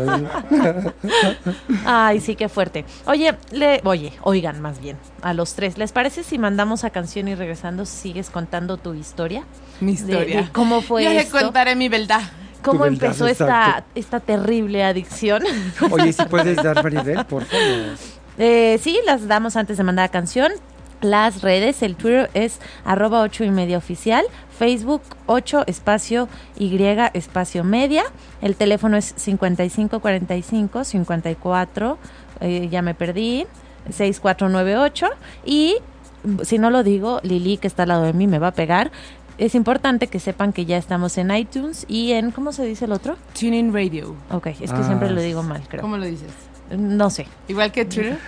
Ay, 1.84 2.20
sí, 2.20 2.36
qué 2.36 2.48
fuerte. 2.48 2.84
Oye, 3.06 3.34
le, 3.50 3.80
oye, 3.84 4.12
oigan 4.22 4.60
más 4.60 4.80
bien, 4.80 4.96
a 5.22 5.32
los 5.34 5.54
tres, 5.54 5.78
¿les 5.78 5.92
parece 5.92 6.22
si 6.22 6.38
mandamos 6.38 6.84
a 6.84 6.90
canción 6.90 7.28
y 7.28 7.34
regresando 7.34 7.86
sigues 7.86 8.30
contando 8.30 8.76
tu 8.76 8.94
historia? 8.94 9.44
Mi 9.84 9.92
historia. 9.92 10.42
de 10.42 10.48
cómo 10.52 10.80
fue 10.80 11.04
Yo 11.04 11.10
le 11.10 11.20
esto? 11.20 11.38
contaré 11.38 11.76
mi 11.76 11.88
verdad. 11.88 12.22
¿Cómo 12.62 12.80
verdad, 12.80 13.04
empezó 13.04 13.26
esta, 13.26 13.84
esta 13.94 14.20
terrible 14.20 14.82
adicción? 14.82 15.42
Oye, 15.90 16.12
si 16.12 16.24
puedes 16.24 16.56
dar 16.56 16.82
Maribel, 16.82 17.24
por 17.26 17.44
favor. 17.44 17.96
Eh, 18.38 18.78
sí, 18.80 18.98
las 19.04 19.28
damos 19.28 19.56
antes 19.56 19.76
de 19.76 19.84
mandar 19.84 20.06
a 20.06 20.08
canción. 20.08 20.52
Las 21.00 21.42
redes, 21.42 21.82
el 21.82 21.96
Twitter 21.96 22.30
es 22.32 22.60
arroba 22.84 23.20
8 23.20 23.44
y 23.44 23.50
media 23.50 23.76
oficial, 23.76 24.24
Facebook 24.58 25.02
8 25.26 25.64
espacio 25.66 26.28
Y 26.56 26.82
espacio 27.12 27.62
media, 27.62 28.04
el 28.40 28.56
teléfono 28.56 28.96
es 28.96 29.12
5545 29.16 30.84
54, 30.84 31.98
eh, 32.40 32.68
ya 32.70 32.80
me 32.80 32.94
perdí, 32.94 33.46
6498 33.90 35.08
y 35.44 35.76
mm, 36.22 36.40
si 36.42 36.58
no 36.58 36.70
lo 36.70 36.82
digo, 36.82 37.20
Lili 37.22 37.58
que 37.58 37.66
está 37.66 37.82
al 37.82 37.90
lado 37.90 38.04
de 38.04 38.14
mí 38.14 38.26
me 38.26 38.38
va 38.38 38.48
a 38.48 38.54
pegar. 38.54 38.90
Es 39.36 39.54
importante 39.54 40.06
que 40.06 40.20
sepan 40.20 40.52
que 40.52 40.64
ya 40.64 40.76
estamos 40.76 41.18
en 41.18 41.34
iTunes 41.34 41.84
y 41.88 42.12
en, 42.12 42.30
¿cómo 42.30 42.52
se 42.52 42.64
dice 42.64 42.84
el 42.84 42.92
otro? 42.92 43.16
Tuning 43.38 43.72
Radio. 43.74 44.14
Ok, 44.30 44.46
es 44.48 44.58
que 44.58 44.66
Ah, 44.80 44.84
siempre 44.84 45.10
lo 45.10 45.20
digo 45.20 45.42
mal, 45.42 45.62
creo. 45.68 45.82
¿Cómo 45.82 45.96
lo 45.96 46.04
dices? 46.06 46.30
No 46.70 47.10
sé. 47.10 47.26
Igual 47.48 47.72
que 47.72 47.84
Twitter. 47.84 48.18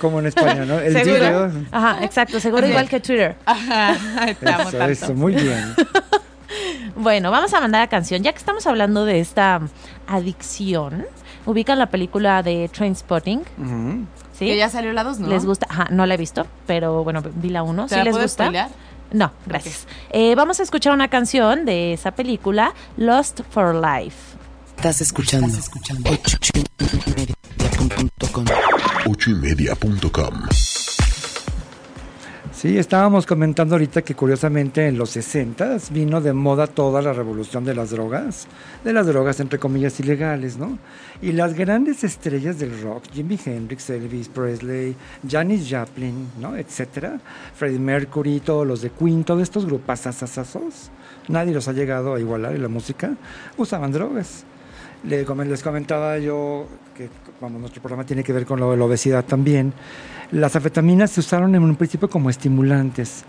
Como 0.00 0.20
en 0.20 0.26
España, 0.26 0.64
¿no? 0.64 0.78
El 0.78 0.92
¿Seguro? 1.04 1.14
video. 1.16 1.52
Ajá, 1.72 2.04
exacto, 2.04 2.38
seguro 2.40 2.66
igual 2.66 2.88
que 2.88 3.00
Twitter. 3.00 3.36
Ajá, 3.44 3.96
te 4.38 4.48
amo 4.50 4.68
Eso, 4.68 4.82
eso, 4.84 5.14
muy 5.14 5.34
bien. 5.34 5.74
Bueno, 6.98 7.30
vamos 7.30 7.52
a 7.52 7.60
mandar 7.60 7.82
a 7.82 7.88
canción. 7.88 8.22
Ya 8.22 8.32
que 8.32 8.38
estamos 8.38 8.66
hablando 8.66 9.04
de 9.04 9.20
esta 9.20 9.60
adicción, 10.06 11.04
ubican 11.44 11.78
la 11.78 11.86
película 11.90 12.42
de 12.42 12.70
Trainspotting, 12.72 13.40
Ujú. 13.58 14.06
¿sí? 14.32 14.46
Que 14.46 14.56
ya 14.56 14.70
salió 14.70 14.92
la 14.94 15.04
2, 15.04 15.18
¿no? 15.20 15.28
¿Les 15.28 15.44
gusta? 15.44 15.66
Ajá, 15.68 15.88
no 15.90 16.06
la 16.06 16.14
he 16.14 16.16
visto, 16.16 16.46
pero 16.66 17.04
bueno, 17.04 17.22
vi 17.34 17.50
la 17.50 17.62
1. 17.62 17.84
¿Te 17.84 17.88
¿Sí 17.90 17.94
la 17.96 18.04
les 18.04 18.14
gusta? 18.16 18.44
spoilear? 18.44 18.68
No, 19.12 19.32
gracias. 19.46 19.86
Eh, 20.10 20.34
vamos 20.34 20.60
a 20.60 20.62
escuchar 20.62 20.92
una 20.92 21.08
canción 21.08 21.64
de 21.64 21.92
esa 21.92 22.12
película, 22.12 22.74
Lost 22.96 23.40
for 23.50 23.74
Life. 23.74 24.36
Estás 24.76 25.00
escuchando. 25.00 25.46
Estás 25.46 25.64
escuchando. 25.64 26.10
ochoymedia.com. 26.10 28.46
ochoymedia.com 29.06 30.46
Sí, 32.56 32.78
estábamos 32.78 33.26
comentando 33.26 33.74
ahorita 33.74 34.00
que 34.00 34.14
curiosamente 34.14 34.86
en 34.86 34.96
los 34.96 35.10
60 35.10 35.76
vino 35.90 36.22
de 36.22 36.32
moda 36.32 36.66
toda 36.66 37.02
la 37.02 37.12
revolución 37.12 37.66
de 37.66 37.74
las 37.74 37.90
drogas, 37.90 38.46
de 38.82 38.94
las 38.94 39.06
drogas 39.06 39.40
entre 39.40 39.58
comillas 39.58 40.00
ilegales, 40.00 40.56
¿no? 40.56 40.78
Y 41.20 41.32
las 41.32 41.52
grandes 41.52 42.02
estrellas 42.02 42.58
del 42.58 42.80
rock, 42.80 43.12
Jimi 43.12 43.38
Hendrix, 43.44 43.90
Elvis 43.90 44.30
Presley, 44.30 44.96
Janis 45.28 45.68
Joplin, 45.70 46.28
¿no? 46.40 46.56
Etcétera, 46.56 47.20
Freddie 47.54 47.78
Mercury, 47.78 48.40
todos 48.40 48.66
los 48.66 48.80
de 48.80 48.88
Queen, 48.88 49.22
todos 49.22 49.42
estos 49.42 49.66
grupos 49.66 50.06
asasasos, 50.06 50.90
nadie 51.28 51.52
los 51.52 51.68
ha 51.68 51.74
llegado 51.74 52.14
a 52.14 52.20
igualar 52.20 52.54
en 52.54 52.62
la 52.62 52.68
música, 52.68 53.16
usaban 53.58 53.92
drogas. 53.92 54.44
Les 55.04 55.62
comentaba 55.62 56.18
yo 56.18 56.66
que 56.96 57.10
vamos, 57.38 57.60
nuestro 57.60 57.82
programa 57.82 58.06
tiene 58.06 58.24
que 58.24 58.32
ver 58.32 58.46
con 58.46 58.58
lo 58.58 58.70
de 58.70 58.78
la 58.78 58.84
obesidad 58.86 59.24
también. 59.26 59.74
Las 60.32 60.56
anfetaminas 60.56 61.12
se 61.12 61.20
usaron 61.20 61.54
en 61.54 61.62
un 61.62 61.76
principio 61.76 62.10
como 62.10 62.30
estimulantes. 62.30 63.24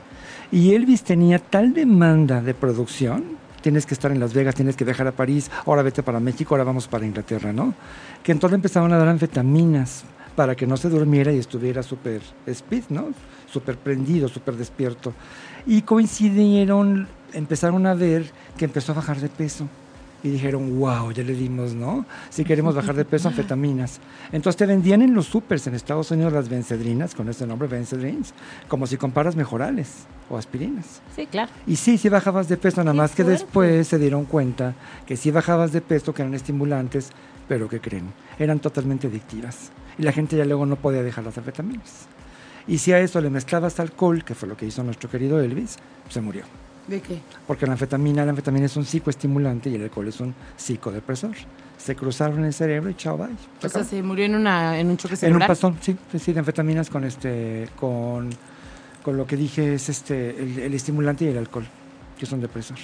Y 0.52 0.74
Elvis 0.74 1.04
tenía 1.04 1.38
tal 1.38 1.74
demanda 1.74 2.42
de 2.42 2.56
producción, 2.56 3.38
tienes 3.62 3.86
que 3.86 3.94
estar 3.94 4.12
en 4.12 4.20
Las 4.20 4.34
Vegas, 4.34 4.56
tienes 4.56 4.76
que 4.76 4.84
viajar 4.84 5.06
a 5.06 5.12
París, 5.12 5.52
ahora 5.66 5.84
vete 5.84 6.02
para 6.02 6.20
México, 6.20 6.56
ahora 6.56 6.64
vamos 6.64 6.88
para 6.88 7.06
Inglaterra, 7.06 7.54
¿no? 7.54 7.76
Que 8.24 8.32
entonces 8.32 8.56
empezaron 8.56 8.92
a 8.94 8.98
dar 8.98 9.10
anfetaminas 9.10 10.06
para 10.36 10.56
que 10.56 10.66
no 10.66 10.76
se 10.76 10.90
durmiera 10.90 11.32
y 11.32 11.38
estuviera 11.38 11.84
súper 11.84 12.22
speed, 12.48 12.86
¿no? 12.90 13.10
Súper 13.46 13.78
prendido, 13.78 14.28
súper 14.28 14.56
despierto. 14.56 15.14
Y 15.68 15.84
coincidieron, 15.84 17.08
empezaron 17.34 17.86
a 17.86 17.94
ver 17.94 18.32
que 18.58 18.66
empezó 18.66 18.94
a 18.94 18.96
bajar 18.96 19.20
de 19.20 19.30
peso 19.30 19.68
y 20.24 20.30
dijeron, 20.30 20.80
wow, 20.80 21.12
ya 21.12 21.24
le 21.24 21.34
dimos, 21.34 21.74
¿no? 21.74 22.06
Si 22.30 22.44
queremos 22.44 22.76
bajar 22.76 22.96
de 22.96 23.06
peso, 23.06 23.28
anfetaminas. 23.30 24.00
Entonces 24.32 24.58
te 24.58 24.66
vendían 24.66 25.02
en 25.02 25.14
los 25.14 25.28
supers 25.28 25.68
en 25.68 25.76
Estados 25.76 26.12
Unidos 26.12 26.34
las 26.34 26.50
Benzedrinas, 26.50 27.16
con 27.16 27.30
este 27.30 27.46
nombre, 27.46 27.68
Benzedrins, 27.68 28.34
como 28.68 28.88
si 28.88 28.98
comparas 28.98 29.36
mejorales 29.36 30.06
o 30.30 30.38
aspirinas. 30.38 31.02
Sí, 31.16 31.26
claro. 31.28 31.52
Y 31.66 31.76
sí, 31.76 31.98
sí 31.98 32.10
bajabas 32.10 32.48
de 32.48 32.58
peso, 32.58 32.84
nada 32.84 32.94
más 32.94 33.12
que 33.12 33.24
fuerte. 33.24 33.44
después 33.44 33.88
se 33.88 34.00
dieron 34.00 34.26
cuenta 34.26 34.74
que 35.06 35.18
sí 35.18 35.32
bajabas 35.32 35.72
de 35.72 35.82
peso, 35.82 36.14
que 36.14 36.24
eran 36.24 36.34
estimulantes, 36.34 37.12
pero 37.48 37.70
que 37.70 37.80
creen, 37.80 38.12
eran 38.40 38.60
totalmente 38.60 39.08
adictivas. 39.08 39.72
Y 39.98 40.04
la 40.04 40.12
gente 40.12 40.36
ya 40.36 40.46
luego 40.46 40.66
no 40.66 40.76
podía 40.76 41.04
dejar 41.04 41.24
las 41.24 41.38
anfetaminas. 41.38 42.08
Y 42.68 42.80
si 42.80 42.92
a 42.92 43.00
eso 43.00 43.22
le 43.22 43.30
mezclabas 43.30 43.80
alcohol, 43.80 44.24
que 44.24 44.36
fue 44.36 44.50
lo 44.50 44.58
que 44.58 44.66
hizo 44.66 44.84
nuestro 44.84 45.10
querido 45.10 45.40
Elvis, 45.40 45.78
se 46.10 46.22
murió. 46.22 46.44
¿De 46.88 47.02
qué? 47.02 47.20
Porque 47.46 47.66
la 47.66 47.74
anfetamina, 47.74 48.24
la 48.24 48.32
anfetamina 48.32 48.66
es 48.66 48.78
un 48.78 48.86
psicoestimulante 48.86 49.70
y 49.70 49.76
el 49.76 49.84
alcohol 49.84 50.08
es 50.08 50.20
un 50.22 50.34
psicodepresor. 50.56 51.36
Se 51.78 51.96
cruzaron 51.96 52.40
en 52.40 52.46
el 52.46 52.54
cerebro 52.54 52.90
y 52.90 52.96
chao, 52.96 53.18
bye. 53.18 53.28
Se 53.60 53.68
O 53.68 53.70
sea, 53.70 53.84
se 53.84 54.02
murió 54.02 54.26
en, 54.26 54.36
una, 54.36 54.80
en 54.80 54.90
un 54.90 54.98
choque 54.98 55.14
en 55.14 55.18
un 55.18 55.20
cerebral. 55.20 55.48
pasón, 55.48 55.78
sí, 55.82 55.98
sí, 56.18 56.34
de 56.34 56.40
anfetaminas 56.40 56.90
con 56.90 57.04
este, 57.04 57.70
con, 57.76 58.30
con 59.04 59.18
lo 59.18 59.28
que 59.28 59.36
dije 59.36 59.74
es 59.74 59.90
este, 59.90 60.42
el, 60.42 60.60
el 60.60 60.74
estimulante 60.74 61.26
y 61.26 61.28
el 61.28 61.38
alcohol, 61.38 61.66
que 62.18 62.26
es 62.26 62.32
un 62.32 62.42
depresor. 62.42 62.78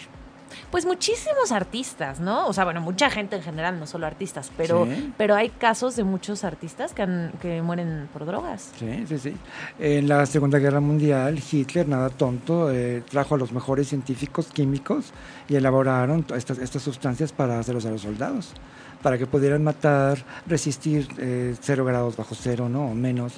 Pues 0.72 0.86
muchísimos 0.86 1.52
artistas, 1.52 2.20
¿no? 2.20 2.48
O 2.48 2.54
sea, 2.54 2.64
bueno, 2.64 2.82
mucha 2.82 3.10
gente 3.10 3.36
en 3.36 3.44
general, 3.44 3.80
no 3.80 3.88
solo 3.88 4.06
artistas, 4.08 4.52
pero, 4.58 4.86
Sí. 4.86 5.14
pero 5.18 5.36
hay 5.36 5.50
casos 5.50 5.96
de 5.96 6.04
muchos 6.04 6.44
artistas 6.44 6.94
que, 6.94 7.02
han- 7.04 7.32
que 7.42 7.62
mueren 7.62 8.10
por 8.14 8.26
drogas. 8.26 8.72
Sí, 8.80 9.06
sí, 9.08 9.18
sí. 9.18 9.34
En 9.80 10.08
la 10.08 10.26
Segunda 10.26 10.60
Guerra 10.60 10.80
Mundial, 10.80 11.40
Hitler, 11.52 11.88
nada 11.88 12.10
tonto, 12.10 12.72
eh, 12.72 13.04
trajo 13.10 13.36
a 13.36 13.38
los 13.38 13.52
mejores 13.52 13.88
científicos 13.90 14.48
químicos 14.48 15.12
y 15.50 15.56
elaboraron 15.56 16.26
estas, 16.36 16.58
estas 16.60 16.82
sustancias 16.82 17.32
para 17.32 17.60
hacerlos 17.60 17.86
a 17.86 17.90
los 17.92 18.02
soldados, 18.02 18.54
para 19.02 19.18
que 19.18 19.26
pudieran 19.28 19.64
matar, 19.64 20.24
resistir 20.48 21.08
eh, 21.18 21.56
cero 21.62 21.84
grados 21.86 22.16
bajo 22.16 22.36
cero, 22.36 22.70
¿no? 22.70 22.86
O 22.88 22.94
menos, 22.94 23.34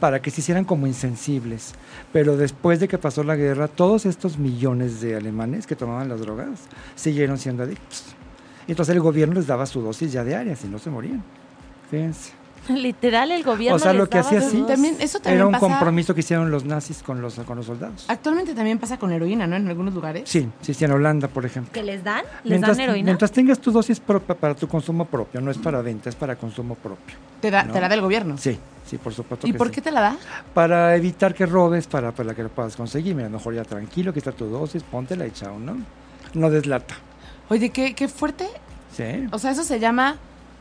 para 0.00 0.20
que 0.20 0.30
se 0.30 0.40
hicieran 0.40 0.64
como 0.64 0.86
insensibles. 0.86 1.74
Pero 2.12 2.36
después 2.36 2.80
de 2.80 2.88
que 2.88 2.98
pasó 2.98 3.22
la 3.24 3.36
guerra, 3.36 3.68
todos 3.68 4.06
estos 4.06 4.38
millones 4.38 5.00
de 5.00 5.16
alemanes 5.16 5.66
que 5.66 5.76
tomaban 5.76 6.08
las 6.08 6.20
drogas 6.20 6.60
siguieron 6.94 7.38
siendo 7.38 7.62
adictos. 7.62 8.04
Entonces 8.66 8.94
el 8.94 9.00
gobierno 9.00 9.34
les 9.34 9.46
daba 9.46 9.66
su 9.66 9.80
dosis 9.80 10.12
ya 10.12 10.24
diaria, 10.24 10.54
si 10.54 10.68
no 10.68 10.78
se 10.78 10.90
morían. 10.90 11.22
Fíjense. 11.90 12.32
Literal, 12.68 13.30
el 13.30 13.42
gobierno. 13.44 13.76
O 13.76 13.78
sea, 13.78 13.92
lo 13.92 14.08
que 14.08 14.18
hacía 14.18 14.38
así. 14.40 14.62
También, 14.62 14.96
eso 15.00 15.18
también 15.20 15.36
Era 15.38 15.46
un 15.46 15.52
pasa- 15.52 15.66
compromiso 15.68 16.14
que 16.14 16.20
hicieron 16.20 16.50
los 16.50 16.64
nazis 16.64 17.02
con 17.02 17.20
los, 17.22 17.34
con 17.40 17.56
los 17.56 17.66
soldados. 17.66 18.04
Actualmente 18.08 18.54
también 18.54 18.78
pasa 18.78 18.98
con 18.98 19.12
heroína, 19.12 19.46
¿no? 19.46 19.56
En 19.56 19.68
algunos 19.68 19.94
lugares. 19.94 20.28
Sí, 20.28 20.48
sí, 20.60 20.74
sí, 20.74 20.84
en 20.84 20.92
Holanda, 20.92 21.28
por 21.28 21.46
ejemplo. 21.46 21.72
¿Que 21.72 21.82
les 21.82 22.04
dan? 22.04 22.24
¿Les 22.44 22.50
Mientras, 22.52 22.76
dan 22.76 22.84
heroína? 22.88 23.04
mientras 23.06 23.32
tengas 23.32 23.58
tu 23.58 23.70
dosis 23.72 24.00
propia 24.00 24.34
para 24.34 24.54
tu 24.54 24.68
consumo 24.68 25.04
propio, 25.06 25.40
no 25.40 25.50
es 25.50 25.58
para 25.58 25.80
venta, 25.82 26.08
es 26.10 26.14
para 26.16 26.36
consumo 26.36 26.74
propio. 26.74 27.16
Te, 27.40 27.50
da, 27.50 27.62
No. 27.62 27.72
te 27.72 27.80
la 27.80 27.88
da 27.88 27.94
el 27.94 28.00
gobierno. 28.00 28.36
Sí, 28.36 28.58
sí, 28.84 28.98
por 28.98 29.14
supuesto. 29.14 29.46
¿Y 29.46 29.52
que 29.52 29.58
por 29.58 29.68
sí. 29.68 29.74
qué 29.74 29.80
te 29.80 29.90
la 29.90 30.00
da? 30.00 30.16
Para 30.54 30.94
evitar 30.96 31.34
que 31.34 31.46
robes, 31.46 31.86
para, 31.86 32.12
para 32.12 32.34
que 32.34 32.42
lo 32.42 32.48
puedas 32.48 32.76
conseguir. 32.76 33.14
Mira, 33.14 33.28
mejor 33.28 33.54
ya 33.54 33.64
tranquilo, 33.64 34.12
quita 34.12 34.32
tu 34.32 34.46
dosis, 34.46 34.82
póntela 34.82 35.26
y 35.26 35.30
chao, 35.30 35.58
¿no? 35.58 35.76
No 36.34 36.50
deslata. 36.50 36.96
Oye, 37.48 37.70
qué, 37.70 37.94
qué 37.94 38.08
fuerte. 38.08 38.46
Sí. 38.94 39.26
O 39.30 39.38
sea, 39.38 39.52
eso 39.52 39.62
se 39.64 39.78
llama 39.78 40.16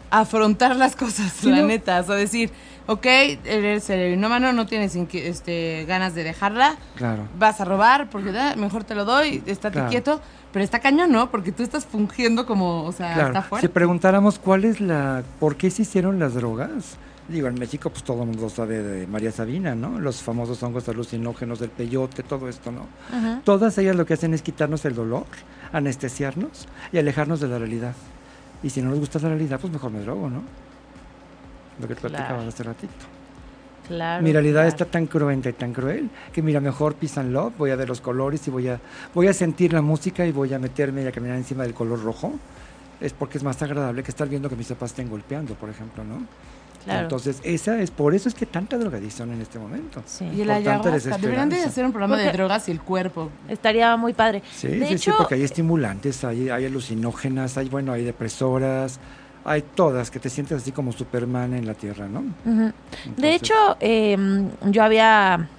afrontar 0.09 0.75
las 0.75 0.95
cosas, 0.95 1.31
Sí, 1.33 1.49
la 1.49 1.61
¿no? 1.61 1.67
neta. 1.67 1.99
O 1.99 2.03
sea, 2.03 2.15
decir, 2.15 2.51
ok, 2.87 3.05
eres 3.45 3.89
heroinómano, 3.89 4.53
no 4.53 4.65
tienes 4.65 4.95
este, 4.95 5.85
ganas 5.87 6.15
de 6.15 6.23
dejarla, 6.23 6.75
Claro. 6.95 7.27
vas 7.37 7.59
a 7.61 7.65
robar, 7.65 8.09
porque 8.09 8.31
da, 8.31 8.55
mejor 8.55 8.83
te 8.83 8.95
lo 8.95 9.05
doy, 9.05 9.43
estate 9.45 9.73
Claro. 9.73 9.89
quieto. 9.89 10.21
Pero 10.53 10.63
está 10.63 10.79
cañón, 10.79 11.11
¿no? 11.11 11.29
Porque 11.29 11.51
tú 11.51 11.61
estás 11.61 11.85
fungiendo 11.85 12.45
como, 12.45 12.83
o 12.83 12.91
sea, 12.91 13.13
Claro. 13.13 13.27
está 13.29 13.41
Si 13.43 13.49
fuerte. 13.49 13.69
preguntáramos 13.69 14.39
cuál 14.39 14.63
es 14.65 14.79
la, 14.79 15.23
por 15.39 15.55
qué 15.57 15.69
se 15.69 15.81
hicieron 15.83 16.19
las 16.19 16.33
drogas, 16.35 16.95
digo, 17.27 17.47
en 17.49 17.55
México 17.55 17.89
pues 17.89 18.03
todo 18.03 18.21
el 18.23 18.29
mundo 18.29 18.49
sabe 18.49 18.81
de 18.81 19.05
María 19.05 19.31
Sabina, 19.33 19.75
¿no? 19.75 19.99
Los 19.99 20.23
famosos 20.23 20.63
hongos 20.63 20.87
alucinógenos 20.87 21.59
del 21.59 21.69
peyote, 21.69 22.23
todo 22.23 22.47
esto, 22.47 22.71
¿no? 22.71 22.87
Ujú. 23.15 23.41
Todas 23.43 23.77
ellas 23.77 23.97
lo 23.97 24.05
que 24.05 24.13
hacen 24.13 24.33
es 24.33 24.41
quitarnos 24.41 24.85
el 24.85 24.95
dolor, 24.95 25.25
anestesiarnos 25.73 26.67
y 26.91 26.97
alejarnos 26.97 27.39
de 27.39 27.47
la 27.49 27.59
realidad. 27.59 27.93
Y 28.63 28.69
si 28.69 28.81
no 28.81 28.89
nos 28.89 28.99
gusta 28.99 29.19
la 29.19 29.29
realidad, 29.29 29.59
pues 29.59 29.71
mejor 29.71 29.91
me 29.91 29.99
drogo, 30.01 30.29
¿no? 30.29 30.41
Lo 31.79 31.87
que 31.87 31.93
te 31.95 32.01
Claro. 32.01 32.15
platicaba 32.15 32.47
hace 32.47 32.63
ratito. 32.63 32.93
Claro, 33.87 34.21
Mi 34.23 34.33
realidad 34.33 34.61
claro. 34.63 34.67
está 34.69 34.85
tan 34.85 35.05
cruenta 35.07 35.49
y 35.49 35.53
tan 35.53 35.71
cruel 35.73 36.09
que 36.33 36.41
mira, 36.41 36.59
mejor 36.59 36.95
peace 36.95 37.19
and 37.19 37.31
love, 37.31 37.53
voy 37.57 37.71
a 37.71 37.75
ver 37.77 37.87
los 37.87 38.01
colores 38.01 38.45
y 38.47 38.51
voy 38.51 38.67
a, 38.67 38.79
voy 39.13 39.27
a 39.27 39.33
sentir 39.33 39.71
la 39.71 39.81
música 39.81 40.25
y 40.25 40.31
voy 40.33 40.53
a 40.53 40.59
meterme 40.59 41.03
y 41.03 41.07
a 41.07 41.11
caminar 41.11 41.37
encima 41.37 41.63
del 41.63 41.73
color 41.73 42.03
rojo 42.03 42.33
es 42.99 43.13
porque 43.13 43.37
es 43.37 43.43
más 43.43 43.61
agradable 43.61 44.03
que 44.03 44.09
estar 44.11 44.27
viendo 44.27 44.49
que 44.49 44.55
mis 44.57 44.67
papás 44.67 44.89
estén 44.91 45.07
golpeando, 45.09 45.53
por 45.53 45.69
ejemplo, 45.69 46.03
¿no? 46.03 46.17
Claro. 46.87 47.03
Entonces, 47.03 47.41
esa 47.43 47.81
es 47.81 47.91
por 47.91 48.15
eso 48.15 48.29
es 48.29 48.35
que 48.35 48.45
tanta 48.45 48.77
drogadicción 48.77 49.33
en 49.33 49.41
este 49.41 49.59
momento. 49.59 50.01
Sí. 50.05 50.25
Y 50.33 50.41
el 50.41 50.49
ayahuasca. 50.51 51.17
Deberían 51.17 51.49
de 51.49 51.61
hacer 51.61 51.83
un 51.85 51.91
programa 51.91 52.17
de 52.17 52.31
drogas 52.31 52.69
y 52.69 52.71
el 52.71 52.81
cuerpo. 52.81 53.29
Estaría 53.49 53.97
muy 53.97 54.13
padre. 54.13 54.41
Sí, 54.55 54.69
de 54.69 54.87
sí, 54.87 54.93
hecho, 54.93 55.11
sí, 55.11 55.17
porque 55.17 55.35
hay 55.35 55.43
estimulantes, 55.43 56.23
hay, 56.23 56.49
hay 56.49 56.65
alucinógenas, 56.65 57.57
hay, 57.57 57.67
bueno, 57.67 57.91
hay 57.91 58.05
depresoras, 58.05 59.01
hay 59.43 59.63
todas 59.75 60.09
que 60.11 60.19
te 60.19 60.29
sientes 60.29 60.57
así 60.57 60.71
como 60.71 60.93
Superman 60.93 61.53
en 61.53 61.67
la 61.67 61.73
Tierra, 61.73 62.07
¿no? 62.07 62.23
de 62.45 62.71
Entonces, 63.05 63.35
hecho, 63.35 63.77
eh, 63.81 64.17
yo 64.65 64.83
había 64.83 65.49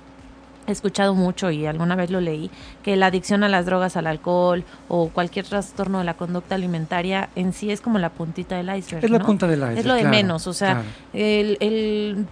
escuchado 0.72 1.14
mucho 1.14 1.50
y 1.50 1.66
alguna 1.66 1.96
vez 1.96 2.10
lo 2.10 2.20
leí, 2.20 2.50
que 2.82 2.96
la 2.96 3.06
adicción 3.06 3.44
a 3.44 3.48
las 3.48 3.66
drogas, 3.66 3.96
al 3.96 4.06
alcohol 4.06 4.64
o 4.88 5.08
cualquier 5.08 5.46
trastorno 5.46 5.98
de 5.98 6.04
la 6.04 6.14
conducta 6.14 6.54
alimentaria 6.54 7.28
en 7.36 7.52
sí 7.52 7.70
es 7.70 7.80
como 7.80 7.98
la 7.98 8.10
puntita 8.10 8.56
del 8.56 8.74
iceberg. 8.76 9.04
es 9.04 9.10
la 9.10 9.18
¿no? 9.18 9.26
punta 9.26 9.46
del 9.46 9.58
iceberg. 9.60 9.78
Es 9.78 9.84
lo 9.86 9.94
de 9.94 10.00
claro, 10.00 10.16
menos, 10.16 10.46
o 10.46 10.52
sea, 10.52 10.72
claro. 10.74 10.88
el, 11.12 11.56
el 11.60 12.26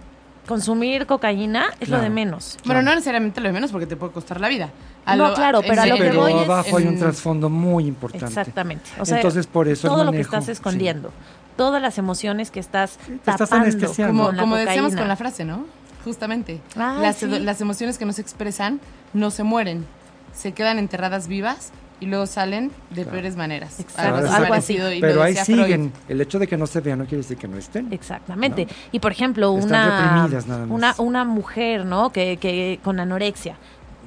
consumir 0.47 1.05
cocaína 1.05 1.65
es 1.79 1.89
lo 1.89 1.99
de 1.99 2.09
menos. 2.09 2.53
Bueno, 2.63 2.63
Claro. 2.63 2.81
no 2.83 2.91
necesariamente 2.95 3.41
lo 3.41 3.47
de 3.47 3.53
menos 3.53 3.71
porque 3.71 3.85
te 3.85 3.95
puede 3.97 4.13
costar 4.13 4.39
la 4.39 4.47
vida. 4.47 4.69
No, 5.15 5.33
claro, 5.33 5.61
pero 5.61 5.81
a 5.81 5.83
Sí, 5.85 5.89
lo 5.89 5.95
que 5.97 6.03
pero 6.03 6.21
voy 6.21 6.33
es 6.33 6.39
abajo 6.43 6.77
hay 6.77 6.83
un 6.87 6.93
en- 6.93 6.99
trasfondo 6.99 7.49
muy 7.49 7.85
importante. 7.85 8.25
Exactamente. 8.25 8.89
O 8.99 9.05
sea, 9.05 9.17
Entonces, 9.17 9.47
por 9.47 9.67
eso 9.67 9.87
el 9.87 9.93
todo 9.93 10.03
lo 10.05 10.11
que 10.11 10.17
manejo, 10.17 10.29
estás 10.35 10.45
sí. 10.45 10.51
escondiendo, 10.51 11.11
todas 11.55 11.81
las 11.81 11.97
emociones 11.97 12.51
que 12.51 12.59
estás 12.59 12.97
te 12.97 13.13
estás 13.15 13.37
tapando 13.37 13.65
anestesiando. 13.65 14.13
Como, 14.13 14.25
con 14.27 14.35
la 14.37 14.41
como 14.41 14.55
decíamos 14.57 14.95
con 14.95 15.07
la 15.07 15.15
frase, 15.15 15.43
¿no? 15.45 15.65
Justamente. 16.07 16.61
Ah, 16.75 16.97
las, 17.01 17.17
sí. 17.17 17.27
las 17.27 17.61
emociones 17.61 17.97
que 17.97 18.05
no 18.05 18.13
se 18.13 18.21
expresan 18.21 18.79
no 19.13 19.29
se 19.31 19.43
mueren, 19.43 19.85
se 20.33 20.53
quedan 20.53 20.79
enterradas 20.79 21.27
vivas 21.27 21.71
y 21.99 22.05
luego 22.05 22.27
salen 22.27 22.69
de 22.91 23.01
Claro. 23.01 23.11
peores 23.11 23.35
maneras. 23.35 23.79
Exacto, 23.79 24.17
Algo, 24.17 24.29
algo 24.33 24.55
lo 24.55 24.61
Pero 25.01 25.23
ahí 25.23 25.33
Freud. 25.35 25.45
siguen. 25.65 25.91
El 26.07 26.21
hecho 26.21 26.37
de 26.39 26.47
que 26.47 26.55
no 26.57 26.67
se 26.67 26.79
vean 26.81 26.99
no 26.99 27.05
quiere 27.05 27.17
decir 27.17 27.37
que 27.37 27.47
no 27.47 27.57
estén. 27.57 27.91
Exactamente. 27.91 28.65
¿no? 28.65 28.71
Y 28.91 28.99
por 28.99 29.11
ejemplo, 29.11 29.51
una, 29.51 29.99
reprimidas 30.21 30.47
nada 30.47 30.65
más. 30.65 30.75
una 30.75 30.95
una 30.99 31.25
mujer, 31.25 31.85
¿no? 31.85 32.11
Que, 32.11 32.37
que 32.37 32.79
con 32.83 32.99
anorexia. 32.99 33.55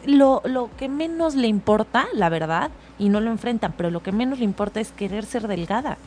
Lo, 0.06 0.40
lo 0.46 0.70
que 0.78 0.88
menos 0.88 1.34
le 1.34 1.46
importa, 1.48 2.06
la 2.14 2.28
verdad, 2.30 2.70
y 2.98 3.08
no 3.10 3.20
lo 3.20 3.30
enfrentan, 3.30 3.74
pero 3.76 3.90
lo 3.90 4.02
que 4.02 4.12
menos 4.12 4.38
le 4.38 4.44
importa 4.44 4.80
es 4.80 4.92
querer 4.92 5.26
ser 5.26 5.46
delgada. 5.48 5.98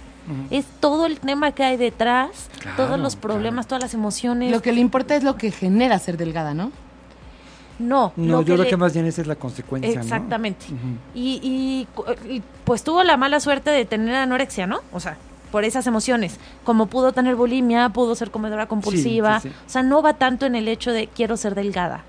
Es 0.50 0.66
todo 0.80 1.06
el 1.06 1.20
tema 1.20 1.52
que 1.52 1.64
hay 1.64 1.78
detrás, 1.78 2.50
Claro, 2.60 2.78
todos 2.78 3.00
los 3.00 3.16
problemas, 3.16 3.68
todas 3.68 3.82
las 3.84 3.94
emociones. 3.94 4.52
Lo 4.52 4.62
que 4.62 4.72
le 4.72 4.80
importa 4.82 5.16
es 5.16 5.24
lo 5.24 5.36
que 5.36 5.52
genera 5.52 6.00
ser 6.00 6.18
delgada, 6.18 6.54
¿no? 6.54 6.72
no, 7.80 8.14
No, 8.16 8.32
lo 8.34 8.42
yo 8.42 8.54
creo 8.54 8.64
le- 8.66 8.70
que 8.70 8.78
más 8.78 8.94
bien 8.94 9.06
esa 9.06 9.22
es 9.22 9.28
la 9.28 9.36
consecuencia, 9.36 9.96
¿no? 9.96 10.02
Exactamente. 10.02 10.66
Y, 11.16 11.88
y, 12.30 12.42
pues 12.64 12.84
tuvo 12.84 13.04
la 13.04 13.18
mala 13.18 13.40
suerte 13.40 13.72
de 13.72 13.84
tener 13.86 14.16
anorexia, 14.16 14.68
¿no? 14.68 14.80
O 14.92 15.00
sea, 15.00 15.18
por 15.52 15.64
esas 15.66 15.86
emociones. 15.88 16.38
Como 16.64 16.86
pudo 16.88 17.12
tener 17.12 17.36
bulimia, 17.36 17.90
pudo 17.90 18.16
ser 18.16 18.32
comedora 18.32 18.68
compulsiva. 18.68 19.40
sí, 19.40 19.50
sí. 19.50 19.56
O 19.68 19.70
sea, 19.70 19.84
no 19.84 20.02
va 20.02 20.14
tanto 20.14 20.46
en 20.46 20.56
el 20.56 20.68
hecho 20.68 20.92
de 20.92 21.08
quiero 21.08 21.36
ser 21.36 21.56
delgada. 21.56 22.04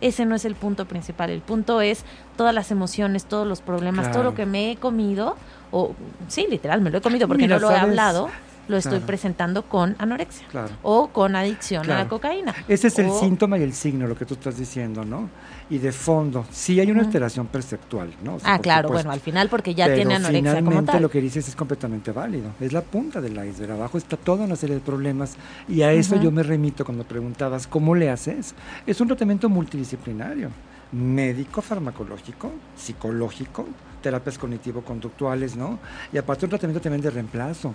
Ese 0.00 0.24
no 0.26 0.36
es 0.36 0.44
el 0.44 0.54
punto 0.54 0.86
principal. 0.86 1.30
El 1.30 1.40
punto 1.40 1.80
es 1.80 2.04
todas 2.36 2.54
las 2.54 2.70
emociones, 2.70 3.24
todos 3.24 3.46
los 3.48 3.62
problemas, 3.62 4.12
todo 4.12 4.22
lo 4.22 4.34
que 4.34 4.46
me 4.46 4.70
he 4.70 4.76
comido. 4.76 5.36
O 5.70 5.94
sí, 6.28 6.46
literal, 6.50 6.80
me 6.80 6.90
lo 6.90 6.98
he 6.98 7.00
comido 7.00 7.26
porque 7.28 7.42
Mira, 7.44 7.56
no 7.58 7.68
lo 7.68 7.70
he 7.70 7.78
hablado. 7.78 8.28
Lo 8.68 8.76
estoy 8.76 8.92
Claro. 8.98 9.06
presentando 9.06 9.62
con 9.62 9.96
anorexia. 9.98 10.46
Claro. 10.48 10.68
O 10.82 11.08
con 11.08 11.34
adicción 11.34 11.90
a 11.90 11.96
la 12.00 12.06
cocaína. 12.08 12.54
Ese 12.68 12.88
es 12.88 12.98
el 12.98 13.10
síntoma 13.12 13.56
y 13.56 13.62
el 13.62 13.72
signo, 13.72 14.06
lo 14.06 14.14
que 14.14 14.26
tú 14.26 14.34
estás 14.34 14.58
diciendo, 14.58 15.06
¿no? 15.06 15.30
Y 15.70 15.78
de 15.78 15.90
fondo, 15.90 16.44
sí 16.50 16.78
hay 16.78 16.90
una 16.90 17.00
alteración 17.00 17.46
perceptual, 17.46 18.12
¿no? 18.22 18.34
O 18.34 18.40
sea, 18.40 18.52
Ah, 18.52 18.58
claro, 18.58 18.88
supuesto. 18.88 19.06
bueno, 19.08 19.12
al 19.14 19.20
final 19.20 19.48
porque 19.48 19.74
ya 19.74 19.86
Pero 19.86 19.96
tiene 19.96 20.16
anorexia 20.16 20.42
como 20.56 20.60
finalmente 20.70 20.92
tal. 20.92 21.00
lo 21.02 21.10
que 21.10 21.20
dices 21.22 21.48
es 21.48 21.56
completamente 21.56 22.12
válido. 22.12 22.50
Es 22.60 22.74
la 22.74 22.82
punta 22.82 23.22
del 23.22 23.42
iceberg. 23.42 23.72
Abajo 23.72 23.96
está 23.96 24.18
toda 24.18 24.44
una 24.44 24.54
serie 24.56 24.74
de 24.74 24.82
problemas. 24.82 25.36
Y 25.66 25.80
a 25.80 25.90
eso 25.92 26.16
yo 26.16 26.30
me 26.30 26.42
remito 26.42 26.84
cuando 26.84 27.04
preguntabas, 27.04 27.66
¿cómo 27.66 27.94
le 27.94 28.10
haces? 28.10 28.54
Es 28.86 29.00
un 29.00 29.08
tratamiento 29.08 29.48
multidisciplinario. 29.48 30.50
Médico, 30.92 31.62
farmacológico, 31.62 32.50
psicológico, 32.76 33.66
terapias 34.02 34.38
cognitivo-conductuales, 34.38 35.56
¿no? 35.56 35.78
Y 36.12 36.18
aparte 36.18 36.46
un 36.46 36.50
tratamiento 36.50 36.80
también 36.80 37.02
de 37.02 37.10
reemplazo. 37.10 37.72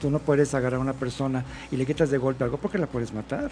Tú 0.00 0.10
no 0.10 0.18
puedes 0.18 0.54
agarrar 0.54 0.78
a 0.78 0.82
una 0.82 0.94
persona 0.94 1.44
y 1.70 1.76
le 1.76 1.86
quitas 1.86 2.10
de 2.10 2.18
golpe 2.18 2.44
algo 2.44 2.56
porque 2.56 2.78
la 2.78 2.86
puedes 2.86 3.12
matar. 3.12 3.50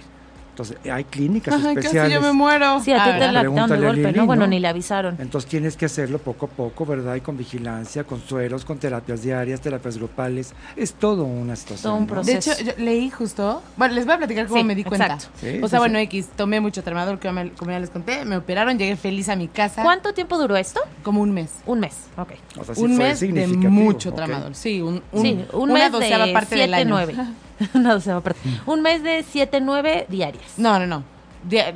Entonces, 0.53 0.77
hay 0.91 1.05
clínicas 1.05 1.55
Ay, 1.55 1.61
casi 1.75 1.79
especiales. 1.79 2.13
yo 2.13 2.21
me 2.21 2.33
muero. 2.35 2.79
Sí, 2.85 2.93
a 2.93 3.03
ti 3.05 3.11
te 3.19 3.33
la 3.33 3.43
de 3.43 3.49
golpe, 3.49 4.03
Lili, 4.03 4.13
¿no? 4.19 4.27
Bueno, 4.27 4.43
¿no? 4.43 4.49
ni 4.49 4.61
le 4.61 4.69
avisaron. 4.69 5.17
Entonces 5.19 5.49
tienes 5.49 5.79
que 5.79 5.87
hacerlo 5.87 6.19
poco 6.19 6.45
a 6.45 6.49
poco, 6.51 6.85
¿verdad? 6.85 7.15
Y 7.15 7.23
con 7.23 7.39
vigilancia, 7.39 8.05
con 8.05 8.21
sueros, 8.21 8.67
con 8.67 8.77
terapias 8.79 9.23
diarias, 9.23 9.63
terapias 9.63 9.97
grupales. 9.97 10.53
Es 10.77 10.93
todo 10.93 11.25
una 11.25 11.57
situación. 11.57 11.83
Todo 11.83 11.95
un 11.95 12.07
¿no? 12.07 12.13
proceso. 12.13 12.51
De 12.51 12.61
hecho, 12.61 12.65
yo 12.77 12.85
leí 12.85 13.09
justo. 13.09 13.63
Bueno, 13.79 13.95
les 13.95 14.05
voy 14.05 14.15
a 14.15 14.19
platicar 14.19 14.47
cómo 14.47 14.61
Sí, 14.61 14.65
me 14.65 14.75
di 14.75 14.85
cuenta. 14.85 15.07
exacto. 15.15 15.31
Sí, 15.41 15.59
o 15.63 15.67
sí, 15.67 15.71
sea, 15.71 15.79
bueno, 15.79 15.99
sí. 15.99 16.05
X, 16.05 16.29
tomé 16.37 16.61
mucho 16.61 16.83
tramador, 16.83 17.19
que 17.19 17.29
como 17.57 17.71
ya 17.71 17.81
les 17.81 17.89
conté, 17.89 18.27
me 18.27 18.37
operaron, 18.37 18.79
llegué 18.79 18.97
feliz 18.97 19.31
a 19.31 19.37
mi 19.37 19.49
casa. 19.49 19.83
¿Cuánto 19.83 20.13
tiempo 20.13 20.37
duró 20.37 20.57
esto? 20.59 20.81
Como 21.03 21.23
un 21.23 21.33
mes. 21.33 21.51
Un 21.65 21.81
mes, 21.81 21.95
ok. 22.19 22.33
O 22.59 22.65
sea, 22.65 22.75
sí 22.75 22.83
un 22.83 22.97
fue 22.97 23.05
mes 23.09 23.21
de 23.21 23.47
mucho 23.47 24.13
tramador. 24.13 24.55
Sí, 24.55 24.83
un, 24.83 25.03
un, 25.13 25.23
sí, 25.23 25.45
un 25.55 25.71
una 25.71 25.75
mes 25.85 25.93
doceava 25.93 26.27
de 26.27 26.33
parte 26.35 26.57
del 26.57 26.69
7, 26.75 26.75
año. 26.75 26.91
9. 26.91 27.15
Una 27.75 27.95
doceava 27.95 28.21
parte. 28.21 28.41
Un 28.67 28.83
mes 28.83 29.03
de 29.03 29.25
7, 29.29 29.61
9 29.61 30.07
diarias. 30.09 30.45
No, 30.57 30.79
no, 30.79 30.87
no. 30.87 31.05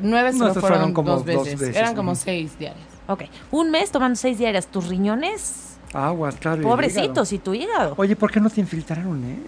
Nueve 0.02 0.30
No, 0.32 0.38
fueron, 0.54 0.60
fueron 0.60 0.92
como 0.92 1.10
dos, 1.12 1.26
dos 1.26 1.44
veces. 1.44 1.58
veces, 1.60 1.76
Eran 1.76 1.94
como 1.96 2.14
seis 2.14 2.56
diarias. 2.58 2.86
Ok. 3.08 3.24
Un 3.50 3.70
mes 3.70 3.90
tomando 3.90 4.16
6 4.16 4.38
diarias. 4.38 4.66
Tus 4.68 4.86
riñones, 4.88 5.76
Aguas, 5.92 6.36
claro. 6.36 6.56
y 6.56 6.58
el 6.58 6.62
hígado. 6.62 6.76
pobrecitos, 6.76 7.32
y 7.32 7.38
tu 7.38 7.54
hígado. 7.54 7.94
Oye, 7.96 8.14
¿por 8.16 8.30
qué 8.30 8.40
no 8.40 8.48
te 8.50 8.60
infiltraron, 8.60 9.24
eh? 9.24 9.38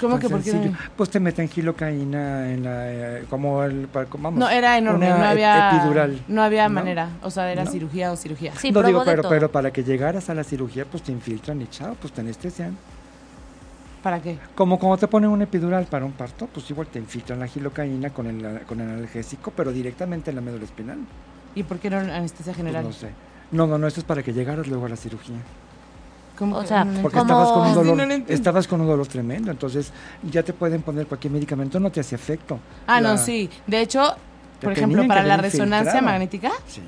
¿Cómo 0.00 0.14
Tan 0.14 0.20
que 0.20 0.28
por 0.28 0.42
qué 0.42 0.52
no? 0.52 0.76
Pues 0.96 1.10
te 1.10 1.18
meten 1.18 1.48
gilocaína 1.48 2.52
en 2.52 2.62
la... 2.64 2.90
eh, 3.18 3.24
como 3.28 3.64
el... 3.64 3.88
pa- 3.88 4.06
como- 4.06 4.24
Vamos, 4.24 4.38
No, 4.38 4.48
era 4.48 4.78
enorme, 4.78 5.06
una 5.08 5.18
no 5.18 5.24
había 5.24 5.70
epidural. 5.76 6.22
No 6.28 6.42
había 6.42 6.68
¿no? 6.68 6.74
manera. 6.76 7.08
O 7.22 7.30
sea, 7.32 7.50
era 7.50 7.64
¿No? 7.64 7.70
cirugía 7.70 8.12
o 8.12 8.16
cirugía. 8.16 8.52
Sí, 8.56 8.68
no 8.68 8.74
probó 8.74 8.86
digo, 8.86 9.00
de 9.00 9.06
pero, 9.10 9.22
todo. 9.22 9.30
pero 9.30 9.50
para 9.50 9.72
que 9.72 9.82
llegaras 9.82 10.30
a 10.30 10.34
la 10.34 10.44
cirugía, 10.44 10.84
pues 10.84 11.02
te 11.02 11.10
infiltran 11.12 11.60
y 11.62 11.66
chao, 11.66 11.96
pues 12.00 12.12
te 12.12 12.20
anestesian. 12.20 12.76
¿Para 14.02 14.20
qué? 14.20 14.38
Como 14.54 14.78
cuando 14.78 14.96
te 14.98 15.08
ponen 15.08 15.30
un 15.30 15.42
epidural 15.42 15.86
para 15.86 16.04
un 16.04 16.12
parto, 16.12 16.46
pues 16.46 16.70
igual 16.70 16.86
te 16.86 16.98
infiltran 16.98 17.40
la 17.40 17.46
gilocaína 17.48 18.10
con 18.10 18.26
el, 18.26 18.60
con 18.66 18.80
el 18.80 18.88
analgésico, 18.88 19.50
pero 19.56 19.72
directamente 19.72 20.30
en 20.30 20.36
la 20.36 20.42
médula 20.42 20.64
espinal. 20.64 20.98
¿Y 21.54 21.62
por 21.64 21.78
qué 21.78 21.90
no 21.90 21.98
anestesia 21.98 22.52
Pues 22.52 22.56
general? 22.58 22.84
no 22.84 22.92
sé. 22.92 23.10
No, 23.50 23.66
no, 23.66 23.76
no, 23.78 23.86
eso 23.86 24.00
es 24.00 24.04
para 24.04 24.22
que 24.22 24.32
llegaras 24.32 24.66
luego 24.68 24.86
a 24.86 24.88
la 24.90 24.96
cirugía. 24.96 25.36
¿Cómo 26.38 26.56
O 26.58 26.64
sea, 26.64 26.84
No, 26.84 26.92
no 26.92 27.02
Porque 27.02 27.18
Como- 27.18 27.32
estabas 27.32 27.48
con 27.52 27.62
un 27.62 27.68
Sí, 27.68 27.74
dolor, 27.74 27.96
no 27.96 28.06
lo 28.06 28.12
entiendo. 28.14 28.32
estabas 28.32 28.68
con 28.68 28.80
un 28.80 28.86
dolor 28.86 29.06
tremendo, 29.08 29.50
entonces 29.50 29.92
ya 30.22 30.44
te 30.44 30.52
pueden 30.52 30.82
poner 30.82 31.06
cualquier 31.06 31.32
medicamento, 31.32 31.80
no 31.80 31.90
te 31.90 31.98
hace 31.98 32.14
efecto. 32.14 32.60
Ah, 32.86 33.00
La- 33.00 33.10
no, 33.12 33.18
sí. 33.18 33.50
De 33.66 33.80
hecho, 33.80 34.14
por 34.60 34.72
ejemplo, 34.72 35.04
para 35.08 35.24
la 35.24 35.36
resonancia 35.38 35.78
infiltrado. 35.98 36.04
magnética, 36.06 36.50
Sí. 36.68 36.80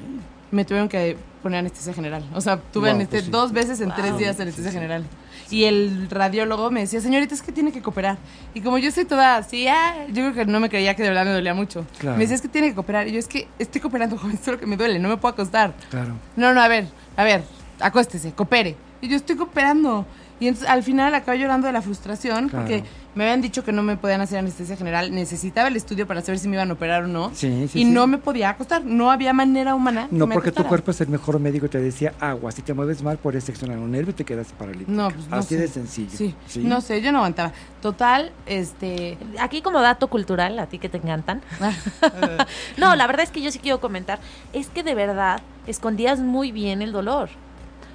me 0.53 0.65
tuvieron 0.65 0.89
que 0.89 1.17
poner 1.43 1.59
anestesia 1.61 1.93
general. 1.93 2.23
O 2.35 2.41
sea, 2.41 2.59
tuve 2.59 2.91
Wow, 2.91 3.01
aneste- 3.01 3.11
pues 3.11 3.25
sí. 3.25 3.31
dos 3.33 3.51
veces 3.53 3.81
en 3.81 3.89
Wow. 3.89 3.97
tres 3.97 4.19
días 4.19 4.37
Sí, 4.37 4.43
anestesia 4.43 4.71
sí. 4.71 4.77
general. 4.77 5.05
Y 5.51 5.65
el 5.65 6.09
radiólogo 6.09 6.71
me 6.71 6.81
decía, 6.81 7.01
señorita, 7.01 7.35
es 7.35 7.43
que 7.43 7.51
tiene 7.51 7.73
que 7.73 7.83
cooperar. 7.83 8.19
Y 8.55 8.61
como 8.61 8.79
yo 8.79 8.91
soy 8.93 9.05
toda 9.05 9.37
así, 9.37 9.67
ah, 9.67 10.07
yo 10.09 10.23
creo 10.23 10.35
que 10.35 10.47
no 10.47 10.61
me 10.61 10.69
creía 10.69 10.95
que 10.95 11.03
de 11.03 11.09
verdad 11.09 11.25
me 11.25 11.33
dolía 11.33 11.55
mucho. 11.55 11.85
Claro. 11.99 12.17
Me 12.17 12.23
decía, 12.23 12.37
es 12.37 12.43
que 12.43 12.49
tiene 12.49 12.69
que 12.69 12.75
cooperar. 12.75 13.09
Y 13.09 13.13
yo, 13.13 13.19
es 13.19 13.27
que 13.27 13.49
estoy 13.59 13.81
cooperando, 13.81 14.17
joven, 14.17 14.39
solo 14.43 14.59
que 14.59 14.67
me 14.67 14.77
duele, 14.77 14.99
no 14.99 15.09
me 15.09 15.17
puedo 15.17 15.33
acostar. 15.33 15.75
Claro. 15.91 16.15
No, 16.37 16.55
no, 16.55 16.61
a 16.61 16.69
ver, 16.69 16.87
a 17.17 17.25
ver, 17.25 17.43
acuéstese, 17.81 18.33
coopere. 18.33 18.77
Y 19.01 19.09
yo 19.09 19.17
estoy 19.17 19.37
cooperando. 19.37 20.07
Y 20.41 20.49
entonces 20.49 20.69
al 20.71 20.83
final 20.83 21.15
acabé 21.15 21.39
llorando 21.39 21.67
de 21.67 21.73
la 21.73 21.83
frustración 21.83 22.49
Claro. 22.49 22.65
porque 22.65 22.83
me 23.15 23.25
habían 23.25 23.41
dicho 23.43 23.63
que 23.63 23.73
no 23.73 23.83
me 23.83 23.97
podían 23.97 24.21
hacer 24.23 24.39
anestesia 24.39 24.77
general. 24.77 25.13
Necesitaba 25.15 25.69
el 25.69 25.77
estudio 25.77 26.07
para 26.07 26.23
saber 26.23 26.39
si 26.39 26.49
me 26.49 26.57
iban 26.57 26.71
a 26.71 26.73
operar 26.73 27.05
o 27.05 27.09
no. 27.09 27.29
Sí, 27.35 27.69
sí, 27.69 27.81
y 27.81 27.85
sí. 27.85 27.85
no 27.85 28.07
me 28.07 28.17
podía 28.19 28.49
acostar. 28.51 28.85
No 28.85 29.11
había 29.11 29.33
manera 29.35 29.75
humana. 29.75 30.07
que 30.09 30.17
No, 30.17 30.27
me 30.27 30.35
porque 30.35 30.51
tu 30.53 30.65
cuerpo 30.65 30.93
es 30.93 31.01
el 31.03 31.09
mejor 31.09 31.39
médico 31.41 31.67
y 31.67 31.69
te 31.69 31.79
decía 31.81 32.15
agua. 32.21 32.53
Si 32.53 32.63
te 32.63 32.73
mueves 32.73 33.03
mal, 33.03 33.19
puedes 33.19 33.45
seccionar 33.45 33.77
un 33.79 33.91
nervio 33.91 34.13
y 34.13 34.15
te 34.15 34.25
quedas 34.25 34.53
paralítico. 34.53 34.91
No, 34.91 35.11
pues 35.11 35.29
no 35.29 35.37
Así 35.37 35.55
sé. 35.57 35.61
de 35.61 35.69
sencillo. 35.69 36.11
Sí, 36.17 36.35
Sí. 36.47 36.61
no 36.65 36.81
sé, 36.81 37.03
yo 37.03 37.13
no 37.13 37.19
aguantaba. 37.19 37.53
Total, 37.83 38.33
este... 38.47 39.19
Aquí 39.39 39.61
como 39.61 39.81
dato 39.81 40.09
cultural, 40.09 40.59
a 40.59 40.67
ti 40.67 40.79
que 40.79 40.89
te 40.89 40.97
encantan. 40.99 41.43
no, 42.79 42.97
la 42.97 43.07
verdad 43.07 43.25
es 43.25 43.31
que 43.31 43.43
yo 43.43 43.51
sí 43.51 43.59
quiero 43.59 43.81
comentar, 43.81 44.19
es 44.53 44.69
que 44.69 44.83
de 44.83 44.95
verdad 44.95 45.41
escondías 45.67 46.21
muy 46.21 46.53
bien 46.53 46.83
el 46.83 46.93
dolor. 46.93 47.29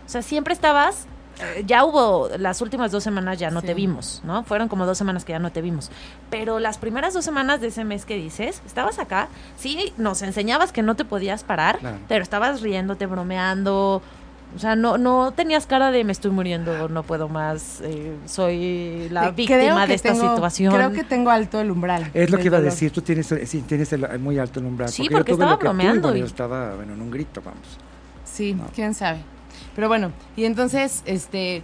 O 0.05 0.09
sea, 0.09 0.21
siempre 0.21 0.53
estabas, 0.53 1.07
ya 1.65 1.83
hubo, 1.85 2.29
las 2.37 2.61
últimas 2.61 2.91
dos 2.91 3.03
semanas 3.03 3.37
ya 3.39 3.51
no 3.51 3.61
Sí. 3.61 3.67
te 3.67 3.73
vimos, 3.73 4.21
¿no? 4.23 4.43
Fueron 4.43 4.67
como 4.67 4.85
dos 4.85 4.97
semanas 4.97 5.25
que 5.25 5.33
ya 5.33 5.39
no 5.39 5.51
te 5.51 5.61
vimos. 5.61 5.91
Pero 6.29 6.59
las 6.59 6.77
primeras 6.77 7.13
dos 7.13 7.25
semanas 7.25 7.61
de 7.61 7.67
ese 7.67 7.83
mes 7.83 8.05
que 8.05 8.15
dices, 8.15 8.61
estabas 8.65 8.99
acá, 8.99 9.27
sí, 9.57 9.93
nos 9.97 10.21
enseñabas 10.21 10.71
que 10.71 10.81
no 10.81 10.95
te 10.95 11.05
podías 11.05 11.43
parar, 11.43 11.79
Claro. 11.79 11.97
pero 12.07 12.23
estabas 12.23 12.61
riéndote, 12.61 13.05
bromeando. 13.05 14.01
O 14.55 14.59
sea, 14.59 14.77
no, 14.77 14.97
no 14.97 15.33
tenías 15.35 15.65
cara 15.65 15.91
de 15.91 16.05
me 16.05 16.13
estoy 16.13 16.31
muriendo, 16.31 16.87
no 16.87 17.03
puedo 17.03 17.27
más, 17.27 17.81
eh, 17.83 18.15
soy 18.25 19.09
la 19.09 19.31
víctima 19.31 19.81
que 19.81 19.87
de 19.89 19.93
esta 19.95 20.13
tengo- 20.13 20.29
situación. 20.29 20.73
Creo 20.73 20.91
que 20.93 21.03
tengo 21.03 21.29
alto 21.29 21.59
el 21.59 21.71
umbral. 21.71 22.09
Es 22.13 22.29
lo 22.29 22.37
que 22.37 22.45
iba 22.45 22.55
a 22.57 22.59
dolor. 22.61 22.71
decir, 22.71 22.89
tú 22.91 23.01
tienes, 23.01 23.27
sí, 23.45 23.61
tienes 23.67 23.91
el, 23.91 24.17
muy 24.19 24.39
alto 24.39 24.61
el 24.61 24.67
umbral. 24.67 24.87
Sí, 24.89 25.03
yo 25.03 25.11
porque 25.11 25.33
tuve 25.33 25.43
estaba 25.43 25.57
bromeando 25.57 26.03
bueno, 26.03 26.17
y- 26.17 26.19
yo 26.21 26.25
estaba, 26.25 26.75
bueno, 26.75 26.93
en 26.93 27.01
un 27.01 27.11
grito, 27.11 27.41
vamos. 27.43 27.59
Sí, 28.23 28.53
No. 28.53 28.67
quién 28.73 28.93
sabe. 28.93 29.19
Pero 29.75 29.87
bueno, 29.87 30.11
y 30.35 30.45
entonces, 30.45 31.03
este, 31.05 31.61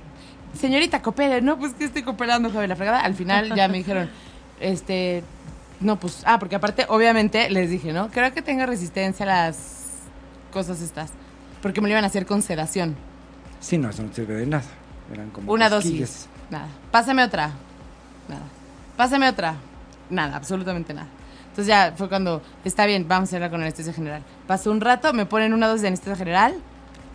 señorita, 0.59 1.01
coopere. 1.01 1.41
No, 1.41 1.57
pues 1.57 1.73
que 1.73 1.85
estoy 1.85 2.03
cooperando, 2.03 2.51
joven, 2.51 2.69
la 2.69 2.75
fregada. 2.75 3.01
Al 3.01 3.15
final 3.15 3.55
ya 3.55 3.67
me 3.67 3.77
dijeron, 3.77 4.09
este, 4.59 5.23
no, 5.79 5.99
pues, 5.99 6.23
ah, 6.25 6.37
porque 6.37 6.55
aparte, 6.55 6.85
obviamente, 6.89 7.49
les 7.49 7.69
dije, 7.69 7.93
¿no? 7.93 8.09
Creo 8.11 8.33
que 8.33 8.41
tenga 8.41 8.65
resistencia 8.65 9.23
a 9.23 9.27
las 9.27 9.57
cosas 10.51 10.81
estas. 10.81 11.11
Porque 11.61 11.79
me 11.79 11.87
lo 11.87 11.93
iban 11.93 12.03
a 12.03 12.07
hacer 12.07 12.25
con 12.25 12.41
sedación. 12.41 12.95
Sí, 13.59 13.77
no, 13.77 13.89
eso 13.89 14.03
no 14.03 14.13
sirve 14.13 14.35
de 14.35 14.45
nada. 14.45 14.63
Eran 15.13 15.29
como 15.29 15.51
Una 15.51 15.69
dosis. 15.69 16.27
Nada. 16.49 16.67
Pásame 16.91 17.23
otra. 17.23 17.51
Nada. 18.27 18.43
Pásame 18.97 19.29
otra. 19.29 19.55
Nada, 20.09 20.35
absolutamente 20.35 20.93
nada. 20.93 21.07
Entonces 21.49 21.67
ya 21.67 21.93
fue 21.95 22.09
cuando, 22.09 22.41
está 22.63 22.85
bien, 22.85 23.07
vamos 23.07 23.27
a 23.27 23.29
hacerla 23.29 23.49
con 23.49 23.61
anestesia 23.61 23.93
general. 23.93 24.23
Pasó 24.47 24.71
un 24.71 24.81
rato, 24.81 25.13
me 25.13 25.25
ponen 25.25 25.53
una 25.53 25.67
dosis 25.67 25.81
de 25.83 25.87
anestesia 25.89 26.15
general. 26.15 26.55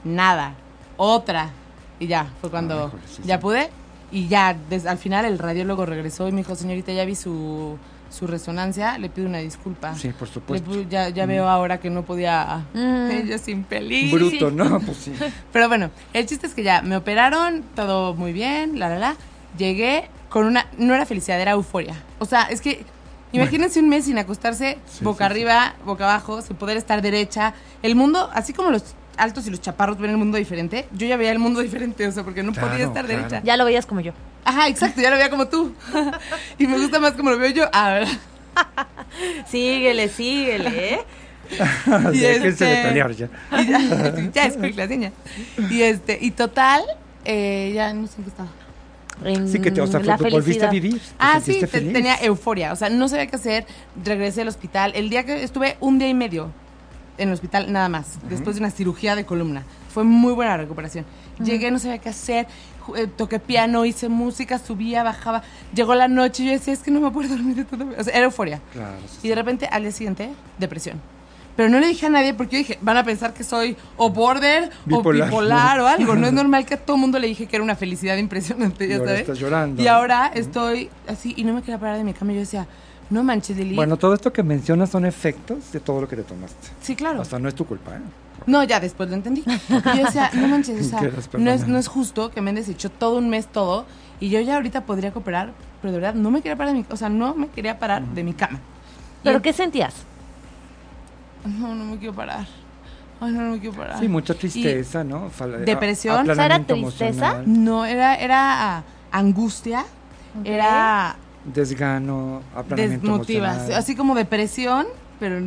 Nada. 0.05 0.55
Otra. 0.97 1.51
Y 1.99 2.07
ya, 2.07 2.27
fue 2.41 2.51
cuando 2.51 2.93
Ah, 2.95 2.99
sí, 3.09 3.23
ya 3.25 3.37
sí. 3.37 3.43
pude. 3.43 3.71
Y 4.13 4.29
ya, 4.29 4.55
des- 4.71 4.87
al 4.87 4.99
final 4.99 5.25
el 5.25 5.39
radiólogo 5.39 5.85
regresó 5.87 6.29
y 6.29 6.33
me 6.33 6.39
dijo, 6.39 6.55
señorita, 6.55 6.93
ya 6.93 7.05
vi 7.05 7.15
su, 7.17 7.77
su 8.11 8.27
resonancia, 8.27 8.99
le 8.99 9.09
pido 9.09 9.27
una 9.27 9.39
disculpa. 9.39 9.95
Sí, 9.95 10.09
por 10.11 10.29
Le 10.29 10.35
supuesto. 10.35 10.71
pu- 10.71 10.89
ya, 10.89 11.09
ya 11.09 11.27
veo 11.27 11.49
ahora 11.49 11.81
que 11.81 11.91
no 11.91 12.03
podía... 12.05 12.65
Mm. 12.75 13.11
Ella 13.11 13.39
sin. 13.39 13.67
Bruto, 14.13 14.51
¿no? 14.51 14.79
Pues 14.87 14.99
sí. 14.99 15.13
Pero 15.53 15.69
bueno, 15.69 15.91
el 16.13 16.27
chiste 16.27 16.47
es 16.47 16.55
que 16.55 16.63
ya 16.63 16.83
me 16.83 16.97
operaron, 16.97 17.63
todo 17.75 18.15
muy 18.15 18.33
bien, 18.33 18.79
la, 18.79 18.89
la, 18.91 18.99
la. 18.99 19.17
Llegué 19.59 20.09
con 20.29 20.47
una, 20.47 20.67
no 20.79 20.95
era 20.95 21.07
felicidad, 21.07 21.41
era 21.41 21.53
euforia. 21.53 21.95
O 22.19 22.27
sea, 22.27 22.43
es 22.45 22.61
que, 22.61 22.85
imagínense 23.33 23.81
un 23.81 23.89
mes 23.89 24.05
sin 24.05 24.19
acostarse 24.19 24.79
Sí, 24.87 25.03
boca 25.05 25.25
sí, 25.27 25.33
arriba, 25.33 25.75
boca 25.85 26.05
abajo, 26.05 26.43
sin 26.43 26.57
poder 26.57 26.77
estar 26.77 27.01
derecha. 27.03 27.55
El 27.83 27.97
mundo, 27.97 28.31
así 28.35 28.53
como 28.53 28.71
los 28.71 28.85
altos 29.17 29.47
y 29.47 29.51
los 29.51 29.61
chaparros 29.61 29.99
ven 29.99 30.11
el 30.11 30.17
mundo 30.17 30.39
diferente, 30.39 30.87
yo 30.93 31.07
ya 31.07 31.17
veía 31.17 31.33
el 31.33 31.39
mundo 31.39 31.61
diferente, 31.63 32.07
o 32.07 32.13
sea, 32.13 32.23
porque 32.25 32.43
no 32.43 32.53
Claro, 32.53 32.69
podía 32.69 32.85
estar 32.87 33.05
claro. 33.05 33.19
derecha. 33.23 33.43
Ya 33.45 33.57
lo 33.57 33.65
veías 33.65 33.87
como 33.87 34.01
yo. 34.01 34.13
Ajá, 34.45 34.69
exacto, 34.69 35.01
ya 35.01 35.11
lo 35.11 35.17
veía 35.17 35.31
como 35.31 35.49
tú. 35.49 35.75
y 36.59 36.67
me 36.67 36.79
gusta 36.79 37.01
más 37.01 37.13
como 37.13 37.31
lo 37.31 37.39
veo 37.39 37.51
yo. 37.51 37.65
Ah, 37.73 37.91
¿verdad? 37.95 38.13
Síguele, 39.49 40.09
síguele, 40.09 40.95
¿eh? 40.95 41.01
De 42.13 42.49
este- 42.49 42.95
ya. 42.95 43.29
Y 43.61 43.67
ya, 43.67 44.31
ya 44.33 44.45
es 44.47 44.57
quick 44.57 44.77
la 44.77 44.89
seña. 44.89 45.13
Y 45.71 45.83
este, 45.83 46.19
y 46.21 46.31
total, 46.33 46.83
eh, 47.25 47.73
ya 47.75 47.93
no 47.93 48.07
sé 48.07 48.15
en 48.19 48.25
qué 48.25 48.31
estaba. 48.31 48.49
En 49.25 49.49
Sí, 49.49 49.61
que 49.61 49.71
te, 49.71 49.81
o 49.81 49.87
sea, 49.87 50.01
la 50.01 50.19
fue- 50.19 50.31
volviste 50.31 50.65
a 50.65 50.69
felicidad. 50.69 50.71
vivir. 50.71 51.01
te 51.01 51.15
Ah, 51.19 51.41
sí, 51.43 51.61
te- 51.61 51.81
tenía 51.81 52.17
euforia. 52.21 52.73
O 52.73 52.77
sea, 52.77 52.91
no 52.91 53.09
sabía 53.09 53.27
qué 53.29 53.37
hacer. 53.37 53.67
Regresé 54.05 54.43
al 54.43 54.49
hospital. 54.49 54.93
El 54.95 55.09
día 55.09 55.25
que 55.25 55.43
estuve 55.43 55.77
un 55.81 55.99
día 55.99 56.09
y 56.09 56.15
medio 56.15 56.51
en 57.19 57.29
el 57.29 57.35
hospital, 57.35 57.73
nada 57.73 57.89
más. 57.89 58.19
Después 58.29 58.57
de 58.57 58.61
una 58.63 58.71
cirugía 58.71 59.17
de 59.17 59.25
columna. 59.25 59.63
Fue 59.93 60.05
muy 60.05 60.33
buena 60.35 60.57
recuperación. 60.57 61.05
Llegué, 61.43 61.71
no 61.71 61.79
sabía 61.79 61.99
qué 61.99 62.09
hacer. 62.11 62.47
eh, 62.97 63.07
toqué 63.07 63.39
piano, 63.41 63.85
hice 63.85 64.09
música, 64.09 64.59
subía, 64.59 65.03
bajaba. 65.03 65.43
Llegó 65.75 65.95
la 65.95 66.09
noche 66.09 66.43
y 66.43 66.47
yo 66.47 66.53
decía, 66.53 66.73
es 66.73 66.81
que 66.81 66.91
no 66.91 67.01
me 67.01 67.11
puedo 67.11 67.29
dormir 67.29 67.57
de 67.57 67.65
todo. 67.65 67.87
O 67.99 68.05
sea, 68.05 68.15
era 68.15 68.25
euforia. 68.25 68.61
Claro, 68.73 68.97
sí, 69.09 69.27
Y 69.27 69.29
de 69.31 69.35
repente, 69.35 69.67
al 69.71 69.83
día 69.83 69.93
siguiente, 69.93 70.31
depresión. 70.59 71.01
Pero 71.57 71.71
no 71.71 71.81
le 71.81 71.87
dije 71.87 72.05
a 72.05 72.11
nadie 72.11 72.35
porque 72.35 72.57
yo 72.57 72.59
dije, 72.59 72.79
van 72.83 72.99
a 72.99 73.03
pensar 73.05 73.33
que 73.33 73.43
soy 73.43 73.79
o 73.97 74.11
border 74.11 74.69
Bipolar, 74.85 75.23
o 75.23 75.31
bipolar 75.31 75.79
¿no? 75.79 75.85
o 75.85 75.87
algo. 75.87 76.15
No 76.15 76.27
es 76.27 76.33
normal 76.35 76.67
que 76.67 76.75
a 76.75 76.77
todo 76.77 76.99
mundo 76.99 77.19
le 77.19 77.29
dije 77.29 77.47
que 77.47 77.57
era 77.57 77.63
una 77.65 77.75
felicidad 77.77 78.19
impresionante, 78.19 78.85
Y 78.85 78.89
ya 78.91 78.97
ahora 78.97 79.07
sabes. 79.09 79.21
estás 79.23 79.39
llorando. 79.39 79.83
Y 79.83 79.87
ahora 79.89 80.31
estoy 80.35 80.91
así 81.09 81.33
y 81.35 81.45
no 81.45 81.55
me 81.55 81.61
quería 81.63 81.79
parar 81.79 81.97
de 81.97 82.05
mi 82.05 82.13
cama. 82.13 82.33
Y 82.33 82.35
yo 82.35 82.41
decía, 82.41 82.67
no 83.11 83.23
manches, 83.23 83.57
Lili. 83.57 83.75
Bueno, 83.77 83.97
todo 83.97 84.15
esto 84.15 84.33
que 84.33 84.43
mencionas 84.43 84.91
son 84.91 85.05
efectos 85.05 85.71
de 85.73 85.81
todo 85.81 86.01
lo 86.01 86.09
que 86.09 86.17
te 86.17 86.23
tomaste. 86.23 86.69
sí, 86.81 86.97
claro. 86.97 87.21
O 87.21 87.25
sea, 87.25 87.39
no 87.39 87.49
es 87.49 87.55
tu 87.55 87.65
culpa, 87.67 87.97
¿eh? 87.97 88.01
No, 88.47 88.63
ya 88.63 88.79
después 88.81 89.09
lo 89.09 89.15
entendí. 89.17 89.43
Y 89.47 89.97
yo 89.99 90.05
decía, 90.05 90.31
no 90.35 90.47
manches, 90.49 90.87
o 90.87 90.89
sea, 90.89 91.01
no 91.03 91.07
es, 91.09 91.27
perdonar. 91.29 91.69
no 91.69 91.79
es 91.79 91.89
justo 91.89 92.31
que 92.31 92.41
me 92.41 92.51
han 92.51 92.57
deshecho 92.57 92.91
todo 92.91 93.19
un 93.19 93.29
mes 93.29 93.47
todo 93.47 93.87
y 94.21 94.29
yo 94.29 94.41
ya 94.41 94.57
ahorita 94.57 94.85
podría 94.85 95.13
cooperar, 95.13 95.53
pero 95.83 95.93
de 95.93 95.99
verdad 95.99 96.15
no 96.15 96.31
me 96.31 96.43
quería 96.43 96.57
parar 96.57 96.73
de 96.75 96.81
mi, 96.81 96.87
o 96.89 96.97
sea, 96.97 97.09
no 97.09 97.35
me 97.35 97.49
quería 97.49 97.79
parar 97.79 98.03
de 98.05 98.23
mi 98.23 98.35
cama. 98.35 98.61
¿Pero 99.25 99.43
qué 99.43 99.53
sentías? 99.53 99.95
No, 101.45 101.75
no 101.75 101.85
me 101.85 101.99
quiero 101.99 102.15
parar. 102.15 102.47
Ay, 103.21 103.33
no, 103.33 103.41
no 103.43 103.53
me 103.53 103.61
quiero 103.61 103.77
parar. 103.77 103.99
Sí, 103.99 104.09
mucha 104.09 104.35
tristeza, 104.35 105.03
¿no? 105.03 105.31
Fal- 105.31 105.65
¿Depresión? 105.65 106.17
a- 106.29 106.33
O 106.33 106.35
sea, 106.35 106.45
¿era 106.45 106.59
tristeza? 106.65 107.07
emocional, 107.07 107.43
No, 107.65 107.85
era, 107.85 108.15
era 108.17 108.85
angustia, 109.11 109.85
era 110.45 111.17
Desgano, 111.55 112.43
aplanamiento 112.55 113.07
desmotiva, 113.07 113.49
emocional. 113.55 113.79
así 113.79 113.95
como 113.95 114.15
depresión, 114.15 114.87
pero 115.21 115.39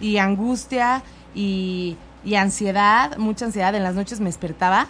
y 0.00 0.18
angustia 0.18 1.02
y, 1.34 1.96
y 2.24 2.34
ansiedad, 2.34 3.16
mucha 3.18 3.44
ansiedad. 3.46 3.74
En 3.74 3.82
las 3.82 3.94
noches 3.94 4.18
me 4.20 4.26
despertaba 4.26 4.88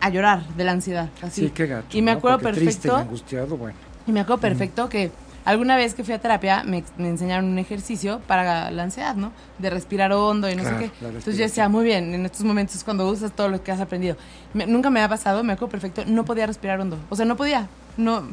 a 0.00 0.08
llorar 0.10 0.46
de 0.56 0.64
la 0.64 0.72
ansiedad, 0.72 1.08
así. 1.22 1.42
Sí, 1.46 1.50
qué 1.50 1.66
gacho. 1.66 1.96
Y 1.96 2.02
me 2.02 2.12
¿no? 2.12 2.18
acuerdo 2.18 2.38
Porque 2.38 2.56
Triste 2.60 2.88
y 2.88 2.90
perfecto. 2.90 2.96
angustiado, 3.08 3.56
bueno. 3.56 3.76
Y 4.06 4.12
me 4.12 4.20
acuerdo 4.20 4.40
perfecto 4.40 4.88
que 4.88 5.10
alguna 5.44 5.76
vez 5.76 5.94
que 5.94 6.04
fui 6.04 6.14
a 6.14 6.20
terapia 6.20 6.62
me, 6.64 6.84
me 6.96 7.08
enseñaron 7.08 7.46
un 7.46 7.58
ejercicio 7.58 8.20
para 8.28 8.70
la 8.70 8.82
ansiedad, 8.84 9.16
¿no? 9.16 9.32
De 9.58 9.70
respirar 9.70 10.12
hondo 10.12 10.48
y 10.48 10.54
no 10.54 10.62
Claro, 10.62 10.78
sé 10.78 10.84
qué. 11.00 11.04
Entonces 11.06 11.36
yo 11.36 11.42
decía, 11.44 11.68
muy 11.68 11.84
bien, 11.84 12.14
en 12.14 12.24
estos 12.26 12.44
momentos 12.44 12.84
cuando 12.84 13.08
usas 13.08 13.32
todo 13.32 13.48
lo 13.48 13.62
que 13.62 13.72
has 13.72 13.80
aprendido. 13.80 14.16
Me- 14.54 14.66
nunca 14.66 14.90
me 14.90 15.00
ha 15.02 15.08
pasado, 15.08 15.42
me 15.42 15.54
acuerdo 15.54 15.72
perfecto, 15.72 16.04
no 16.06 16.24
podía 16.24 16.46
respirar 16.46 16.80
hondo. 16.80 16.98
O 17.10 17.16
sea, 17.16 17.24
no 17.24 17.36
podía. 17.36 17.66
No, 17.96 18.28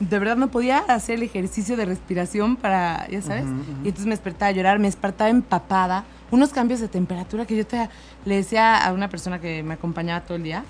de 0.00 0.18
verdad 0.18 0.36
no 0.36 0.50
podía 0.50 0.78
hacer 0.78 1.16
el 1.16 1.22
ejercicio 1.22 1.76
de 1.76 1.84
respiración 1.84 2.56
para, 2.56 3.06
ya 3.08 3.20
sabes. 3.20 3.44
Y 3.84 3.88
entonces 3.88 4.06
me 4.06 4.12
despertaba 4.12 4.48
a 4.48 4.52
llorar, 4.52 4.78
me 4.78 4.88
despertaba 4.88 5.30
empapada. 5.30 6.04
Unos 6.30 6.50
cambios 6.50 6.80
de 6.80 6.88
temperatura 6.88 7.44
que 7.44 7.56
yo 7.56 7.66
te, 7.66 7.88
le 8.24 8.36
decía 8.36 8.78
a 8.78 8.92
una 8.92 9.08
persona 9.08 9.40
que 9.40 9.62
me 9.62 9.74
acompañaba 9.74 10.22
todo 10.22 10.36
el 10.36 10.42
día. 10.42 10.64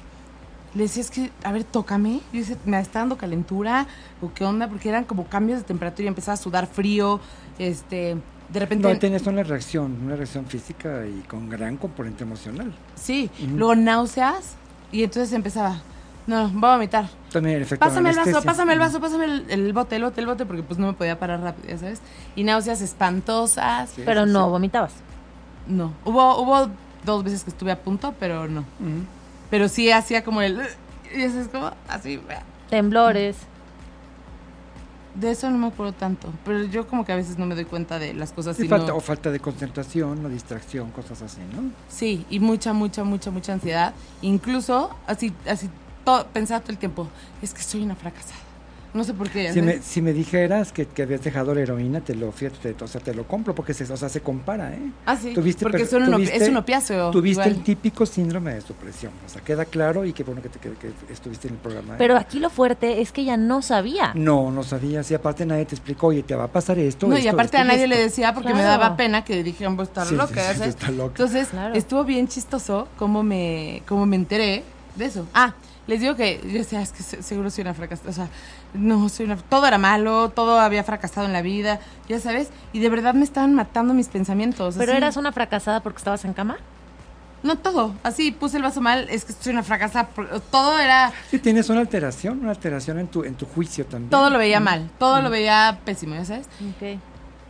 Le 0.74 0.84
decía, 0.84 1.02
es 1.02 1.10
que, 1.10 1.30
a 1.44 1.52
ver, 1.52 1.64
tócame. 1.64 2.20
Yo 2.32 2.40
decía, 2.40 2.56
¿me 2.64 2.80
está 2.80 3.00
dando 3.00 3.16
calentura? 3.16 3.86
¿O 4.20 4.32
qué 4.32 4.44
onda? 4.44 4.68
Porque 4.68 4.88
eran 4.88 5.04
como 5.04 5.26
cambios 5.26 5.60
de 5.60 5.64
temperatura 5.64 6.04
y 6.04 6.08
empezaba 6.08 6.34
a 6.34 6.36
sudar 6.36 6.66
frío. 6.66 7.20
Este, 7.58 8.16
de 8.52 8.60
repente. 8.60 8.88
No, 8.88 8.98
tenías 8.98 9.26
una 9.26 9.44
reacción, 9.44 9.96
una 10.04 10.16
reacción 10.16 10.46
física 10.46 11.06
y 11.06 11.22
con 11.22 11.48
gran 11.48 11.76
componente 11.76 12.24
emocional. 12.24 12.72
sí, 12.96 13.30
luego 13.54 13.76
náuseas. 13.76 14.56
Y 14.92 15.04
entonces 15.04 15.32
empezaba, 15.32 15.82
no, 16.30 16.48
voy 16.48 16.70
a 16.70 16.74
vomitar. 16.74 17.08
También 17.32 17.56
el 17.56 17.62
efecto 17.62 17.84
de 17.84 17.88
Pásame 17.90 18.10
el 18.10 18.16
vaso, 18.16 18.42
pásame 18.42 18.72
el 18.72 18.78
vaso, 18.78 19.00
pásame 19.00 19.24
el, 19.24 19.46
el 19.50 19.72
bote, 19.72 19.96
el 19.96 20.02
bote, 20.04 20.20
el 20.20 20.26
bote, 20.26 20.46
porque 20.46 20.62
pues 20.62 20.78
no 20.78 20.86
me 20.86 20.92
podía 20.94 21.18
parar 21.18 21.40
rápido, 21.40 21.68
ya 21.68 21.78
sabes. 21.78 22.00
Y 22.36 22.44
náuseas 22.44 22.80
espantosas. 22.80 23.90
Sí, 23.90 24.02
Pero 24.04 24.26
sí, 24.26 24.32
no 24.32 24.44
sí. 24.46 24.50
vomitabas. 24.50 24.92
No. 25.66 25.92
Hubo, 26.04 26.40
hubo 26.40 26.70
dos 27.04 27.24
veces 27.24 27.44
que 27.44 27.50
estuve 27.50 27.72
a 27.72 27.80
punto, 27.80 28.14
pero 28.18 28.48
no. 28.48 28.64
Pero 29.50 29.68
sí 29.68 29.90
hacía 29.90 30.24
como 30.24 30.40
el. 30.42 30.60
Y 31.14 31.22
eso 31.22 31.40
es 31.40 31.48
como 31.48 31.70
así. 31.88 32.20
Temblores. 32.70 33.36
De 35.14 35.32
eso 35.32 35.50
no 35.50 35.58
me 35.58 35.66
acuerdo 35.66 35.92
tanto. 35.92 36.32
Pero 36.44 36.62
yo 36.64 36.86
como 36.86 37.04
que 37.04 37.12
a 37.12 37.16
veces 37.16 37.36
no 37.36 37.44
me 37.44 37.56
doy 37.56 37.64
cuenta 37.64 37.98
de 37.98 38.14
las 38.14 38.32
cosas. 38.32 38.56
Sí, 38.56 38.66
y 38.66 38.68
falta, 38.68 38.88
no- 38.92 38.96
O 38.96 39.00
falta 39.00 39.30
de 39.32 39.40
concentración 39.40 40.24
o 40.24 40.28
distracción, 40.28 40.92
cosas 40.92 41.20
así, 41.22 41.40
¿no? 41.52 41.70
Sí, 41.88 42.24
y 42.30 42.38
mucha, 42.38 42.72
mucha, 42.72 43.02
mucha, 43.02 43.30
mucha 43.32 43.52
ansiedad. 43.52 43.92
Incluso, 44.22 44.94
así, 45.08 45.32
así, 45.48 45.68
todo, 46.18 46.26
pensaba 46.32 46.60
todo 46.60 46.72
el 46.72 46.78
tiempo, 46.78 47.08
es 47.42 47.52
que 47.54 47.62
soy 47.62 47.82
una 47.82 47.94
fracasada. 47.94 48.40
No 48.92 49.04
sé 49.04 49.14
por 49.14 49.30
qué. 49.30 49.52
Si 49.52 49.62
me, 49.62 49.80
si 49.80 50.02
me 50.02 50.12
dijeras 50.12 50.72
que, 50.72 50.84
que 50.84 51.02
habías 51.04 51.22
dejado 51.22 51.54
la 51.54 51.60
heroína, 51.60 52.00
te 52.00 52.12
lo 52.16 52.32
fíjate, 52.32 52.74
te- 52.74 52.84
o 52.84 52.88
sea, 52.88 53.00
te 53.00 53.14
lo 53.14 53.22
compro 53.24 53.54
porque 53.54 53.72
se, 53.72 53.84
o 53.84 53.96
sea, 53.96 54.08
se 54.08 54.20
compara, 54.20 54.74
¿eh? 54.74 54.80
ah, 55.06 55.16
sí, 55.16 55.32
tuviste 55.32 55.62
porque 55.64 55.86
son 55.86 56.06
tuviste- 56.10 56.34
es 56.34 56.48
un 56.48 56.56
opiáceo. 56.56 57.12
Tuviste 57.12 57.42
igual. 57.44 57.56
el 57.58 57.62
típico 57.62 58.04
síndrome 58.04 58.52
de 58.54 58.60
supresión, 58.62 59.12
o 59.24 59.28
sea, 59.28 59.42
queda 59.42 59.64
claro 59.64 60.04
y 60.04 60.12
qué 60.12 60.24
bueno 60.24 60.42
que, 60.42 60.48
te, 60.48 60.58
que, 60.58 60.70
que 60.70 60.90
estuviste 61.12 61.46
en 61.46 61.54
el 61.54 61.60
programa. 61.60 61.92
¿eh? 61.94 61.96
Pero 61.98 62.16
aquí 62.16 62.40
lo 62.40 62.50
fuerte 62.50 63.00
es 63.00 63.12
que 63.12 63.20
ella 63.20 63.36
no 63.36 63.62
sabía. 63.62 64.10
No, 64.16 64.50
no 64.50 64.64
sabías 64.64 65.08
y 65.12 65.14
aparte 65.14 65.46
nadie 65.46 65.66
te 65.66 65.76
explicó, 65.76 66.08
oye, 66.08 66.24
te 66.24 66.34
va 66.34 66.44
a 66.46 66.48
pasar 66.48 66.76
esto. 66.80 67.06
No, 67.06 67.14
y 67.14 67.20
esto, 67.20 67.30
aparte 67.30 67.58
esto 67.58 67.58
a 67.58 67.64
nadie 67.72 67.84
esto. 67.84 67.94
le 67.94 68.02
decía 68.02 68.34
porque 68.34 68.48
me 68.48 68.54
Claro. 68.60 68.82
daba 68.82 68.96
pena 68.96 69.22
que 69.22 69.44
dijeran, 69.44 69.76
vos 69.76 69.86
estás 69.86 70.08
Sí, 70.08 70.16
loca, 70.16 70.52
sí, 70.54 70.62
sí, 70.64 70.68
está 70.68 70.90
loca. 70.90 71.12
Entonces, 71.12 71.46
Claro. 71.50 71.74
estuvo 71.76 72.02
bien 72.02 72.26
chistoso 72.26 72.88
cómo 72.98 73.22
me, 73.22 73.84
cómo 73.86 74.04
me 74.04 74.16
enteré 74.16 74.64
de 74.96 75.04
eso. 75.04 75.28
Ah, 75.32 75.54
les 75.86 76.00
digo 76.00 76.14
que 76.16 76.40
yo 76.44 76.52
decía, 76.58 76.80
es 76.82 76.92
que 76.92 77.02
se- 77.02 77.22
seguro 77.22 77.50
soy 77.50 77.62
una 77.62 77.74
fracasada. 77.74 78.10
O 78.10 78.12
sea, 78.12 78.28
no, 78.74 79.08
soy 79.08 79.26
una. 79.26 79.36
Todo 79.36 79.66
era 79.66 79.78
malo, 79.78 80.28
todo 80.30 80.60
había 80.60 80.84
fracasado 80.84 81.26
en 81.26 81.32
la 81.32 81.42
vida, 81.42 81.80
ya 82.08 82.20
sabes. 82.20 82.48
Y 82.72 82.78
de 82.80 82.88
verdad 82.88 83.14
me 83.14 83.24
estaban 83.24 83.54
matando 83.54 83.92
mis 83.94 84.08
pensamientos. 84.08 84.76
Pero 84.78 84.92
así. 84.92 84.96
eras 84.98 85.16
una 85.16 85.32
fracasada 85.32 85.80
porque 85.80 85.98
estabas 85.98 86.24
en 86.24 86.32
cama. 86.32 86.58
No 87.42 87.56
todo. 87.56 87.94
Así 88.02 88.32
puse 88.32 88.58
el 88.58 88.62
vaso 88.62 88.82
mal, 88.82 89.06
es 89.08 89.24
que 89.24 89.32
soy 89.32 89.52
una 89.54 89.62
fracasada. 89.62 90.08
por- 90.08 90.40
Todo 90.50 90.78
era. 90.78 91.10
Sí, 91.30 91.38
tienes 91.38 91.70
una 91.70 91.80
alteración, 91.80 92.40
una 92.40 92.50
alteración 92.50 92.98
en 92.98 93.08
tu, 93.08 93.24
en 93.24 93.34
tu 93.34 93.46
juicio 93.46 93.86
también. 93.86 94.10
Todo 94.10 94.28
lo 94.30 94.38
veía 94.38 94.60
mal, 94.60 94.90
todo 94.98 95.22
lo 95.22 95.30
veía 95.30 95.80
pésimo, 95.84 96.14
ya 96.14 96.24
sabes. 96.26 96.46
Ok. 96.76 97.00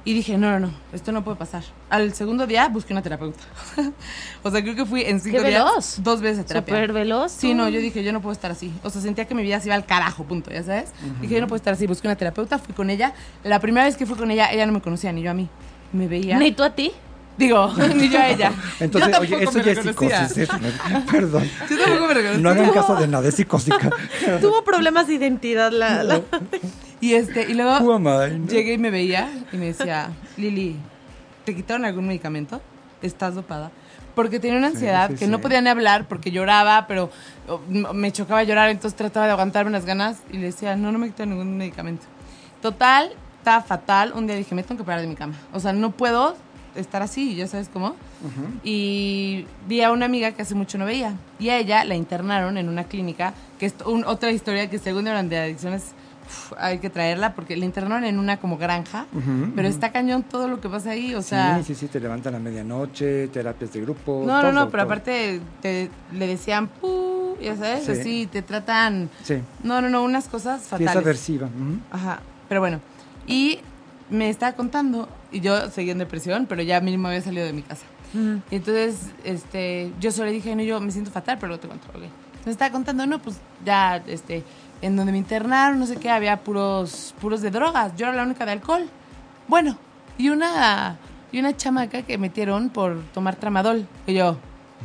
Y 0.03 0.15
dije, 0.15 0.39
no, 0.39 0.51
no, 0.53 0.61
no, 0.61 0.73
esto 0.95 1.13
no 1.13 1.23
puede 1.23 1.37
pasar. 1.37 1.63
Al 1.91 2.15
segundo 2.15 2.47
día 2.47 2.69
busqué 2.69 2.95
una 2.95 3.03
terapeuta. 3.03 3.41
o 4.43 4.51
sea, 4.51 4.63
creo 4.63 4.75
que 4.75 4.87
fui 4.87 5.03
en 5.03 5.21
cinco 5.21 5.43
¡Qué 5.43 5.49
días 5.49 5.65
veloz! 5.65 6.03
dos 6.03 6.23
veces 6.23 6.41
a 6.41 6.47
terapia. 6.47 6.75
Súper 6.75 6.93
veloz. 6.95 7.33
Sí, 7.33 7.53
no, 7.53 7.69
yo 7.69 7.81
dije, 7.81 8.03
yo 8.03 8.13
no 8.13 8.23
puedo 8.23 8.33
estar 8.33 8.51
así. 8.51 8.73
O 8.83 8.89
sea, 8.89 9.03
sentía 9.03 9.27
que 9.27 9.35
mi 9.35 9.43
vida 9.43 9.61
se 9.61 9.69
iba 9.69 9.75
al 9.75 9.85
carajo, 9.85 10.25
punto, 10.25 10.51
ya 10.51 10.63
sabes. 10.63 10.93
Dije, 11.21 11.35
yo 11.35 11.41
no 11.43 11.49
puedo 11.49 11.57
estar 11.59 11.75
así. 11.75 11.87
Busqué 11.87 12.09
una 12.09 12.17
terapeuta, 12.17 12.59
fui 12.59 12.75
con 12.75 12.89
ella. 12.89 13.13
La 13.45 13.61
primera 13.61 13.85
vez 13.85 13.97
que 13.99 14.07
fui 14.07 14.17
con 14.17 14.31
ella, 14.31 14.51
ella 14.51 14.65
no 14.65 14.73
me 14.73 14.81
conocía, 14.81 15.13
ni 15.13 15.21
yo 15.21 15.31
a 15.33 15.35
mí. 15.35 15.49
Me 15.93 16.09
veía. 16.09 16.39
Ni 16.39 16.53
tú 16.53 16.63
a 16.63 16.71
ti. 16.71 16.93
Digo, 17.41 17.73
ni 17.97 18.11
yo 18.11 18.21
a 18.21 18.29
ella. 18.29 18.53
Entonces, 18.79 19.13
Yo 19.15 19.21
oye, 19.21 19.43
eso 19.45 19.59
me 19.59 19.65
ya 19.65 19.73
es 19.73 19.79
psicosis. 19.83 20.39
¿eh? 20.39 20.49
Perdón. 21.11 21.51
Yo 21.71 21.79
tampoco 21.79 22.07
me 22.09 22.15
reconocía. 22.15 22.43
No 22.43 22.51
hagan 22.51 22.71
caso 22.71 22.95
de 22.97 23.09
nada, 23.09 23.27
es 23.27 23.35
psicósica. 23.35 23.91
Tuvo 24.43 24.63
problemas 24.63 25.07
de 25.07 25.15
identidad 25.15 25.73
la... 25.73 26.03
la- 26.05 26.21
Y 27.01 27.15
este, 27.15 27.51
y 27.51 27.55
luego 27.55 27.79
Who 27.79 27.95
am 27.95 28.03
I, 28.09 28.39
no? 28.39 28.47
llegué 28.47 28.75
y 28.75 28.79
me 28.79 28.91
veía 28.91 29.31
y 29.53 29.57
me 29.57 29.67
decía, 29.69 30.11
Lili, 30.37 30.77
¿te 31.47 31.57
quitaron 31.57 31.87
algún 31.87 32.07
medicamento? 32.07 32.61
¿Estás 33.01 33.35
dopada? 33.35 33.71
Porque 34.15 34.39
tenía 34.39 34.59
una 34.59 34.67
ansiedad 34.67 35.09
sí, 35.09 35.15
que 35.15 35.25
sí. 35.25 35.31
no 35.31 35.41
podía 35.41 35.63
ni 35.63 35.71
hablar 35.71 36.09
porque 36.09 36.31
lloraba, 36.31 36.87
pero 36.87 37.09
oh, 37.49 37.59
me 37.95 38.13
chocaba 38.13 38.43
llorar, 38.43 38.69
entonces 38.69 38.99
trataba 38.99 39.25
de 39.25 39.33
aguantarme 39.33 39.71
las 39.71 39.87
ganas 39.87 40.19
y 40.31 40.37
le 40.37 40.47
decía, 40.49 40.77
no, 40.77 40.93
no 40.93 40.99
me 40.99 41.07
quitaron 41.07 41.31
ningún 41.31 41.57
medicamento. 41.57 42.05
Total, 42.61 43.13
estaba 43.39 43.63
fatal. 43.63 44.13
Un 44.15 44.27
día 44.27 44.37
dije, 44.37 44.55
me 44.55 44.63
tengo 44.63 44.81
que 44.81 44.85
parar 44.85 45.01
de 45.01 45.07
mi 45.07 45.15
cama. 45.15 45.33
O 45.55 45.61
sea, 45.61 45.73
no 45.73 45.93
puedo 45.93 46.37
estar 46.75 47.03
así, 47.03 47.35
ya 47.37 47.47
sabes 47.47 47.69
cómo. 47.73 47.97
Y 48.63 49.47
vi 49.67 49.83
a 49.83 49.91
una 49.93 50.07
amiga 50.07 50.33
que 50.33 50.43
hace 50.43 50.55
mucho 50.55 50.79
no 50.79 50.85
veía. 50.85 51.15
Y 51.39 51.49
a 51.49 51.59
ella 51.59 51.85
la 51.85 51.95
internaron 51.95 52.59
en 52.59 52.69
una 52.69 52.85
clínica, 52.85 53.35
que 53.59 53.67
es 53.67 53.75
un- 53.87 54.05
otra 54.05 54.31
historia 54.31 54.69
que 54.71 54.79
según 54.79 55.09
hablan 55.09 55.29
de 55.29 55.39
adicciones, 55.39 55.93
uf, 56.27 56.53
hay 56.59 56.79
que 56.79 56.91
traerla, 56.91 57.35
porque 57.35 57.57
la 57.57 57.65
internaron 57.65 58.05
en 58.05 58.19
una 58.19 58.37
como 58.39 58.57
granja, 58.59 59.07
pero 59.57 59.69
está 59.69 59.93
cañón 59.93 60.23
todo 60.23 60.49
lo 60.49 60.61
que 60.61 60.69
pasa 60.69 60.91
ahí, 60.91 61.15
o 61.15 61.23
sea... 61.23 61.59
sí, 61.59 61.65
sí, 61.75 61.75
sí, 61.75 61.87
te 61.89 62.01
levantan 62.01 62.35
a 62.35 62.39
medianoche, 62.39 63.29
terapias 63.29 63.73
de 63.73 63.81
grupo. 63.81 64.25
No, 64.27 64.35
no, 64.37 64.41
todo, 64.43 64.53
no, 64.53 64.71
pero 64.71 64.85
todo. 64.85 64.93
aparte 64.93 65.41
te, 65.63 65.91
le 66.13 66.27
decían, 66.27 66.69
"Pu", 66.69 67.37
ya 67.43 67.57
sabes, 67.57 67.85
Sí. 67.85 67.93
así, 67.93 68.27
te 68.31 68.43
tratan... 68.43 69.09
Sí, 69.25 69.37
No, 69.63 69.81
no, 69.81 69.89
no, 69.89 70.03
unas 70.05 70.29
cosas 70.29 70.61
sí, 70.61 70.65
es 70.65 70.71
fatales. 70.71 70.97
aversiva. 70.97 71.49
Ajá, 71.91 72.21
pero 72.49 72.61
bueno. 72.61 72.81
Y 73.27 73.61
me 74.11 74.29
estaba 74.29 74.53
contando, 74.53 75.09
y 75.33 75.41
yo 75.41 75.71
seguía 75.71 75.93
en 75.93 75.99
depresión, 75.99 76.47
pero 76.49 76.63
ya 76.63 76.81
mínimo 76.81 77.09
había 77.09 77.23
salido 77.23 77.47
de 77.47 77.53
mi 77.53 77.63
casa. 77.63 77.85
Ujú. 78.13 78.41
Y 78.51 78.57
entonces, 78.57 79.11
este, 79.25 79.93
yo 80.01 80.11
solo 80.11 80.27
le 80.27 80.33
dije, 80.33 80.55
no, 80.57 80.63
yo 80.63 80.81
me 80.81 80.91
siento 80.91 81.11
fatal, 81.11 81.39
pero 81.41 81.53
no 81.53 81.59
te 81.59 81.69
ok. 81.69 81.75
Me 82.45 82.53
estaba 82.53 82.73
contando, 82.73 83.07
no, 83.07 83.21
pues 83.21 83.37
ya, 83.65 84.03
este, 84.07 84.43
en 84.83 84.97
donde 84.97 85.13
me 85.13 85.19
internaron, 85.19 85.79
no 85.79 85.87
sé 85.87 85.97
qué, 85.97 86.11
había 86.11 86.39
puros, 86.41 87.15
puros 87.21 87.43
de 87.43 87.51
drogas. 87.51 87.95
Yo 87.97 88.07
era 88.07 88.17
la 88.17 88.23
única 88.23 88.45
de 88.47 88.53
alcohol. 88.53 88.89
Bueno, 89.47 89.77
y 90.17 90.31
una, 90.31 90.97
y 91.33 91.39
una 91.39 91.57
chamaca 91.57 92.03
que 92.03 92.19
metieron 92.19 92.71
por 92.71 93.03
tomar 93.13 93.37
tramadol. 93.37 93.87
Y 94.07 94.15
yo, 94.15 94.39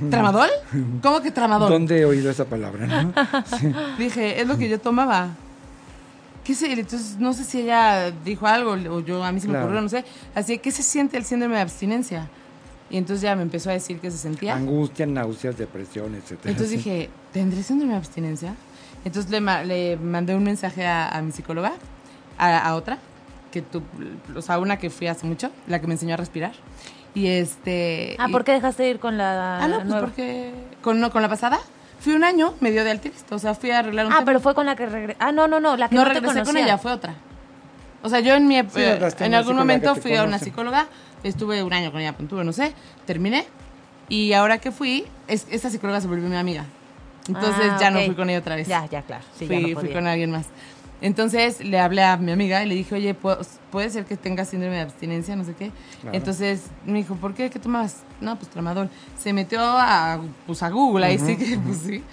¿tramadol? 0.09 0.49
¿Cómo 1.01 1.21
que 1.21 1.31
tramadol? 1.31 1.71
¿Dónde 1.71 2.01
he 2.01 2.05
oído 2.05 2.29
esa 2.29 2.45
palabra? 2.45 2.85
no? 2.87 3.13
Sí. 3.57 3.71
Dije, 3.97 4.41
es 4.41 4.47
lo 4.47 4.57
que 4.57 4.67
yo 4.67 4.79
tomaba. 4.79 5.29
Entonces, 6.47 7.17
no 7.17 7.33
sé 7.33 7.43
si 7.43 7.61
ella 7.61 8.11
dijo 8.11 8.45
algo 8.47 8.71
o 8.73 8.99
yo 8.99 9.23
a 9.23 9.31
mí 9.31 9.39
se 9.39 9.47
me 9.47 9.53
Claro. 9.53 9.65
ocurrió, 9.65 9.81
no 9.81 9.89
sé. 9.89 10.05
Así, 10.35 10.57
¿qué 10.59 10.71
se 10.71 10.83
siente 10.83 11.17
el 11.17 11.25
síndrome 11.25 11.55
de 11.55 11.61
abstinencia? 11.61 12.27
Y 12.89 12.97
entonces 12.97 13.21
ya 13.21 13.35
me 13.35 13.41
empezó 13.41 13.71
a 13.71 13.73
decir 13.73 13.99
qué 13.99 14.11
se 14.11 14.17
sentía. 14.17 14.55
Angustia, 14.55 15.05
náuseas, 15.07 15.57
depresión, 15.57 16.13
etcétera. 16.15 16.51
Entonces 16.51 16.69
dije, 16.77 17.09
¿tendré 17.33 17.63
síndrome 17.63 17.93
de 17.93 17.97
abstinencia? 17.97 18.53
Entonces 19.03 19.31
le, 19.31 19.41
le 19.65 19.97
mandé 19.97 20.35
un 20.35 20.43
mensaje 20.43 20.85
a, 20.85 21.09
a 21.09 21.21
mi 21.21 21.31
psicóloga, 21.31 21.73
a, 22.37 22.57
a 22.59 22.75
otra, 22.75 22.99
que 23.51 23.61
tú, 23.63 23.81
o 24.35 24.41
sea, 24.41 24.59
una 24.59 24.77
que 24.77 24.89
fui 24.91 25.07
hace 25.07 25.25
mucho, 25.25 25.49
la 25.67 25.81
que 25.81 25.87
me 25.87 25.93
enseñó 25.93 26.13
a 26.13 26.17
respirar. 26.17 26.53
Y 27.15 27.27
este... 27.27 28.15
Ah, 28.19 28.27
y- 28.29 28.31
¿por 28.31 28.43
qué 28.43 28.51
dejaste 28.51 28.83
de 28.83 28.89
ir 28.89 28.99
con 28.99 29.17
la 29.17 29.63
Ah, 29.63 29.67
no, 29.67 29.75
pues 29.77 29.87
nueva? 29.87 30.01
porque 30.01 30.53
con, 30.81 30.99
no, 30.99 31.11
con 31.11 31.21
la 31.21 31.29
pasada 31.29 31.59
fui 32.05 32.13
un 32.13 32.23
año, 32.23 32.53
me 32.59 32.69
dio 32.69 32.83
de 32.83 32.91
altirista, 32.91 33.33
o 33.35 33.39
sea, 33.39 33.55
fui 33.55 33.71
a 33.71 33.79
arreglar 33.79 34.05
un 34.05 34.11
Ah, 34.13 34.17
tema. 34.17 34.25
pero 34.27 34.39
fue 34.39 34.53
con 34.53 34.67
la 34.67 34.75
que 34.75 34.85
regresé. 34.85 35.17
Ah, 35.19 35.31
no, 35.31 35.47
no, 35.47 35.59
no, 35.59 35.75
la 35.75 35.89
que 35.89 35.95
no, 35.95 36.05
no, 36.05 36.11
te 36.13 36.19
regresé 36.19 36.43
con 36.43 36.55
ella, 36.55 36.77
fue 36.77 36.91
otra. 36.91 37.15
O 38.03 38.09
sea, 38.09 38.19
yo 38.19 38.35
en 38.35 38.47
mi 38.47 38.61
Sí, 38.61 38.67
eh, 38.81 38.99
en 39.21 39.33
algún 39.33 39.55
momento 39.55 39.95
fui 39.95 40.15
a 40.15 40.23
una 40.23 40.37
psicóloga, 40.37 40.85
estuve 41.23 41.63
un 41.63 41.73
año 41.73 41.91
con 41.91 41.99
ella, 42.01 42.13
punto, 42.13 42.43
no 42.43 42.53
sé, 42.53 42.73
terminé. 43.07 43.47
Y 44.07 44.33
ahora 44.33 44.59
que 44.59 44.71
fui, 44.71 45.05
es, 45.27 45.47
esa 45.49 45.71
psicóloga 45.71 45.99
se 45.99 46.07
volvió 46.07 46.29
mi 46.29 46.35
amiga. 46.35 46.65
Entonces 47.27 47.71
Ah, 47.71 47.77
ya 47.81 47.89
no 47.89 48.01
fui 48.01 48.13
con 48.13 48.29
ella 48.29 48.37
otra 48.37 48.55
vez. 48.55 48.67
Ya, 48.67 48.85
ya, 48.85 49.01
claro. 49.01 49.23
Sí, 49.35 49.47
ya 49.47 49.59
fui, 49.59 49.73
no 49.73 49.79
fui 49.79 49.89
con 49.91 50.05
alguien 50.05 50.29
más. 50.29 50.45
Entonces 51.01 51.59
le 51.63 51.79
hablé 51.79 52.03
a 52.03 52.17
mi 52.17 52.31
amiga 52.31 52.63
y 52.63 52.67
le 52.67 52.75
dije, 52.75 52.95
oye, 52.95 53.13
¿puedo- 53.13 53.39
puede 53.71 53.89
ser 53.89 54.05
que 54.05 54.15
tengas 54.17 54.49
síndrome 54.49 54.75
de 54.75 54.81
abstinencia, 54.81 55.35
no 55.35 55.43
sé 55.43 55.53
qué. 55.53 55.71
Claro. 56.01 56.17
Entonces 56.17 56.63
me 56.85 56.99
dijo, 56.99 57.15
¿por 57.15 57.33
qué? 57.33 57.49
¿Qué 57.49 57.59
tomas? 57.59 57.97
No, 58.21 58.37
pues 58.37 58.49
tramadol. 58.49 58.89
Se 59.17 59.33
metió 59.33 59.59
a, 59.61 60.19
pues, 60.47 60.63
a 60.63 60.69
Google, 60.69 61.05
ahí 61.05 61.19
sí 61.19 61.35
que, 61.37 61.57
pues 61.59 61.77
sí. 61.79 62.03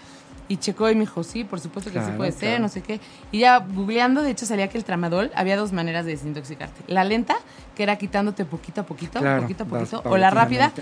Y 0.49 0.57
checó 0.59 0.91
y 0.91 0.95
me 0.95 1.03
dijo, 1.03 1.23
sí, 1.23 1.45
por 1.45 1.61
supuesto 1.61 1.91
que 1.91 1.99
sí 1.99 2.05
Claro, 2.05 2.19
puede 2.19 2.33
ser, 2.33 2.61
no 2.61 2.69
sé 2.69 2.83
qué. 2.83 3.01
Y 3.31 3.39
ya 3.39 3.59
googleando, 3.61 4.21
de 4.23 4.33
hecho, 4.33 4.45
salía 4.45 4.69
que 4.69 4.77
el 4.77 4.85
tramadol 4.85 5.31
había 5.35 5.57
dos 5.57 5.73
maneras 5.73 6.05
de 6.05 6.11
desintoxicarte. 6.13 6.83
La 6.93 7.05
lenta, 7.05 7.37
que 7.75 7.85
era 7.85 7.97
quitándote 7.97 8.45
poquito 8.45 8.83
a 8.83 8.85
poquito, 8.85 9.21
Claro, 9.21 9.43
poquito 9.43 9.65
a 9.65 9.67
poquito. 9.67 10.03
O 10.05 10.17
la 10.19 10.29
rápida, 10.31 10.73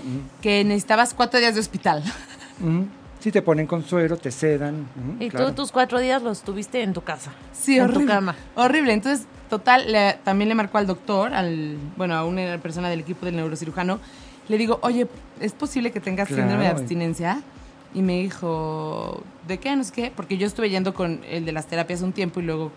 que 0.41 0.63
necesitabas 0.65 1.13
cuatro 1.13 1.39
días 1.39 1.53
de 1.53 1.61
hospital. 1.61 2.03
Ujú. 2.59 2.87
Sí, 3.21 3.31
te 3.31 3.41
ponen 3.41 3.67
con 3.67 3.85
suero, 3.85 4.17
te 4.17 4.31
sedan. 4.31 4.87
Y 5.19 5.29
claro. 5.29 5.47
tú 5.49 5.53
tus 5.61 5.71
cuatro 5.71 5.99
días 5.99 6.21
los 6.23 6.41
tuviste 6.41 6.81
en 6.81 6.91
tu 6.93 7.01
casa. 7.01 7.31
Sí, 7.53 7.77
en 7.77 7.83
horrible. 7.83 8.01
tu 8.05 8.07
cama. 8.09 8.35
Horrible. 8.55 8.93
Entonces, 8.93 9.27
total, 9.49 9.91
le- 9.91 10.17
también 10.23 10.49
le 10.49 10.55
marcó 10.55 10.79
al 10.79 10.87
doctor, 10.87 11.33
al, 11.33 11.77
bueno, 11.97 12.15
a 12.15 12.25
una 12.25 12.57
persona 12.57 12.89
del 12.89 12.99
equipo 13.01 13.25
del 13.25 13.35
neurocirujano. 13.35 13.99
Le 14.49 14.57
digo, 14.57 14.79
oye, 14.81 15.07
¿es 15.39 15.53
posible 15.53 15.91
que 15.91 15.99
tengas 15.99 16.27
síndrome 16.27 16.53
de 16.53 16.59
Claro. 16.61 16.77
abstinencia? 16.79 17.41
Y 17.93 18.01
me 18.01 18.19
dijo, 18.21 19.21
¿de 19.47 19.59
qué? 19.59 19.75
No 19.75 19.83
sé 19.83 19.91
qué. 19.93 20.11
Porque 20.15 20.37
yo 20.37 20.47
estuve 20.47 20.69
yendo 20.69 20.93
con 20.93 21.21
el 21.29 21.45
de 21.45 21.51
las 21.51 21.67
terapias 21.67 22.01
un 22.01 22.13
tiempo 22.13 22.39
y 22.39 22.43
luego 22.43 22.71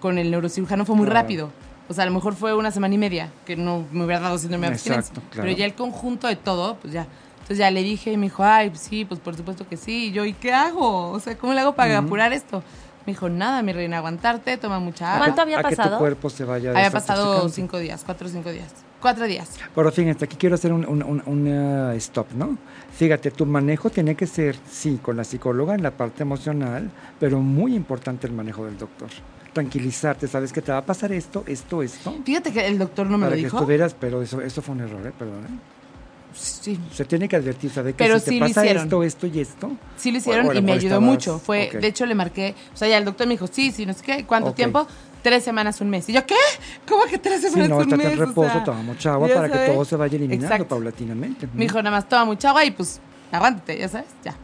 con 0.00 0.16
el 0.16 0.30
neurocirujano 0.30 0.84
fue 0.86 0.96
muy 0.96 1.04
Claro. 1.06 1.20
rápido. 1.20 1.50
O 1.88 1.92
sea, 1.92 2.04
a 2.04 2.06
lo 2.06 2.12
mejor 2.12 2.34
fue 2.36 2.54
una 2.54 2.70
semana 2.70 2.94
y 2.94 2.98
media 2.98 3.30
que 3.44 3.56
no 3.56 3.84
me 3.92 4.04
hubiera 4.04 4.20
dado 4.20 4.38
síndrome 4.38 4.68
de 4.68 4.74
abstinencia. 4.74 5.00
Exacto, 5.10 5.22
claro. 5.30 5.46
Pero 5.46 5.58
ya 5.58 5.66
el 5.66 5.74
conjunto 5.74 6.26
de 6.28 6.36
todo, 6.36 6.76
pues 6.76 6.92
ya. 6.94 7.06
Entonces 7.50 7.66
ya 7.66 7.70
le 7.72 7.82
dije 7.82 8.12
y 8.12 8.16
me 8.16 8.26
dijo, 8.26 8.44
ay, 8.44 8.70
pues 8.70 8.80
sí, 8.82 9.04
pues 9.04 9.18
por 9.18 9.36
supuesto 9.36 9.66
que 9.68 9.76
sí. 9.76 10.06
Y 10.06 10.12
yo, 10.12 10.24
¿y 10.24 10.34
qué 10.34 10.52
hago? 10.52 11.10
O 11.10 11.18
sea, 11.18 11.36
¿cómo 11.36 11.52
le 11.52 11.58
hago 11.60 11.74
para 11.74 11.98
apurar 11.98 12.32
esto? 12.32 12.62
Me 13.04 13.12
dijo, 13.12 13.28
nada, 13.28 13.60
mi 13.64 13.72
reina, 13.72 13.98
aguantarte, 13.98 14.56
toma 14.56 14.78
mucha 14.78 15.14
agua. 15.16 15.26
¿Cuánto 15.26 15.34
que- 15.34 15.42
había 15.42 15.58
a 15.58 15.62
que 15.64 15.70
tu 15.70 15.76
pasado? 15.82 15.98
cuerpo 15.98 16.30
se 16.30 16.44
vaya 16.44 16.70
Había 16.70 16.92
pasado 16.92 17.48
cinco 17.48 17.80
días, 17.80 18.02
cuatro 18.06 18.28
o 18.28 18.30
cinco 18.30 18.52
días. 18.52 18.68
Cuatro 19.00 19.24
días. 19.26 19.50
Pero 19.74 19.90
fíjate, 19.90 20.26
aquí 20.26 20.36
quiero 20.36 20.54
hacer 20.54 20.72
un, 20.72 20.86
un- 20.86 21.02
un- 21.02 21.22
una 21.26 21.92
stop, 21.96 22.30
¿no? 22.36 22.56
Fíjate, 22.96 23.32
tu 23.32 23.46
manejo 23.46 23.90
tiene 23.90 24.14
que 24.14 24.28
ser, 24.28 24.54
sí, 24.70 25.00
con 25.02 25.16
la 25.16 25.24
psicóloga 25.24 25.74
en 25.74 25.82
la 25.82 25.90
parte 25.90 26.22
emocional, 26.22 26.88
pero 27.18 27.40
muy 27.40 27.74
importante 27.74 28.28
el 28.28 28.32
manejo 28.32 28.64
del 28.64 28.78
doctor. 28.78 29.08
Tranquilizarte, 29.52 30.28
sabes 30.28 30.52
que 30.52 30.62
te 30.62 30.70
va 30.70 30.78
a 30.78 30.86
pasar 30.86 31.10
esto, 31.10 31.42
esto, 31.48 31.82
esto. 31.82 32.14
Fíjate 32.24 32.52
que 32.52 32.64
el 32.64 32.78
doctor 32.78 33.08
no 33.08 33.18
me 33.18 33.24
para 33.24 33.30
lo 33.30 33.36
que 33.38 33.42
dijo. 33.46 33.56
estuvieras, 33.56 33.96
pero 33.98 34.22
eso, 34.22 34.40
eso 34.40 34.62
fue 34.62 34.76
un 34.76 34.82
error, 34.82 35.04
¿eh? 35.04 35.12
Perdón. 35.18 35.46
¿eh? 35.46 35.79
Sí, 36.34 36.78
Se 36.92 37.04
tiene 37.04 37.28
que 37.28 37.36
advertir, 37.36 37.70
¿sabes? 37.70 37.94
Que 37.94 38.04
Pero 38.04 38.18
si 38.18 38.24
sí 38.24 38.30
te 38.30 38.34
lo 38.40 38.46
pasa 38.46 38.60
hicieron. 38.64 38.84
esto, 38.84 39.02
esto 39.02 39.26
y 39.26 39.40
esto. 39.40 39.70
sí 39.96 40.10
lo 40.10 40.16
O- 40.16 40.18
o 40.18 40.20
hicieron 40.20 40.50
a 40.50 40.52
lo 40.52 40.58
y 40.58 40.62
me 40.62 40.72
ayudó 40.72 40.96
estabas- 40.96 41.02
mucho. 41.08 41.38
Fue, 41.38 41.68
ok. 41.74 41.80
de 41.80 41.86
hecho 41.88 42.06
le 42.06 42.14
marqué, 42.14 42.54
o 42.72 42.76
sea, 42.76 42.88
ya 42.88 42.98
el 42.98 43.04
doctor 43.04 43.26
me 43.26 43.34
dijo, 43.34 43.46
sí, 43.46 43.72
sí, 43.72 43.84
no 43.86 43.92
sé 43.92 44.02
qué, 44.02 44.24
¿cuánto 44.24 44.50
Ok. 44.50 44.56
tiempo? 44.56 44.86
Tres 45.22 45.44
semanas, 45.44 45.80
un 45.80 45.90
mes. 45.90 46.08
Y 46.08 46.12
yo, 46.14 46.24
¿qué? 46.24 46.34
¿Cómo 46.88 47.04
que 47.04 47.18
tres 47.18 47.40
Si 47.42 47.48
semanas, 47.50 47.68
no, 47.68 47.76
un 47.76 47.82
estate 47.82 47.96
mes? 48.04 48.12
en 48.14 48.22
O 48.22 48.26
reposo, 48.26 48.50
sea, 48.52 48.64
toma 48.64 48.82
mucha 48.82 49.12
agua 49.12 49.28
para 49.28 49.48
que 49.48 49.54
sabes. 49.54 49.72
todo 49.74 49.84
se 49.84 49.96
vaya 49.96 50.16
eliminando 50.16 50.46
Exacto. 50.46 50.68
paulatinamente. 50.68 51.46
Me 51.52 51.64
dijo, 51.64 51.78
nada 51.82 51.90
más 51.96 52.08
toma 52.08 52.24
mucha 52.24 52.48
agua 52.50 52.64
y 52.64 52.70
pues 52.70 53.00
aguántate, 53.30 53.76
ya 53.78 53.88
sabes, 53.88 54.06
ya. 54.24 54.34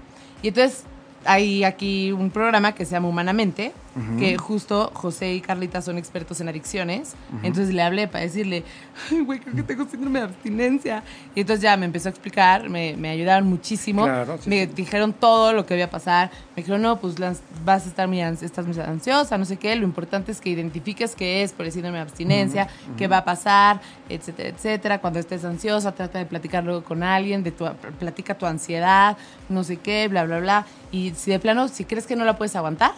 Y 0.42 0.48
entonces 0.48 0.82
hay 1.24 1.64
aquí 1.64 2.12
un 2.12 2.30
programa 2.30 2.72
que 2.72 2.84
se 2.84 2.92
llama 2.92 3.08
Humanamente, 3.08 3.72
Que 4.18 4.36
justo 4.36 4.90
José 4.92 5.32
y 5.34 5.40
Carlita 5.40 5.80
son 5.80 5.96
expertos 5.96 6.40
en 6.40 6.48
adicciones. 6.48 7.14
Entonces 7.42 7.74
le 7.74 7.82
hablé 7.82 8.08
para 8.08 8.24
decirle, 8.24 8.62
ay, 9.10 9.20
güey, 9.20 9.40
creo 9.40 9.54
que 9.54 9.62
tengo 9.62 9.86
síndrome 9.88 10.18
de 10.18 10.24
abstinencia. 10.26 11.02
Y 11.34 11.40
entonces 11.40 11.62
ya 11.62 11.76
me 11.76 11.86
empezó 11.86 12.08
a 12.08 12.10
explicar, 12.10 12.68
me, 12.68 12.94
me 12.96 13.08
ayudaron 13.08 13.48
muchísimo. 13.48 14.04
Claro, 14.04 14.38
sí, 14.38 14.50
me 14.50 14.66
sí. 14.66 14.72
dijeron 14.74 15.14
todo 15.14 15.52
lo 15.54 15.64
que 15.64 15.76
iba 15.76 15.86
a 15.86 15.90
pasar. 15.90 16.30
Me 16.54 16.62
dijeron, 16.62 16.82
no, 16.82 17.00
pues 17.00 17.16
vas 17.64 17.86
a 17.86 17.88
estar 17.88 18.06
muy, 18.06 18.20
estás 18.20 18.66
muy 18.66 18.78
ansiosa, 18.78 19.38
no 19.38 19.44
sé 19.44 19.56
qué. 19.56 19.74
Lo 19.76 19.84
importante 19.84 20.32
es 20.32 20.40
que 20.40 20.50
identifiques 20.50 21.14
qué 21.14 21.42
es 21.42 21.52
por 21.52 21.64
el 21.64 21.72
síndrome 21.72 21.96
de 21.96 22.02
abstinencia, 22.02 22.68
qué 22.98 23.08
va 23.08 23.18
a 23.18 23.24
pasar, 23.24 23.80
etcétera, 24.08 24.50
etcétera. 24.50 25.00
Cuando 25.00 25.18
estés 25.18 25.44
ansiosa, 25.44 25.92
trata 25.92 26.18
de 26.18 26.26
platicarlo 26.26 26.84
con 26.84 27.02
alguien, 27.02 27.42
de 27.42 27.50
tu, 27.50 27.66
platica 27.98 28.36
tu 28.36 28.46
ansiedad, 28.46 29.16
no 29.48 29.64
sé 29.64 29.78
qué, 29.78 30.08
bla, 30.08 30.24
bla, 30.24 30.38
bla. 30.40 30.66
Y 30.92 31.12
si 31.16 31.30
de 31.30 31.38
plano, 31.38 31.68
si 31.68 31.84
crees 31.84 32.06
que 32.06 32.16
no 32.16 32.24
la 32.24 32.36
puedes 32.36 32.54
aguantar, 32.56 32.92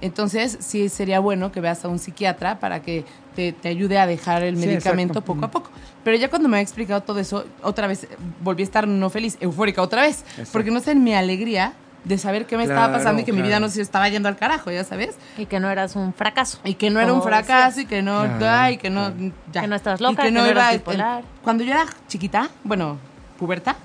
entonces 0.00 0.58
sí 0.60 0.88
sería 0.88 1.20
bueno 1.20 1.50
que 1.52 1.60
veas 1.60 1.84
a 1.84 1.88
un 1.88 1.98
psiquiatra 1.98 2.58
para 2.60 2.80
que 2.82 3.04
te, 3.34 3.52
te 3.52 3.68
ayude 3.68 3.98
a 3.98 4.06
dejar 4.06 4.42
el 4.42 4.56
Sí, 4.58 4.66
medicamento 4.66 5.12
exacto. 5.18 5.34
poco 5.34 5.44
a 5.46 5.50
poco. 5.50 5.70
Pero 6.04 6.16
ya 6.16 6.28
cuando 6.30 6.48
me 6.48 6.56
había 6.56 6.62
explicado 6.62 7.02
todo 7.02 7.18
eso, 7.20 7.44
otra 7.62 7.86
vez 7.86 8.04
eh, 8.04 8.08
volví 8.42 8.62
a 8.62 8.64
estar 8.64 8.86
no 8.88 9.10
feliz, 9.10 9.36
eufórica 9.40 9.82
otra 9.82 10.02
vez. 10.02 10.22
Exacto. 10.30 10.50
Porque 10.52 10.70
no 10.70 10.80
sé, 10.80 10.92
en 10.92 11.04
mi 11.04 11.14
alegría 11.14 11.72
de 12.04 12.16
saber 12.16 12.46
qué 12.46 12.56
me 12.56 12.62
estaba 12.62 12.90
pasando 12.92 13.20
y 13.22 13.24
que 13.24 13.32
mi 13.32 13.42
vida 13.42 13.60
no 13.60 13.68
se 13.68 13.82
estaba 13.82 14.08
yendo 14.08 14.28
al 14.28 14.36
carajo, 14.36 14.70
ya 14.70 14.84
sabes. 14.84 15.16
Y 15.36 15.46
que 15.46 15.60
no 15.60 15.68
eras 15.70 15.94
un 15.96 16.14
fracaso. 16.14 16.58
Y 16.64 16.74
que 16.74 16.88
no 16.90 17.00
era 17.00 17.12
un 17.12 17.22
fracaso 17.22 17.66
decías. 17.76 17.84
y 17.84 17.86
que 17.86 18.02
no, 18.02 18.20
Claro, 18.38 18.46
ay, 18.48 18.76
que 18.78 18.88
no, 18.88 19.12
claro. 19.12 19.32
ya. 19.52 19.60
Que 19.62 19.66
no 19.66 19.76
estabas 19.76 20.00
Y 20.00 20.04
loca, 20.04 20.22
que 20.22 20.30
no 20.30 20.44
eras 20.46 20.72
el- 20.72 20.78
bipolar. 20.78 21.24
cuando 21.42 21.64
yo 21.64 21.72
era 21.72 21.84
chiquita, 22.06 22.48
bueno, 22.64 22.96
puberta, 23.38 23.76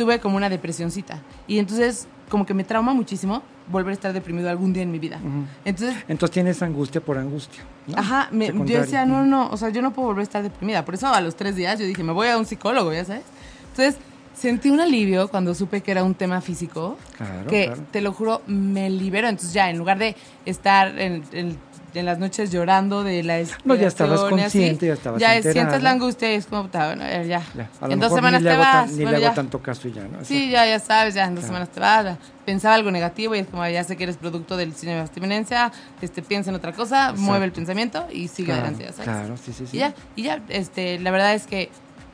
tuve 0.00 0.18
como 0.18 0.38
una 0.38 0.48
depresioncita. 0.48 1.20
Y 1.46 1.58
entonces, 1.58 2.08
como 2.30 2.46
que 2.46 2.54
me 2.54 2.64
trauma 2.64 2.94
muchísimo 2.94 3.42
volver 3.70 3.90
a 3.90 3.92
estar 3.92 4.12
deprimido 4.14 4.48
algún 4.48 4.72
día 4.72 4.82
en 4.82 4.90
mi 4.90 4.98
vida. 4.98 5.18
Ujú. 5.18 5.44
Entonces, 5.66 5.94
Entonces 6.08 6.32
tienes 6.32 6.62
angustia 6.62 7.02
por 7.02 7.18
angustia. 7.18 7.62
¿no? 7.86 7.98
Ajá, 7.98 8.28
me- 8.32 8.46
yo 8.46 8.80
decía, 8.80 9.04
no, 9.04 9.26
no, 9.26 9.50
o 9.50 9.58
sea, 9.58 9.68
yo 9.68 9.82
no 9.82 9.92
puedo 9.92 10.08
volver 10.08 10.22
a 10.22 10.22
estar 10.22 10.42
deprimida. 10.42 10.86
Por 10.86 10.94
eso 10.94 11.08
a 11.08 11.20
los 11.20 11.36
tres 11.36 11.54
días 11.54 11.78
yo 11.78 11.84
dije, 11.84 12.02
me 12.02 12.12
voy 12.14 12.28
a 12.28 12.38
un 12.38 12.46
psicólogo, 12.46 12.94
ya 12.94 13.04
sabes. 13.04 13.24
Entonces, 13.72 13.96
sentí 14.34 14.70
un 14.70 14.80
alivio 14.80 15.28
cuando 15.28 15.54
supe 15.54 15.82
que 15.82 15.90
era 15.90 16.02
un 16.02 16.14
tema 16.14 16.40
físico. 16.40 16.96
Claro, 17.18 17.46
que 17.50 17.66
claro. 17.66 17.82
te 17.90 18.00
lo 18.00 18.14
juro, 18.14 18.40
me 18.46 18.88
liberó. 18.88 19.28
Entonces, 19.28 19.52
ya, 19.52 19.68
en 19.68 19.76
lugar 19.76 19.98
de 19.98 20.16
estar 20.46 20.98
en, 20.98 21.22
en- 21.32 21.58
en 21.98 22.06
las 22.06 22.18
noches 22.18 22.50
llorando 22.52 23.02
de 23.02 23.22
la 23.22 23.40
No, 23.64 23.74
ya 23.74 23.88
estabas 23.88 24.20
consciente, 24.22 24.86
ya 24.86 24.92
estabas 24.94 25.20
Ya 25.20 25.34
enterada. 25.36 25.52
sientes 25.52 25.82
la 25.82 25.90
angustia 25.90 26.32
y 26.32 26.36
es 26.36 26.46
como, 26.46 26.68
bueno, 26.68 26.96
ya. 27.04 27.22
Ya, 27.24 27.42
a 27.80 27.86
lo 27.88 27.92
En 27.94 28.00
dos 28.00 28.10
mejor 28.10 28.18
semanas 28.18 28.40
ni 28.40 28.44
le 28.44 28.50
te 28.50 28.56
tan- 28.56 28.64
vas. 28.84 28.90
ni 28.92 29.02
bueno, 29.02 29.18
le 29.18 29.26
hago 29.26 29.34
tanto 29.34 29.58
caso 29.60 29.88
y 29.88 29.92
ya, 29.92 30.02
¿no? 30.02 30.24
Sí, 30.24 30.50
ya, 30.50 30.66
ya 30.66 30.78
sabes, 30.78 31.14
ya 31.14 31.24
en 31.24 31.34
dos 31.34 31.44
Claro. 31.44 31.48
semanas 31.66 31.68
te 31.74 31.80
vas. 31.80 32.04
ya. 32.04 32.18
Pensaba 32.44 32.74
algo 32.74 32.90
negativo 32.90 33.34
y 33.34 33.40
es 33.40 33.46
como, 33.48 33.66
ya 33.68 33.82
sé 33.84 33.96
que 33.96 34.04
eres 34.04 34.16
producto 34.16 34.56
del 34.56 34.74
cine 34.74 34.94
de 34.94 35.00
abstinencia, 35.00 35.72
este, 36.00 36.22
piensa 36.22 36.50
en 36.50 36.56
otra 36.56 36.72
cosa, 36.72 37.00
Exacto. 37.10 37.20
mueve 37.22 37.44
el 37.46 37.52
pensamiento 37.52 38.06
y 38.12 38.28
sigue 38.28 38.46
Claro, 38.46 38.60
adelante, 38.62 38.84
ya 38.84 38.92
sabes. 38.92 39.04
Claro, 39.04 39.36
sí, 39.36 39.52
sí, 39.52 39.66
sí. 39.66 39.76
Y 39.76 39.80
ya, 39.80 39.94
y 40.16 40.22
ya, 40.22 40.42
este, 40.48 40.98
la 40.98 41.10
verdad 41.10 41.34
es 41.34 41.46
que 41.46 41.70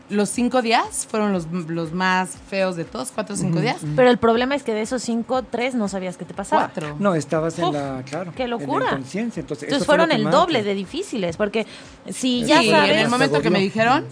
los 0.08 0.28
cinco 0.28 0.62
días 0.62 1.06
fueron 1.10 1.32
los, 1.32 1.46
los 1.50 1.92
más 1.92 2.30
feos 2.48 2.76
de 2.76 2.84
todos, 2.84 3.10
cuatro 3.12 3.34
o 3.34 3.38
cinco 3.38 3.60
días. 3.60 3.78
Pero 3.96 4.08
el 4.10 4.18
problema 4.18 4.54
es 4.54 4.62
que 4.62 4.72
de 4.72 4.82
esos 4.82 5.02
cinco, 5.02 5.42
tres 5.42 5.74
no 5.74 5.88
sabías 5.88 6.16
qué 6.16 6.24
te 6.24 6.34
pasaba. 6.34 6.66
Cuatro. 6.72 6.96
No, 6.98 7.14
estabas 7.14 7.58
en 7.58 7.64
Uf, 7.66 7.74
la, 7.74 8.02
claro. 8.08 8.32
qué 8.36 8.44
en 8.44 8.50
la 8.50 8.56
locura. 8.56 8.86
inconsciencia. 8.86 9.40
Entonces, 9.40 9.64
Entonces 9.64 9.86
fueron 9.86 10.12
el 10.12 10.24
doble 10.30 10.62
de 10.62 10.74
difíciles, 10.74 11.36
porque 11.36 11.66
si 12.06 12.12
Sí, 12.12 12.44
ya 12.44 12.62
en 12.62 12.70
sabes... 12.70 12.96
el 13.02 13.08
momento 13.08 13.40
que 13.42 13.50
me 13.50 13.58
dijeron, 13.60 14.04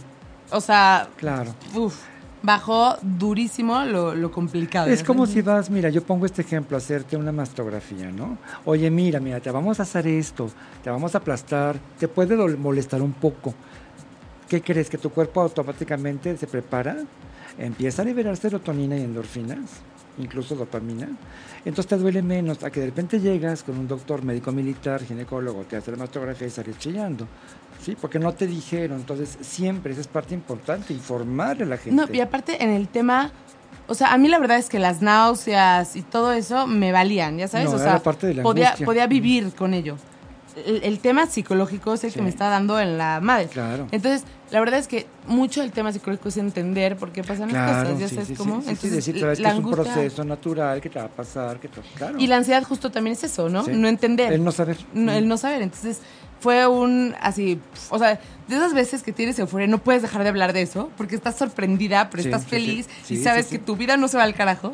o 0.50 0.60
sea, 0.60 1.08
Claro. 1.16 1.54
uf, 1.74 1.94
bajó 2.42 2.96
durísimo 3.00 3.84
lo, 3.84 4.14
lo 4.14 4.30
complicado. 4.30 4.88
Es 4.90 5.02
como 5.02 5.26
si 5.26 5.40
vas, 5.42 5.70
mira, 5.70 5.88
yo 5.90 6.02
pongo 6.02 6.26
este 6.26 6.42
ejemplo, 6.42 6.76
hacerte 6.76 7.16
una 7.16 7.32
mastografía, 7.32 8.10
¿no? 8.10 8.36
Oye, 8.66 8.90
mira, 8.90 9.18
mira, 9.20 9.40
te 9.40 9.50
vamos 9.50 9.80
a 9.80 9.84
hacer 9.84 10.06
esto, 10.06 10.50
te 10.82 10.90
vamos 10.90 11.14
a 11.14 11.18
aplastar, 11.18 11.76
te 11.98 12.06
puede 12.08 12.36
molestar 12.56 13.00
un 13.00 13.12
poco. 13.12 13.54
¿Qué 14.48 14.60
crees? 14.62 14.90
¿Que 14.90 14.98
tu 14.98 15.10
cuerpo 15.10 15.40
automáticamente 15.40 16.36
se 16.36 16.46
prepara? 16.46 16.96
Empieza 17.58 18.02
a 18.02 18.04
liberar 18.04 18.36
serotonina 18.36 18.96
y 18.96 19.02
endorfinas, 19.02 19.58
incluso 20.18 20.54
dopamina. 20.54 21.08
Entonces 21.64 21.86
te 21.86 21.96
duele 21.96 22.20
menos 22.20 22.62
a 22.62 22.70
que 22.70 22.80
de 22.80 22.86
repente 22.86 23.20
llegas 23.20 23.62
con 23.62 23.78
un 23.78 23.88
doctor 23.88 24.22
médico 24.22 24.52
militar, 24.52 25.02
ginecólogo, 25.02 25.62
te 25.62 25.76
hace 25.76 25.90
la 25.92 25.96
mastografía 25.96 26.46
y 26.46 26.50
sales 26.50 26.78
chillando. 26.78 27.26
Sí, 27.82 27.96
porque 28.00 28.18
no 28.18 28.32
te 28.32 28.46
dijeron. 28.46 28.98
Entonces, 28.98 29.36
siempre, 29.40 29.92
esa 29.92 30.00
es 30.00 30.08
parte 30.08 30.34
importante, 30.34 30.92
informarle 30.92 31.64
a 31.64 31.66
la 31.66 31.76
gente. 31.76 31.90
No, 31.90 32.12
y 32.12 32.20
aparte 32.20 32.62
en 32.62 32.70
el 32.70 32.88
tema, 32.88 33.30
o 33.86 33.94
sea, 33.94 34.12
a 34.12 34.18
mí 34.18 34.28
la 34.28 34.38
verdad 34.38 34.58
es 34.58 34.68
que 34.68 34.78
las 34.78 35.02
náuseas 35.02 35.96
y 35.96 36.02
todo 36.02 36.32
eso 36.32 36.66
me 36.66 36.92
valían, 36.92 37.38
ya 37.38 37.48
sabes, 37.48 37.70
No, 37.70 37.76
o 37.76 37.78
sea, 37.78 38.02
parte 38.02 38.26
de 38.28 38.34
la 38.34 38.42
podía, 38.42 38.74
podía 38.84 39.06
vivir 39.06 39.52
con 39.54 39.74
ello. 39.74 39.96
El, 40.66 40.82
el 40.84 40.98
tema 41.00 41.26
psicológico 41.26 41.94
es 41.94 42.04
el 42.04 42.10
Sí. 42.10 42.16
que 42.16 42.22
me 42.22 42.28
está 42.28 42.48
dando 42.48 42.78
en 42.80 42.96
la 42.96 43.20
madre. 43.20 43.46
Claro. 43.48 43.88
Entonces, 43.90 44.24
la 44.50 44.60
verdad 44.60 44.78
es 44.78 44.86
que 44.86 45.06
mucho 45.26 45.60
del 45.62 45.72
tema 45.72 45.92
psicológico 45.92 46.28
es 46.28 46.36
entender 46.36 46.96
por 46.96 47.10
qué 47.10 47.24
pasan 47.24 47.52
las 47.52 47.82
cosas, 47.84 47.98
ya 47.98 48.08
sí, 48.08 48.14
sabes 48.14 48.28
sí, 48.28 48.34
cómo. 48.34 48.56
Entonces, 48.56 48.92
decir, 48.92 49.14
que 49.20 49.32
es 49.32 49.40
un 49.40 49.70
proceso 49.70 50.24
natural 50.24 50.80
que 50.80 50.90
te 50.90 50.98
va 50.98 51.06
a 51.06 51.08
pasar, 51.08 51.58
que 51.58 51.68
te, 51.68 51.80
claro. 51.96 52.18
Y 52.18 52.26
la 52.28 52.36
ansiedad 52.36 52.62
justo 52.62 52.90
también 52.92 53.14
es 53.14 53.24
eso, 53.24 53.48
¿no? 53.48 53.64
No 53.64 53.88
entender. 53.88 54.32
El 54.32 54.44
no 54.44 54.52
saber. 54.52 54.76
No, 54.92 55.12
el 55.12 55.26
no 55.26 55.36
saber. 55.36 55.62
Entonces, 55.62 56.00
fue 56.40 56.66
un 56.66 57.14
así, 57.22 57.58
o 57.90 57.98
sea, 57.98 58.20
de 58.48 58.56
esas 58.56 58.74
veces 58.74 59.02
que 59.02 59.12
tienes 59.12 59.38
euforia, 59.38 59.66
no 59.66 59.78
puedes 59.78 60.02
dejar 60.02 60.22
de 60.24 60.28
hablar 60.28 60.52
de 60.52 60.60
eso, 60.62 60.90
porque 60.96 61.14
estás 61.16 61.36
sorprendida, 61.36 62.10
pero 62.10 62.22
Sí, 62.22 62.28
estás 62.28 62.44
feliz 62.46 62.86
sí. 63.04 63.14
y 63.14 63.16
sabes 63.22 63.46
que 63.46 63.58
tu 63.58 63.76
vida 63.76 63.96
no 63.96 64.08
se 64.08 64.18
va 64.18 64.24
al 64.24 64.34
carajo. 64.34 64.72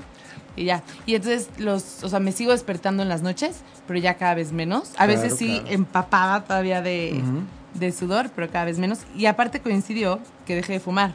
Y 0.57 0.64
ya. 0.64 0.82
Y 1.07 1.14
entonces, 1.14 1.48
los, 1.59 2.03
o 2.03 2.09
sea, 2.09 2.18
me 2.20 2.32
sigo 2.32 2.53
despertando 2.53 3.03
en 3.03 3.09
las 3.09 3.22
noches, 3.22 3.61
pero 3.86 3.98
ya 3.98 4.14
cada 4.14 4.34
vez 4.34 4.53
menos. 4.53 4.92
A 4.98 5.07
veces 5.07 5.34
Claro, 5.34 5.36
sí 5.36 5.61
claro. 5.61 5.74
empapada 5.74 6.44
todavía 6.44 6.82
de, 6.82 7.20
Ujú. 7.22 7.42
de 7.78 7.92
sudor, 7.92 8.30
pero 8.34 8.51
cada 8.51 8.64
vez 8.66 8.78
menos. 8.78 9.01
Y 9.16 9.26
aparte 9.26 9.61
coincidió 9.61 10.18
que 10.46 10.57
dejé 10.57 10.74
de 10.74 10.80
fumar. 10.80 11.14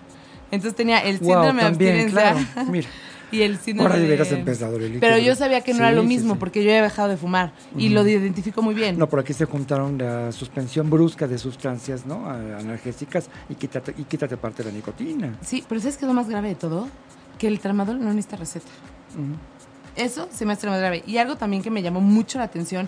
Entonces 0.52 0.76
tenía 0.76 1.00
el 1.00 1.18
Wow, 1.20 1.28
síndrome 1.30 1.64
de 1.64 1.70
también, 1.70 1.92
abstinencia 2.00 2.34
claro. 2.54 2.72
Mira, 2.72 2.88
y 3.32 3.42
el 3.42 3.58
síndrome 3.58 3.90
ahora 3.96 4.00
de... 4.24 4.36
empezado, 4.38 4.80
Lelita. 4.80 5.00
Pero 5.02 5.18
yo 5.18 5.36
sabía 5.36 5.60
que 5.62 5.74
no 5.74 5.80
era 5.80 5.90
Sí, 5.90 5.96
lo 5.96 6.02
sí, 6.04 6.08
mismo, 6.08 6.34
sí. 6.36 6.40
porque 6.40 6.64
yo 6.64 6.70
había 6.70 6.84
dejado 6.84 7.10
de 7.10 7.18
fumar. 7.18 7.52
Y 7.78 7.90
lo 7.90 8.08
identifico 8.08 8.62
muy 8.62 8.74
bien. 8.76 8.98
No, 8.98 9.10
por 9.10 9.20
aquí 9.20 9.34
se 9.34 9.46
juntaron 9.46 9.98
la 9.98 10.32
suspensión 10.32 10.90
brusca 10.90 11.28
de 11.28 11.38
sustancias, 11.38 12.06
¿no? 12.06 12.30
Analgésicas 12.30 13.28
y 13.50 13.56
quítate, 13.56 13.94
y 13.98 14.04
quítate 14.04 14.38
parte 14.38 14.64
de 14.64 14.70
la 14.70 14.76
nicotina. 14.76 15.36
Sí, 15.42 15.64
pero 15.68 15.82
¿sabes 15.82 15.98
qué 15.98 16.06
es 16.06 16.08
lo 16.08 16.14
más 16.14 16.30
grave 16.30 16.50
de 16.50 16.56
todo? 16.56 16.88
Que 17.38 17.48
el 17.48 17.60
tramadol 17.60 18.00
no 18.00 18.06
necesita 18.14 18.38
receta. 18.38 18.68
Eso 19.96 20.28
se 20.32 20.46
me 20.46 20.54
hace 20.54 20.66
lo 20.66 20.72
más 20.74 20.82
grave. 20.82 21.04
Y 21.08 21.18
algo 21.18 21.36
también 21.38 21.64
que 21.64 21.70
me 21.72 21.82
llamó 21.82 22.02
mucho 22.02 22.38
la 22.38 22.44
atención 22.46 22.88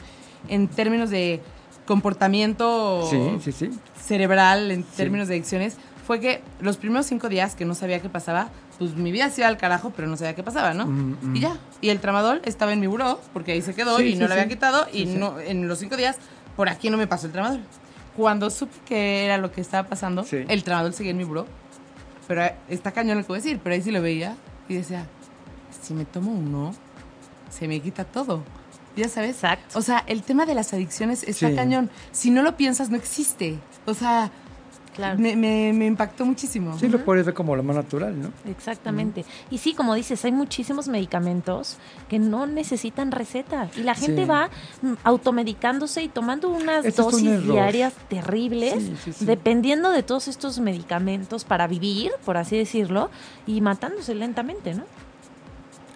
en 0.49 0.67
términos 0.67 1.09
de 1.09 1.41
comportamiento 1.85 3.07
Sí, 3.09 3.37
sí, 3.43 3.51
sí. 3.51 3.79
cerebral, 4.01 4.71
en 4.71 4.83
términos 4.83 5.27
de 5.27 5.35
adicciones, 5.35 5.77
fue 6.05 6.19
que 6.19 6.41
los 6.61 6.77
primeros 6.77 7.05
cinco 7.05 7.27
días 7.29 7.55
que 7.55 7.65
no 7.65 7.75
sabía 7.75 8.01
qué 8.01 8.09
pasaba, 8.09 8.49
pues 8.77 8.95
mi 8.95 9.11
vida 9.11 9.29
se 9.29 9.41
iba 9.41 9.47
al 9.47 9.57
carajo, 9.57 9.91
pero 9.95 10.07
no 10.07 10.15
sabía 10.17 10.35
qué 10.35 10.43
pasaba, 10.43 10.73
¿no? 10.73 10.85
Mm, 10.85 11.17
mm. 11.21 11.35
Y 11.35 11.39
ya. 11.39 11.57
Y 11.81 11.89
el 11.89 11.99
tramadol 11.99 12.41
estaba 12.45 12.71
en 12.73 12.79
mi 12.79 12.87
buró, 12.87 13.19
porque 13.33 13.53
ahí 13.53 13.61
se 13.61 13.73
quedó 13.73 13.99
y 14.01 14.15
no 14.15 14.27
lo 14.27 14.33
había 14.33 14.47
quitado. 14.47 14.85
y 14.93 15.05
no 15.05 15.39
en 15.39 15.67
los 15.67 15.79
cinco 15.79 15.97
días, 15.97 16.17
por 16.55 16.69
aquí 16.69 16.89
no 16.89 16.97
me 16.97 17.07
pasó 17.07 17.25
el 17.27 17.31
tramadol. 17.33 17.61
Cuando 18.15 18.49
supe 18.49 18.73
que 18.85 19.25
era 19.25 19.37
lo 19.37 19.51
que 19.51 19.61
estaba 19.61 19.87
pasando, 19.87 20.25
el 20.31 20.63
tramadol 20.63 20.93
seguía 20.93 21.11
en 21.11 21.17
mi 21.17 21.23
buró. 21.23 21.45
Pero 22.27 22.43
está 22.67 22.91
cañón 22.91 23.17
lo 23.17 23.23
que 23.23 23.29
voy 23.29 23.39
a 23.39 23.41
decir, 23.41 23.59
pero 23.63 23.73
ahí 23.75 23.81
sí 23.81 23.91
lo 23.91 24.01
veía 24.01 24.35
y 24.67 24.75
decía, 24.75 25.05
si 25.81 25.93
me 25.93 26.05
tomo 26.05 26.31
uno, 26.31 26.73
se 27.49 27.67
me 27.67 27.79
quita 27.79 28.03
todo. 28.03 28.43
Ya 28.95 29.07
sabes. 29.09 29.35
Exacto. 29.35 29.77
O 29.77 29.81
sea, 29.81 30.03
el 30.07 30.23
tema 30.23 30.45
de 30.45 30.55
las 30.55 30.73
adicciones 30.73 31.23
está 31.23 31.49
Sí. 31.49 31.55
cañón. 31.55 31.89
Si 32.11 32.31
no 32.31 32.41
lo 32.41 32.57
piensas, 32.57 32.89
no 32.89 32.97
existe. 32.97 33.59
O 33.85 33.93
sea, 33.93 34.31
Claro. 34.95 35.19
me, 35.19 35.35
me- 35.35 35.71
me 35.73 35.85
impactó 35.85 36.25
muchísimo. 36.25 36.75
Sí, 36.79 36.87
lo 36.89 37.05
puedes 37.05 37.23
ver 37.23 37.35
como 37.35 37.55
lo 37.55 37.61
más 37.61 37.75
natural, 37.75 38.19
¿no? 38.19 38.31
Exactamente. 38.49 39.23
Y 39.51 39.59
sí, 39.59 39.75
como 39.75 39.93
dices, 39.93 40.25
hay 40.25 40.31
muchísimos 40.31 40.87
medicamentos 40.87 41.77
que 42.09 42.17
no 42.17 42.47
necesitan 42.47 43.11
receta. 43.11 43.69
Y 43.77 43.81
la 43.83 43.93
gente 43.93 44.23
Sí. 44.23 44.27
va 44.27 44.49
mm, 44.81 44.93
automedicándose 45.03 46.01
y 46.01 46.07
tomando 46.07 46.49
unas 46.49 46.83
un 46.83 46.91
dosis 46.95 47.43
diarias 47.43 47.93
terribles, 48.09 48.73
Sí, 48.81 48.95
sí, 49.05 49.13
sí. 49.13 49.25
dependiendo 49.25 49.91
de 49.91 50.01
todos 50.01 50.27
estos 50.27 50.57
medicamentos 50.59 51.43
para 51.45 51.67
vivir, 51.67 52.09
por 52.25 52.37
así 52.37 52.57
decirlo, 52.57 53.11
y 53.45 53.61
matándose 53.61 54.15
lentamente, 54.15 54.73
¿no? 54.73 54.85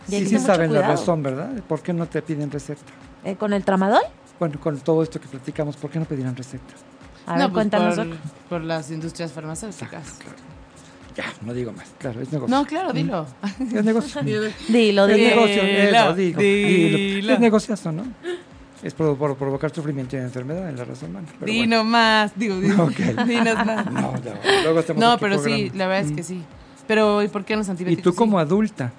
Y 0.08 0.12
Sí, 0.20 0.26
sí 0.28 0.39
saben 0.39 0.74
la 0.74 0.82
razón, 0.82 1.22
¿verdad? 1.24 1.49
¿Por 1.68 1.82
qué 1.82 1.93
no 1.93 2.06
te 2.08 2.22
piden 2.22 2.49
receta? 2.52 2.82
Eh, 3.24 3.36
¿Con 3.36 3.54
el 3.54 3.64
tramadol? 3.64 4.02
Bueno, 4.39 4.60
con 4.60 4.80
todo 4.80 5.04
esto 5.04 5.20
que 5.22 5.28
platicamos, 5.28 5.78
¿por 5.78 5.89
qué 5.91 5.99
no 5.99 6.06
pedirán 6.06 6.36
receta? 6.36 6.74
A 7.28 7.34
No, 7.34 7.38
ver, 7.38 7.45
pues 7.47 7.54
cuéntanos, 7.54 7.95
por, 7.95 8.18
por 8.49 8.62
las 8.64 8.89
industrias 8.89 9.32
farmacéuticas. 9.32 10.18
Ya, 11.16 11.26
no 11.45 11.54
digo 11.54 11.72
más. 11.74 11.88
Claro, 11.99 12.22
es 12.22 12.32
negocio. 12.32 12.56
No, 12.56 12.66
claro, 12.66 12.93
dilo. 12.93 13.26
Es 13.60 13.84
negocio. 13.84 14.22
Dilo, 14.24 14.45
Es 14.45 14.68
dilo. 14.68 15.08
negocio, 15.08 15.64
Dilo, 15.64 15.99
eso, 15.99 16.16
digo, 16.16 16.39
dilo. 16.41 16.97
dilo. 16.97 17.34
Es 17.34 17.39
negociazo, 17.39 17.91
¿no? 17.91 18.04
Es 18.82 18.93
por, 18.95 19.16
por 19.18 19.36
provocar 19.36 19.72
sufrimiento 19.72 20.16
y 20.16 20.20
enfermedad 20.20 20.68
en 20.70 20.78
la 20.78 20.86
raza 20.86 21.06
humana. 21.06 21.28
pero 21.39 21.52
Di 21.52 21.60
bueno. 21.60 21.84
más. 21.84 22.32
Digo, 22.36 22.60
digo. 22.60 22.84
Ok. 22.86 22.95
Dinos 23.28 23.66
más. 23.66 23.86
No, 23.91 24.02
no, 24.14 24.20
luego 24.64 24.93
No, 24.95 25.18
pero 25.20 25.38
sí, 25.38 25.70
la 25.76 25.86
verdad 25.88 26.10
es 26.10 26.16
que 26.16 26.24
sí. 26.24 26.41
Pero, 26.88 27.22
¿y 27.22 27.28
por 27.28 27.45
qué 27.45 27.56
los 27.56 27.68
¿Y 27.68 27.72
antibióticos? 27.72 28.04
tú 28.04 28.12
sí? 28.12 28.18
como 28.18 28.39
adulta? 28.39 28.91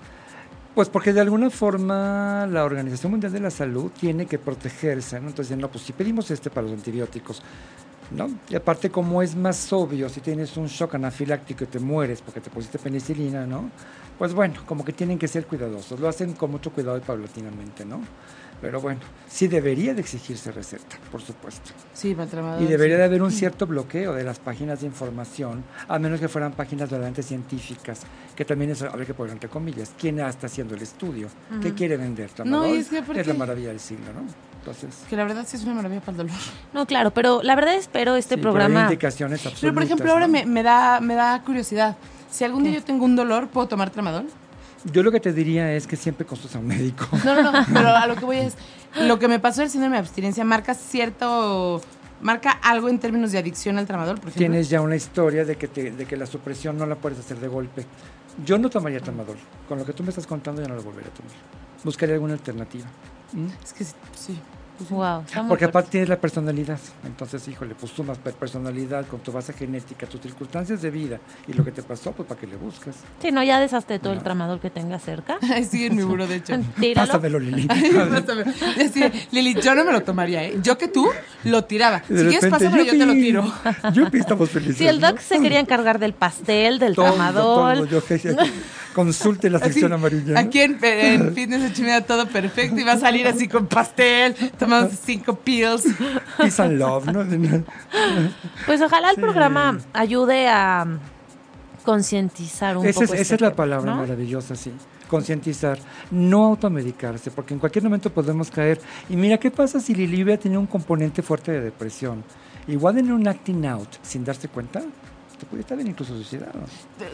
Pues 0.74 0.88
porque 0.88 1.12
de 1.12 1.20
alguna 1.20 1.50
forma 1.50 2.46
la 2.50 2.64
Organización 2.64 3.12
Mundial 3.12 3.30
de 3.32 3.40
la 3.40 3.50
Salud 3.50 3.90
tiene 3.90 4.24
que 4.24 4.38
protegerse, 4.38 5.20
¿no? 5.20 5.28
Entonces, 5.28 5.58
no, 5.58 5.70
pues 5.70 5.84
si 5.84 5.92
pedimos 5.92 6.30
este 6.30 6.48
para 6.48 6.66
los 6.66 6.72
antibióticos, 6.72 7.42
¿no? 8.10 8.30
Y 8.48 8.54
aparte, 8.54 8.88
como 8.88 9.22
es 9.22 9.36
más 9.36 9.70
obvio, 9.74 10.08
si 10.08 10.22
tienes 10.22 10.56
un 10.56 10.68
shock 10.68 10.94
anafiláctico 10.94 11.64
y 11.64 11.66
te 11.66 11.78
mueres 11.78 12.22
porque 12.22 12.40
te 12.40 12.48
pusiste 12.48 12.78
penicilina, 12.78 13.46
¿no? 13.46 13.70
Pues 14.18 14.32
bueno, 14.32 14.62
como 14.66 14.82
que 14.82 14.94
tienen 14.94 15.18
que 15.18 15.28
ser 15.28 15.46
cuidadosos, 15.46 16.00
lo 16.00 16.08
hacen 16.08 16.32
con 16.32 16.50
mucho 16.50 16.72
cuidado 16.72 16.96
y 16.96 17.00
paulatinamente, 17.00 17.84
¿no? 17.84 18.00
Pero 18.62 18.80
bueno, 18.80 19.00
sí 19.28 19.48
debería 19.48 19.92
de 19.92 20.00
exigirse 20.00 20.52
receta, 20.52 20.96
por 21.10 21.20
supuesto. 21.20 21.72
Sí, 21.92 22.12
para 22.14 22.24
el 22.24 22.30
tramadol, 22.30 22.62
Y 22.62 22.66
debería 22.66 22.94
sí. 22.94 22.98
de 23.00 23.04
haber 23.04 23.22
un 23.22 23.32
cierto 23.32 23.66
bloqueo 23.66 24.14
de 24.14 24.22
las 24.22 24.38
páginas 24.38 24.80
de 24.80 24.86
información, 24.86 25.64
a 25.88 25.98
menos 25.98 26.20
que 26.20 26.28
fueran 26.28 26.52
páginas 26.52 26.88
verdaderamente 26.88 27.24
científicas, 27.24 28.02
que 28.36 28.44
también 28.44 28.70
es, 28.70 28.80
a 28.82 28.94
ver 28.94 29.04
que 29.04 29.14
poner 29.14 29.32
entre 29.32 29.50
comillas, 29.50 29.90
¿quién 29.98 30.20
está 30.20 30.46
haciendo 30.46 30.76
el 30.76 30.82
estudio? 30.82 31.26
¿Qué 31.60 31.68
Ujú. 31.68 31.76
quiere 31.76 31.96
vender? 31.96 32.30
No, 32.44 32.64
es 32.66 32.88
que 32.88 33.02
es 33.16 33.26
la 33.26 33.34
maravilla 33.34 33.68
del 33.70 33.80
siglo, 33.80 34.12
¿no? 34.12 34.20
Entonces, 34.60 34.94
Que 35.10 35.16
la 35.16 35.24
verdad 35.24 35.44
sí 35.44 35.56
es 35.56 35.64
una 35.64 35.74
maravilla 35.74 36.00
para 36.00 36.12
el 36.12 36.16
dolor. 36.18 36.32
No, 36.72 36.86
claro, 36.86 37.10
pero 37.10 37.42
la 37.42 37.56
verdad 37.56 37.74
espero 37.74 38.14
este 38.14 38.36
sí, 38.36 38.40
pero 38.40 38.50
hay 38.50 38.58
programa. 38.60 38.82
indicaciones 38.82 39.40
absolutas. 39.40 39.60
Pero, 39.60 39.74
por 39.74 39.82
ejemplo, 39.82 40.12
ahora 40.12 40.26
¿no? 40.28 40.32
me, 40.34 40.46
me 40.46 40.62
da, 40.62 41.00
me 41.00 41.16
da 41.16 41.42
curiosidad. 41.42 41.96
Si 42.30 42.44
algún 42.44 42.62
día 42.62 42.74
yo 42.74 42.82
tengo 42.84 43.04
un 43.04 43.16
dolor, 43.16 43.48
¿puedo 43.48 43.66
tomar 43.66 43.90
tramadol? 43.90 44.28
Yo 44.92 45.02
lo 45.02 45.12
que 45.12 45.20
te 45.20 45.32
diría 45.32 45.72
es 45.74 45.86
que 45.86 45.96
siempre 45.96 46.26
consultes 46.26 46.56
a 46.56 46.58
un 46.58 46.66
médico. 46.66 47.06
No, 47.24 47.40
no, 47.42 47.52
no. 47.52 47.64
Pero 47.72 47.88
a 47.88 48.06
lo 48.06 48.16
que 48.16 48.24
voy 48.24 48.36
es, 48.38 48.54
lo 49.00 49.18
que 49.18 49.28
me 49.28 49.38
pasó 49.38 49.60
del 49.60 49.70
síndrome 49.70 49.96
de 49.96 50.00
abstinencia 50.00 50.44
marca 50.44 50.74
cierto, 50.74 51.80
marca 52.20 52.50
algo 52.50 52.88
en 52.88 52.98
términos 52.98 53.30
de 53.32 53.38
adicción 53.38 53.78
al 53.78 53.86
tramadol, 53.86 54.16
por 54.16 54.30
ejemplo. 54.30 54.38
Tienes 54.38 54.68
ya 54.70 54.80
una 54.80 54.96
historia 54.96 55.44
de 55.44 55.56
que, 55.56 55.68
te- 55.68 55.92
de 55.92 56.04
que 56.06 56.16
la 56.16 56.26
supresión 56.26 56.76
no 56.78 56.86
la 56.86 56.96
puedes 56.96 57.18
hacer 57.18 57.38
de 57.38 57.48
golpe. 57.48 57.86
Yo 58.44 58.58
no 58.58 58.70
tomaría 58.70 58.98
tramadol. 59.00 59.36
Con 59.68 59.78
lo 59.78 59.84
que 59.84 59.92
tú 59.92 60.02
me 60.02 60.08
estás 60.08 60.26
contando, 60.26 60.62
ya 60.62 60.68
no 60.68 60.74
lo 60.74 60.82
volvería 60.82 61.10
a 61.10 61.14
tomar. 61.14 61.32
Buscaría 61.84 62.14
alguna 62.14 62.32
alternativa. 62.34 62.86
¿Mm? 63.32 63.46
Es 63.62 63.72
que 63.72 63.84
sí, 63.84 64.38
Wow, 64.90 65.24
Porque 65.48 65.64
aparte 65.66 65.90
tienes 65.92 66.08
la 66.08 66.20
personalidad. 66.20 66.78
Entonces, 67.04 67.46
híjole, 67.48 67.74
pues 67.74 67.92
sumas 67.92 68.18
per- 68.18 68.34
personalidad 68.34 69.06
con 69.06 69.20
tu 69.20 69.32
base 69.32 69.52
genética, 69.52 70.06
tus 70.06 70.20
circunstancias 70.20 70.82
de 70.82 70.90
vida 70.90 71.18
y 71.46 71.52
lo 71.52 71.64
que 71.64 71.72
te 71.72 71.82
pasó, 71.82 72.12
pues 72.12 72.28
para 72.28 72.40
que 72.40 72.46
le 72.46 72.56
buscas. 72.56 72.96
Sí, 73.20 73.30
no, 73.30 73.42
ya 73.42 73.60
deshazte 73.60 73.98
todo 73.98 74.12
el 74.12 74.22
tramador 74.22 74.60
que 74.60 74.70
tengas 74.70 75.02
cerca. 75.02 75.38
Ay, 75.54 75.64
sí, 75.64 75.86
en 75.86 75.96
mi 75.96 76.02
buró, 76.02 76.26
de 76.26 76.36
hecho. 76.36 76.54
Tíralo. 76.80 77.06
Pásamelo, 77.06 77.38
Lili. 77.38 77.66
Así, 78.84 79.04
Lili, 79.30 79.54
yo 79.60 79.74
no 79.74 79.84
me 79.84 79.92
lo 79.92 80.02
tomaría, 80.02 80.44
¿eh? 80.44 80.58
Yo 80.62 80.76
que 80.78 80.88
tú 80.88 81.08
lo 81.44 81.64
tiraba. 81.64 82.02
Si 82.06 82.14
De 82.14 82.22
quieres, 82.28 82.42
repente, 82.42 82.64
pásamelo, 82.64 82.84
yo 82.84 82.98
te 82.98 83.06
lo 83.06 83.12
tiro. 83.12 83.52
Yupi, 83.92 84.18
estamos 84.18 84.50
felices. 84.50 84.76
Si 84.76 84.86
el 84.86 85.00
¿no? 85.00 85.08
doc 85.08 85.18
se 85.20 85.40
quería 85.40 85.60
encargar 85.60 85.98
del 85.98 86.12
pastel, 86.14 86.78
del 86.78 86.94
Todo, 86.94 87.06
tramador. 87.06 87.76
todo, 87.78 87.86
yo 87.86 88.04
que- 88.04 88.36
Consulte 88.94 89.48
la 89.48 89.58
sección 89.58 89.92
Así, 89.92 90.00
amarilla. 90.00 90.34
¿no? 90.34 90.38
Aquí 90.40 90.60
en, 90.60 90.78
en 90.82 91.34
Fitness 91.34 91.62
de 91.62 91.72
Chimera 91.72 92.02
todo 92.02 92.26
perfecto 92.26 92.78
y 92.78 92.84
va 92.84 92.92
a 92.92 92.98
salir 92.98 93.26
así 93.26 93.48
con 93.48 93.66
pastel, 93.66 94.34
tomando 94.58 94.90
cinco 95.04 95.34
pills. 95.34 95.84
Peace 96.36 96.60
and 96.62 96.78
love, 96.78 97.06
¿no? 97.06 97.24
Pues 98.66 98.82
ojalá 98.82 99.10
el 99.10 99.16
programa 99.16 99.78
ayude 99.92 100.48
a 100.48 100.86
concientizar 101.84 102.76
un 102.76 102.86
Esa 102.86 103.00
poco. 103.00 103.04
es, 103.14 103.20
este 103.20 103.22
esa 103.22 103.34
es 103.36 103.40
la 103.40 103.54
palabra 103.54 103.90
¿no? 103.92 103.98
maravillosa, 103.98 104.54
sí. 104.54 104.72
Concientizar, 105.08 105.78
no 106.10 106.46
automedicarse, 106.46 107.30
porque 107.30 107.54
en 107.54 107.60
cualquier 107.60 107.84
momento 107.84 108.10
podemos 108.12 108.50
caer. 108.50 108.80
Y 109.10 109.16
mira, 109.16 109.38
¿qué 109.38 109.50
pasa 109.50 109.78
si 109.80 109.94
Lili 109.94 110.22
hubiera 110.22 110.40
tenido 110.40 110.60
un 110.60 110.66
componente 110.66 111.22
fuerte 111.22 111.52
de 111.52 111.60
depresión? 111.60 112.24
Igual 112.68 112.98
en 112.98 113.12
un 113.12 113.26
acting 113.28 113.66
out, 113.66 113.88
sin 114.02 114.24
darse 114.24 114.48
cuenta, 114.48 114.82
te 115.42 115.46
puede 115.46 115.62
estar 115.62 115.76
bien 115.76 115.88
incluso 115.88 116.14
suicidado. 116.14 116.52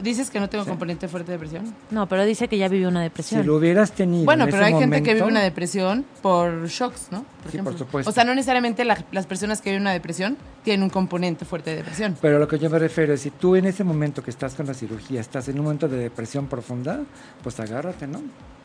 Dices 0.03 0.29
que 0.29 0.39
no 0.39 0.51
tengo 0.51 0.67
componente 0.67 1.09
fuerte 1.09 1.33
de 1.33 1.39
depresión. 1.39 1.75
No, 1.91 2.07
pero 2.07 2.27
dice 2.27 2.47
que 2.47 2.59
ya 2.59 2.69
vivió 2.69 2.89
una 2.89 3.01
depresión. 3.01 3.41
Si 3.41 3.47
lo 3.47 3.57
hubieras 3.57 3.93
tenido. 3.93 4.27
Bueno, 4.27 4.45
en 4.45 4.51
pero 4.51 4.63
ese 4.67 4.75
hay 4.75 4.81
gente 4.81 5.03
que 5.03 5.15
vive 5.15 5.27
una 5.27 5.41
depresión 5.41 6.05
por 6.21 6.67
shocks, 6.67 7.09
¿no? 7.11 7.25
Sí, 7.51 7.57
por 7.59 7.79
supuesto. 7.79 8.11
O 8.11 8.13
sea, 8.13 8.25
no 8.25 8.35
necesariamente 8.35 8.85
la- 8.85 9.03
las 9.13 9.25
personas 9.27 9.63
que 9.63 9.71
viven 9.71 9.81
una 9.81 9.93
depresión 9.93 10.37
tienen 10.63 10.83
un 10.83 10.91
componente 10.91 11.47
fuerte 11.47 11.71
de 11.71 11.77
depresión. 11.77 12.19
Pero 12.21 12.37
a 12.37 12.41
lo 12.41 12.47
que 12.47 12.59
yo 12.59 12.69
me 12.69 12.79
refiero 12.79 13.15
es, 13.15 13.23
si 13.23 13.31
tú 13.31 13.57
en 13.57 13.65
ese 13.65 13.83
momento 13.83 14.23
que 14.23 14.31
estás 14.31 14.55
con 14.55 14.67
la 14.67 14.75
cirugía 14.75 15.23
estás 15.23 15.49
en 15.49 15.59
un 15.59 15.65
momento 15.65 15.89
de 15.89 15.97
depresión 15.97 16.49
profunda, 16.49 17.01
pues 17.43 17.59
agárrate, 17.61 18.07
¿no? 18.07 18.21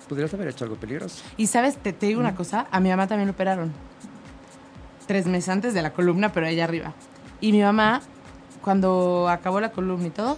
Pudieras 0.10 0.34
haber 0.34 0.50
hecho 0.50 0.66
algo 0.66 0.76
peligroso. 0.76 1.24
Y 1.38 1.48
sabes, 1.48 1.78
te, 1.78 1.94
te 1.94 2.08
digo 2.08 2.20
una 2.20 2.36
cosa, 2.36 2.68
a 2.70 2.82
mi 2.82 2.90
mamá 2.90 3.08
también 3.08 3.28
lo 3.28 3.32
operaron. 3.34 3.72
Tres 5.08 5.26
meses 5.26 5.48
antes 5.48 5.74
de 5.74 5.82
la 5.82 5.94
columna, 5.94 6.34
pero 6.34 6.48
ella 6.48 6.66
arriba. 6.66 6.94
Y 7.42 7.52
mi 7.52 7.62
mamá, 7.62 8.02
cuando 8.64 9.28
acabó 9.30 9.60
la 9.60 9.72
columna 9.72 10.08
y 10.08 10.12
todo, 10.12 10.38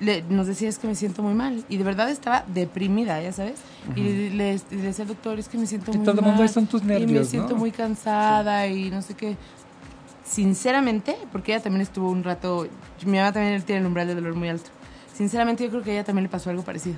le- 0.00 0.22
nos 0.22 0.46
decía 0.46 0.68
es 0.68 0.78
que 0.78 0.86
me 0.88 0.94
siento 0.94 1.22
muy 1.22 1.34
mal. 1.34 1.64
Y 1.68 1.76
de 1.76 1.84
verdad 1.84 2.08
estaba 2.10 2.44
deprimida, 2.48 3.20
ya 3.20 3.32
sabes. 3.32 3.60
Y 3.94 4.30
le, 4.30 4.58
le 4.70 4.76
decía 4.82 5.02
al 5.02 5.08
doctor, 5.08 5.38
es 5.38 5.48
que 5.48 5.58
me 5.58 5.66
siento 5.66 5.92
Que 5.92 5.98
muy 5.98 6.06
todo 6.06 6.16
el 6.20 6.22
mal. 6.26 6.34
mundo 6.36 6.48
son 6.48 6.66
tus 6.66 6.82
Y 6.82 6.86
me 6.86 6.98
nervios, 6.98 7.28
siento 7.28 7.50
¿no? 7.54 7.56
muy 7.58 7.70
cansada 7.70 8.66
y 8.66 8.90
no 8.90 9.02
sé 9.02 9.14
qué. 9.14 9.36
Sinceramente, 10.24 11.16
porque 11.32 11.52
ella 11.52 11.62
también 11.62 11.82
estuvo 11.82 12.08
un 12.10 12.22
rato, 12.22 12.66
mi 13.04 13.18
mamá 13.18 13.32
también 13.32 13.60
tiene 13.62 13.80
el 13.80 13.86
umbral 13.86 14.06
de 14.06 14.14
dolor 14.14 14.34
muy 14.34 14.48
alto. 14.48 14.70
Sinceramente, 15.14 15.64
yo 15.64 15.70
creo 15.70 15.82
que 15.82 15.90
a 15.90 15.94
ella 15.94 16.04
también 16.04 16.22
le 16.24 16.28
pasó 16.28 16.50
algo 16.50 16.62
parecido. 16.62 16.96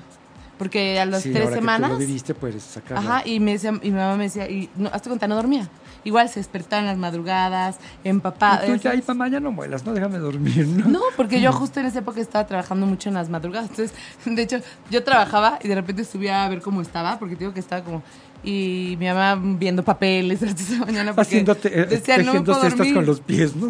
Porque 0.57 0.99
a 0.99 1.05
las 1.05 1.23
Sí, 1.23 1.31
tres 1.31 1.45
ahora 1.45 1.55
semanas... 1.55 1.89
que 1.89 1.95
tú 1.97 2.01
lo 2.01 2.07
viviste, 2.07 2.33
puedes 2.35 2.63
sacarlo. 2.63 2.99
Ajá, 3.09 3.27
y, 3.27 3.39
me 3.39 3.53
decía, 3.53 3.71
y 3.81 3.89
mi 3.91 3.97
mamá 3.97 4.15
me 4.17 4.25
decía, 4.25 4.47
y 4.49 4.69
no, 4.77 4.89
hasta 4.93 5.09
cuenta, 5.09 5.27
no 5.27 5.35
dormía. 5.35 5.67
Igual 6.03 6.29
se 6.29 6.39
despertaba 6.39 6.81
en 6.81 6.87
las 6.87 6.97
madrugadas, 6.97 7.77
empapada. 8.03 8.67
Y 8.67 8.71
tú 8.71 8.75
ya, 8.77 8.91
ay, 8.91 9.03
mamá, 9.07 9.27
ya 9.29 9.39
no 9.39 9.51
muelas, 9.51 9.85
no 9.85 9.93
déjame 9.93 10.17
dormir, 10.17 10.67
¿no? 10.67 10.87
No, 10.87 11.01
porque 11.15 11.39
yo 11.41 11.51
justo 11.51 11.79
en 11.79 11.85
esa 11.85 11.99
época 11.99 12.19
estaba 12.21 12.45
trabajando 12.45 12.85
mucho 12.85 13.09
en 13.09 13.15
las 13.15 13.29
madrugadas. 13.29 13.69
Entonces, 13.69 13.95
de 14.25 14.41
hecho, 14.41 14.57
yo 14.89 15.03
trabajaba 15.03 15.59
y 15.63 15.67
de 15.67 15.75
repente 15.75 16.03
subía 16.03 16.43
a 16.45 16.49
ver 16.49 16.61
cómo 16.61 16.81
estaba, 16.81 17.19
porque 17.19 17.35
digo 17.35 17.53
que 17.53 17.59
estaba 17.59 17.83
como. 17.83 18.03
Y 18.43 18.97
mi 18.99 19.05
mamá 19.07 19.39
viendo 19.57 19.83
papeles 19.83 20.41
a 20.43 20.47
las 20.47 20.57
10 20.57 20.69
de 20.69 20.77
la 20.79 20.85
mañana. 20.85 21.15
Porque 21.15 21.27
Haciéndote, 21.27 21.79
eh, 21.79 21.85
decía, 21.85 22.17
no 22.17 22.33
me 22.33 22.41
puedo 22.41 22.61
dormir. 22.61 22.93
con 22.93 23.05
los 23.05 23.21
pies, 23.21 23.55
¿no? 23.55 23.69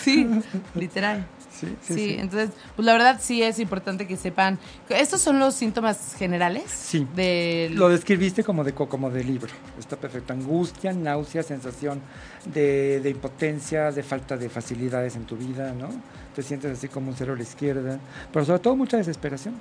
Sí, 0.00 0.28
literal. 0.76 1.26
Sí, 1.62 1.76
Sí, 1.82 1.94
sí, 1.94 1.94
sí. 1.94 2.16
entonces, 2.18 2.50
pues 2.74 2.84
la 2.84 2.92
verdad 2.92 3.20
sí 3.22 3.42
es 3.42 3.58
importante 3.60 4.06
que 4.06 4.16
sepan. 4.16 4.58
Estos 4.88 5.20
son 5.20 5.38
los 5.38 5.54
síntomas 5.54 6.14
generales 6.18 6.64
Sí. 6.70 7.06
del. 7.14 7.76
Lo 7.76 7.88
describiste 7.88 8.42
como 8.42 8.64
de, 8.64 8.74
co- 8.74 8.88
como 8.88 9.10
de 9.10 9.22
libro. 9.22 9.52
Está 9.78 9.96
perfecto. 9.96 10.32
Angustia, 10.32 10.92
náusea, 10.92 11.42
sensación 11.44 12.00
de, 12.46 13.00
de 13.00 13.10
impotencia, 13.10 13.92
de 13.92 14.02
falta 14.02 14.36
de 14.36 14.48
facilidades 14.48 15.14
en 15.16 15.24
tu 15.24 15.36
vida, 15.36 15.72
¿no? 15.72 15.88
Te 16.34 16.42
sientes 16.42 16.72
así 16.76 16.88
como 16.88 17.10
un 17.10 17.16
cero 17.16 17.34
a 17.34 17.36
la 17.36 17.42
izquierda. 17.42 17.98
Pero 18.32 18.44
sobre 18.44 18.58
todo 18.58 18.74
mucha 18.74 18.96
desesperación. 18.96 19.54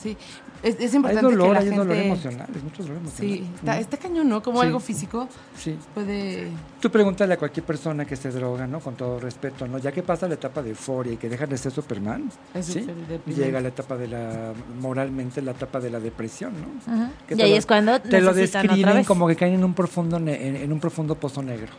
Sí, 0.00 0.16
es, 0.62 0.76
es 0.78 0.92
Hay 0.92 0.96
importante 0.96 1.22
dolor, 1.22 1.48
que 1.48 1.52
la 1.54 1.58
hay 1.60 1.64
gente... 1.66 1.78
dolor 1.78 1.96
emocional, 1.96 2.48
es 2.54 2.62
mucho 2.62 2.82
dolor 2.82 2.98
emocional. 2.98 3.36
Sí, 3.36 3.46
está, 3.56 3.78
está 3.80 3.96
cañón, 3.96 4.28
¿no? 4.28 4.42
Como 4.42 4.60
Sí. 4.60 4.66
algo 4.66 4.80
físico 4.80 5.28
Sí. 5.58 5.76
puede... 5.94 6.48
Tú 6.80 6.90
pregúntale 6.90 7.34
a 7.34 7.36
cualquier 7.38 7.64
persona 7.66 8.04
que 8.04 8.16
se 8.16 8.30
droga, 8.30 8.66
¿no? 8.66 8.80
Con 8.80 8.94
todo 8.96 9.18
respeto, 9.20 9.66
¿no? 9.66 9.78
Ya 9.78 9.92
que 9.92 10.02
pasa 10.02 10.26
la 10.28 10.34
etapa 10.34 10.62
de 10.62 10.70
euforia 10.70 11.12
y 11.14 11.16
que 11.16 11.28
dejan 11.28 11.48
de 11.50 11.58
ser 11.58 11.72
Superman, 11.72 12.30
Es 12.54 12.66
¿sí? 12.66 12.86
Llega 13.26 13.60
la 13.60 13.68
etapa 13.68 13.96
de 13.96 14.08
la, 14.08 14.52
moralmente, 14.80 15.42
la 15.42 15.52
etapa 15.52 15.80
de 15.80 15.90
la 15.90 16.00
depresión, 16.00 16.52
¿no? 16.60 17.10
Que 17.26 17.34
Y 17.34 17.42
ahí 17.42 17.50
lo- 17.50 17.56
es 17.56 17.66
cuando 17.66 18.00
Te 18.00 18.20
lo 18.20 18.32
describen 18.34 19.04
como 19.04 19.26
que 19.28 19.36
caen 19.36 19.54
en 19.54 19.64
un 19.64 19.74
profundo, 19.74 20.18
ne- 20.18 20.48
en, 20.48 20.56
en 20.56 20.72
un 20.72 20.80
profundo 20.80 21.14
pozo 21.14 21.42
negro. 21.42 21.72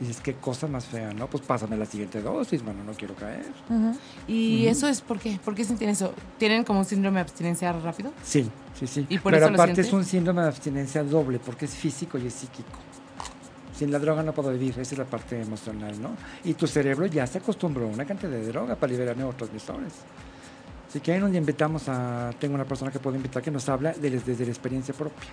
Y 0.00 0.04
dices, 0.06 0.20
qué 0.22 0.34
cosa 0.34 0.66
más 0.66 0.86
fea, 0.86 1.12
¿no? 1.12 1.28
Pues 1.28 1.44
pásame 1.44 1.76
la 1.76 1.86
siguiente 1.86 2.20
dosis, 2.20 2.64
mano, 2.64 2.82
no 2.84 2.92
quiero 2.94 3.14
caer. 3.14 3.44
¿Y 4.26 4.66
eso 4.66 4.88
es 4.88 5.00
por 5.00 5.20
qué? 5.20 5.38
¿Por 5.44 5.54
qué 5.54 5.64
sienten 5.64 5.88
eso? 5.90 6.12
¿Tienen 6.38 6.64
como 6.64 6.80
un 6.80 6.84
síndrome 6.84 7.16
de 7.16 7.20
abstinencia 7.22 7.72
rápido? 7.72 8.12
Sí, 8.24 8.50
sí, 8.78 8.86
sí. 8.88 9.06
¿Y 9.08 9.18
por 9.18 9.32
Pero 9.32 9.46
eso 9.46 9.50
lo 9.50 9.54
aparte 9.62 9.80
es 9.82 9.86
sientes? 9.86 9.92
un 9.92 10.04
síndrome 10.04 10.42
de 10.42 10.48
abstinencia 10.48 11.04
doble, 11.04 11.38
porque 11.38 11.66
es 11.66 11.74
físico 11.74 12.18
y 12.18 12.26
es 12.26 12.34
psíquico. 12.34 12.70
Sin 13.76 13.92
la 13.92 13.98
droga 14.00 14.22
no 14.22 14.32
puedo 14.32 14.50
vivir, 14.50 14.70
esa 14.72 14.82
es 14.82 14.98
la 14.98 15.04
parte 15.04 15.40
emocional, 15.40 16.00
¿no? 16.00 16.10
Y 16.44 16.54
tu 16.54 16.66
cerebro 16.66 17.06
ya 17.06 17.26
se 17.26 17.38
acostumbró 17.38 17.84
a 17.86 17.88
una 17.88 18.04
cantidad 18.04 18.30
de 18.30 18.46
droga 18.46 18.74
para 18.76 18.92
liberar 18.92 19.16
neurotransmisores. 19.16 19.92
Así 20.88 21.00
que 21.00 21.12
ahí 21.12 21.18
nos 21.20 21.34
invitamos 21.34 21.88
a... 21.88 22.30
Tengo 22.38 22.54
una 22.54 22.64
persona 22.64 22.90
que 22.92 23.00
puedo 23.00 23.16
invitar 23.16 23.42
que 23.42 23.50
nos 23.50 23.68
habla 23.68 23.92
de- 23.92 24.10
desde 24.10 24.44
la 24.44 24.50
experiencia 24.50 24.94
propia. 24.94 25.28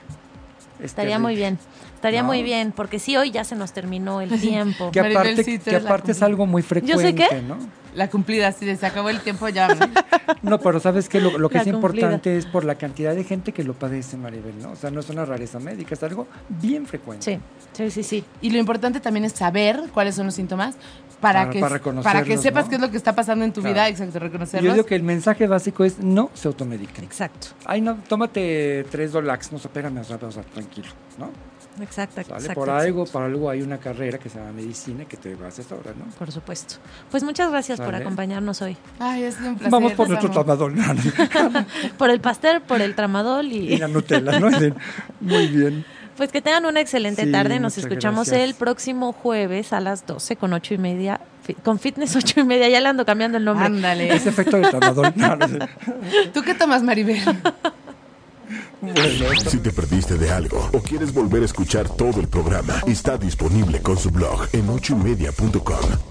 Es 0.81 0.85
Estaría 0.91 1.19
muy 1.19 1.35
bien. 1.35 1.57
Estaría 1.95 2.21
No. 2.21 2.27
muy 2.29 2.41
bien, 2.43 2.71
porque 2.75 2.97
sí, 2.99 3.15
hoy 3.15 3.31
ya 3.31 3.43
se 3.43 3.55
nos 3.55 3.71
terminó 3.73 4.21
el 4.21 4.29
tiempo. 4.41 4.91
Que 4.91 4.99
aparte, 4.99 5.43
sí, 5.43 5.59
que 5.59 5.75
aparte 5.75 6.11
es 6.11 6.17
cumplida. 6.17 6.25
algo 6.25 6.45
muy 6.47 6.61
¿Yo 6.63 6.67
frecuente, 6.67 7.03
sé 7.23 7.29
qué? 7.29 7.41
¿no? 7.41 7.57
La 7.93 8.09
cumplida, 8.09 8.51
de 8.51 8.75
se 8.77 8.85
acabó 8.85 9.09
el 9.09 9.19
tiempo 9.19 9.47
ya. 9.49 9.67
¿no? 9.75 9.85
No, 10.43 10.59
pero 10.59 10.79
sabes 10.79 11.09
que 11.09 11.19
lo, 11.21 11.37
lo 11.37 11.49
que 11.49 11.55
La 11.55 11.61
es 11.63 11.67
cumplida. 11.71 12.05
importante 12.07 12.37
es 12.37 12.45
por 12.45 12.63
la 12.63 12.75
cantidad 12.75 13.13
de 13.13 13.23
gente 13.25 13.51
que 13.51 13.63
lo 13.63 13.73
padece, 13.73 14.15
Maribel, 14.17 14.57
¿no? 14.59 14.71
O 14.71 14.75
sea, 14.75 14.89
no 14.89 15.01
es 15.01 15.09
una 15.09 15.25
rareza 15.25 15.59
médica, 15.59 15.93
es 15.93 16.01
algo 16.03 16.25
bien 16.47 16.85
frecuente. 16.87 17.39
Sí, 17.73 17.89
sí, 17.89 17.91
sí, 17.91 18.03
sí. 18.03 18.23
Y 18.41 18.49
lo 18.49 18.57
importante 18.57 18.99
también 19.01 19.25
es 19.25 19.33
saber 19.33 19.83
cuáles 19.93 20.15
son 20.15 20.25
los 20.27 20.35
síntomas 20.35 20.75
para, 21.21 21.41
Para- 21.41 21.51
que, 21.51 21.59
para 21.59 22.01
para 22.01 22.23
que 22.23 22.37
sepas 22.37 22.65
¿no? 22.65 22.69
qué 22.69 22.75
es 22.75 22.81
lo 22.81 22.91
que 22.91 22.97
está 22.97 23.13
pasando 23.15 23.45
en 23.45 23.53
tu 23.53 23.61
Claro. 23.61 23.73
vida, 23.75 23.87
exacto, 23.87 24.19
reconocerlos. 24.19 24.65
Yo 24.67 24.73
digo 24.73 24.85
que 24.85 24.95
el 24.95 25.03
mensaje 25.03 25.47
básico 25.47 25.83
es 25.85 25.99
no 25.99 26.29
se 26.33 26.47
automediquen. 26.47 27.05
Exacto, 27.05 27.47
Ay, 27.65 27.79
no, 27.81 27.95
tómate 28.07 28.85
tres 28.91 29.11
Dolax, 29.13 29.51
no, 29.51 29.57
espérame, 29.59 29.99
o 29.99 30.03
sea, 30.03 30.17
o 30.21 30.31
sea, 30.31 30.43
tranquilo, 30.43 30.87
¿no? 31.17 31.29
exacto, 31.81 32.15
Sale 32.21 32.27
exacto. 32.39 32.53
por 32.59 32.69
algo, 32.69 33.05
por 33.05 33.21
algo 33.23 33.49
hay 33.49 33.61
una 33.61 33.77
carrera 33.77 34.17
que 34.17 34.29
se 34.29 34.37
llama 34.39 34.51
medicina 34.51 35.05
que 35.05 35.15
te 35.15 35.37
asesora, 35.47 35.91
¿no? 35.97 36.05
Por 36.19 36.31
supuesto. 36.31 36.75
Pues 37.09 37.23
muchas 37.23 37.49
gracias 37.49 37.79
por 37.79 37.95
acompañarnos 37.95 38.61
hoy. 38.61 38.75
Ay, 38.99 39.23
es 39.23 39.37
un 39.39 39.55
placer. 39.55 39.69
Vamos 39.71 39.93
por 39.93 40.09
nuestro 40.09 40.29
amo. 40.31 40.43
tramador 40.43 40.73
Por 41.97 42.09
el 42.09 42.19
pastel, 42.19 42.61
por 42.61 42.81
el 42.81 42.93
tramadol 42.93 43.45
y 43.47 43.73
y 43.73 43.77
la 43.77 43.87
Nutella, 43.87 44.39
¿no? 44.39 44.49
Muy 45.21 45.47
bien. 45.47 45.85
Pues 46.17 46.31
que 46.31 46.41
tengan 46.41 46.65
una 46.65 46.81
excelente 46.81 47.25
Sí, 47.25 47.31
tarde. 47.31 47.59
Nos 47.59 47.77
escuchamos 47.77 48.27
gracias. 48.27 48.49
el 48.49 48.55
próximo 48.55 49.13
jueves 49.13 49.73
a 49.73 49.79
las 49.79 50.05
12 50.05 50.35
con 50.35 50.53
ocho 50.53 50.73
y 50.73 50.77
media. 50.77 51.21
Con 51.63 51.79
Fitness 51.79 52.15
8 52.17 52.41
y 52.41 52.43
media, 52.43 52.69
ya 52.69 52.79
le 52.81 52.89
ando 52.89 53.05
cambiando 53.05 53.37
el 53.37 53.45
nombre. 53.45 53.65
Ándale. 53.65 54.13
Ese 54.13 54.29
efecto 54.29 54.57
de 54.57 54.69
tramador. 54.69 55.13
No, 55.15 55.35
no 55.35 55.47
sé. 55.47 55.59
¿Tú 56.33 56.41
qué 56.43 56.53
tomas, 56.53 56.83
Maribel? 56.83 57.19
Bueno, 58.81 58.95
Si 59.49 59.59
te 59.59 59.71
perdiste 59.71 60.15
de 60.17 60.31
algo 60.31 60.69
o 60.73 60.79
quieres 60.81 61.13
volver 61.13 61.43
a 61.43 61.45
escuchar 61.45 61.87
todo 61.87 62.19
el 62.19 62.27
programa, 62.27 62.81
está 62.87 63.17
disponible 63.17 63.81
con 63.81 63.97
su 63.97 64.09
blog 64.09 64.47
en 64.53 64.69
ochoymedia.com. 64.69 66.10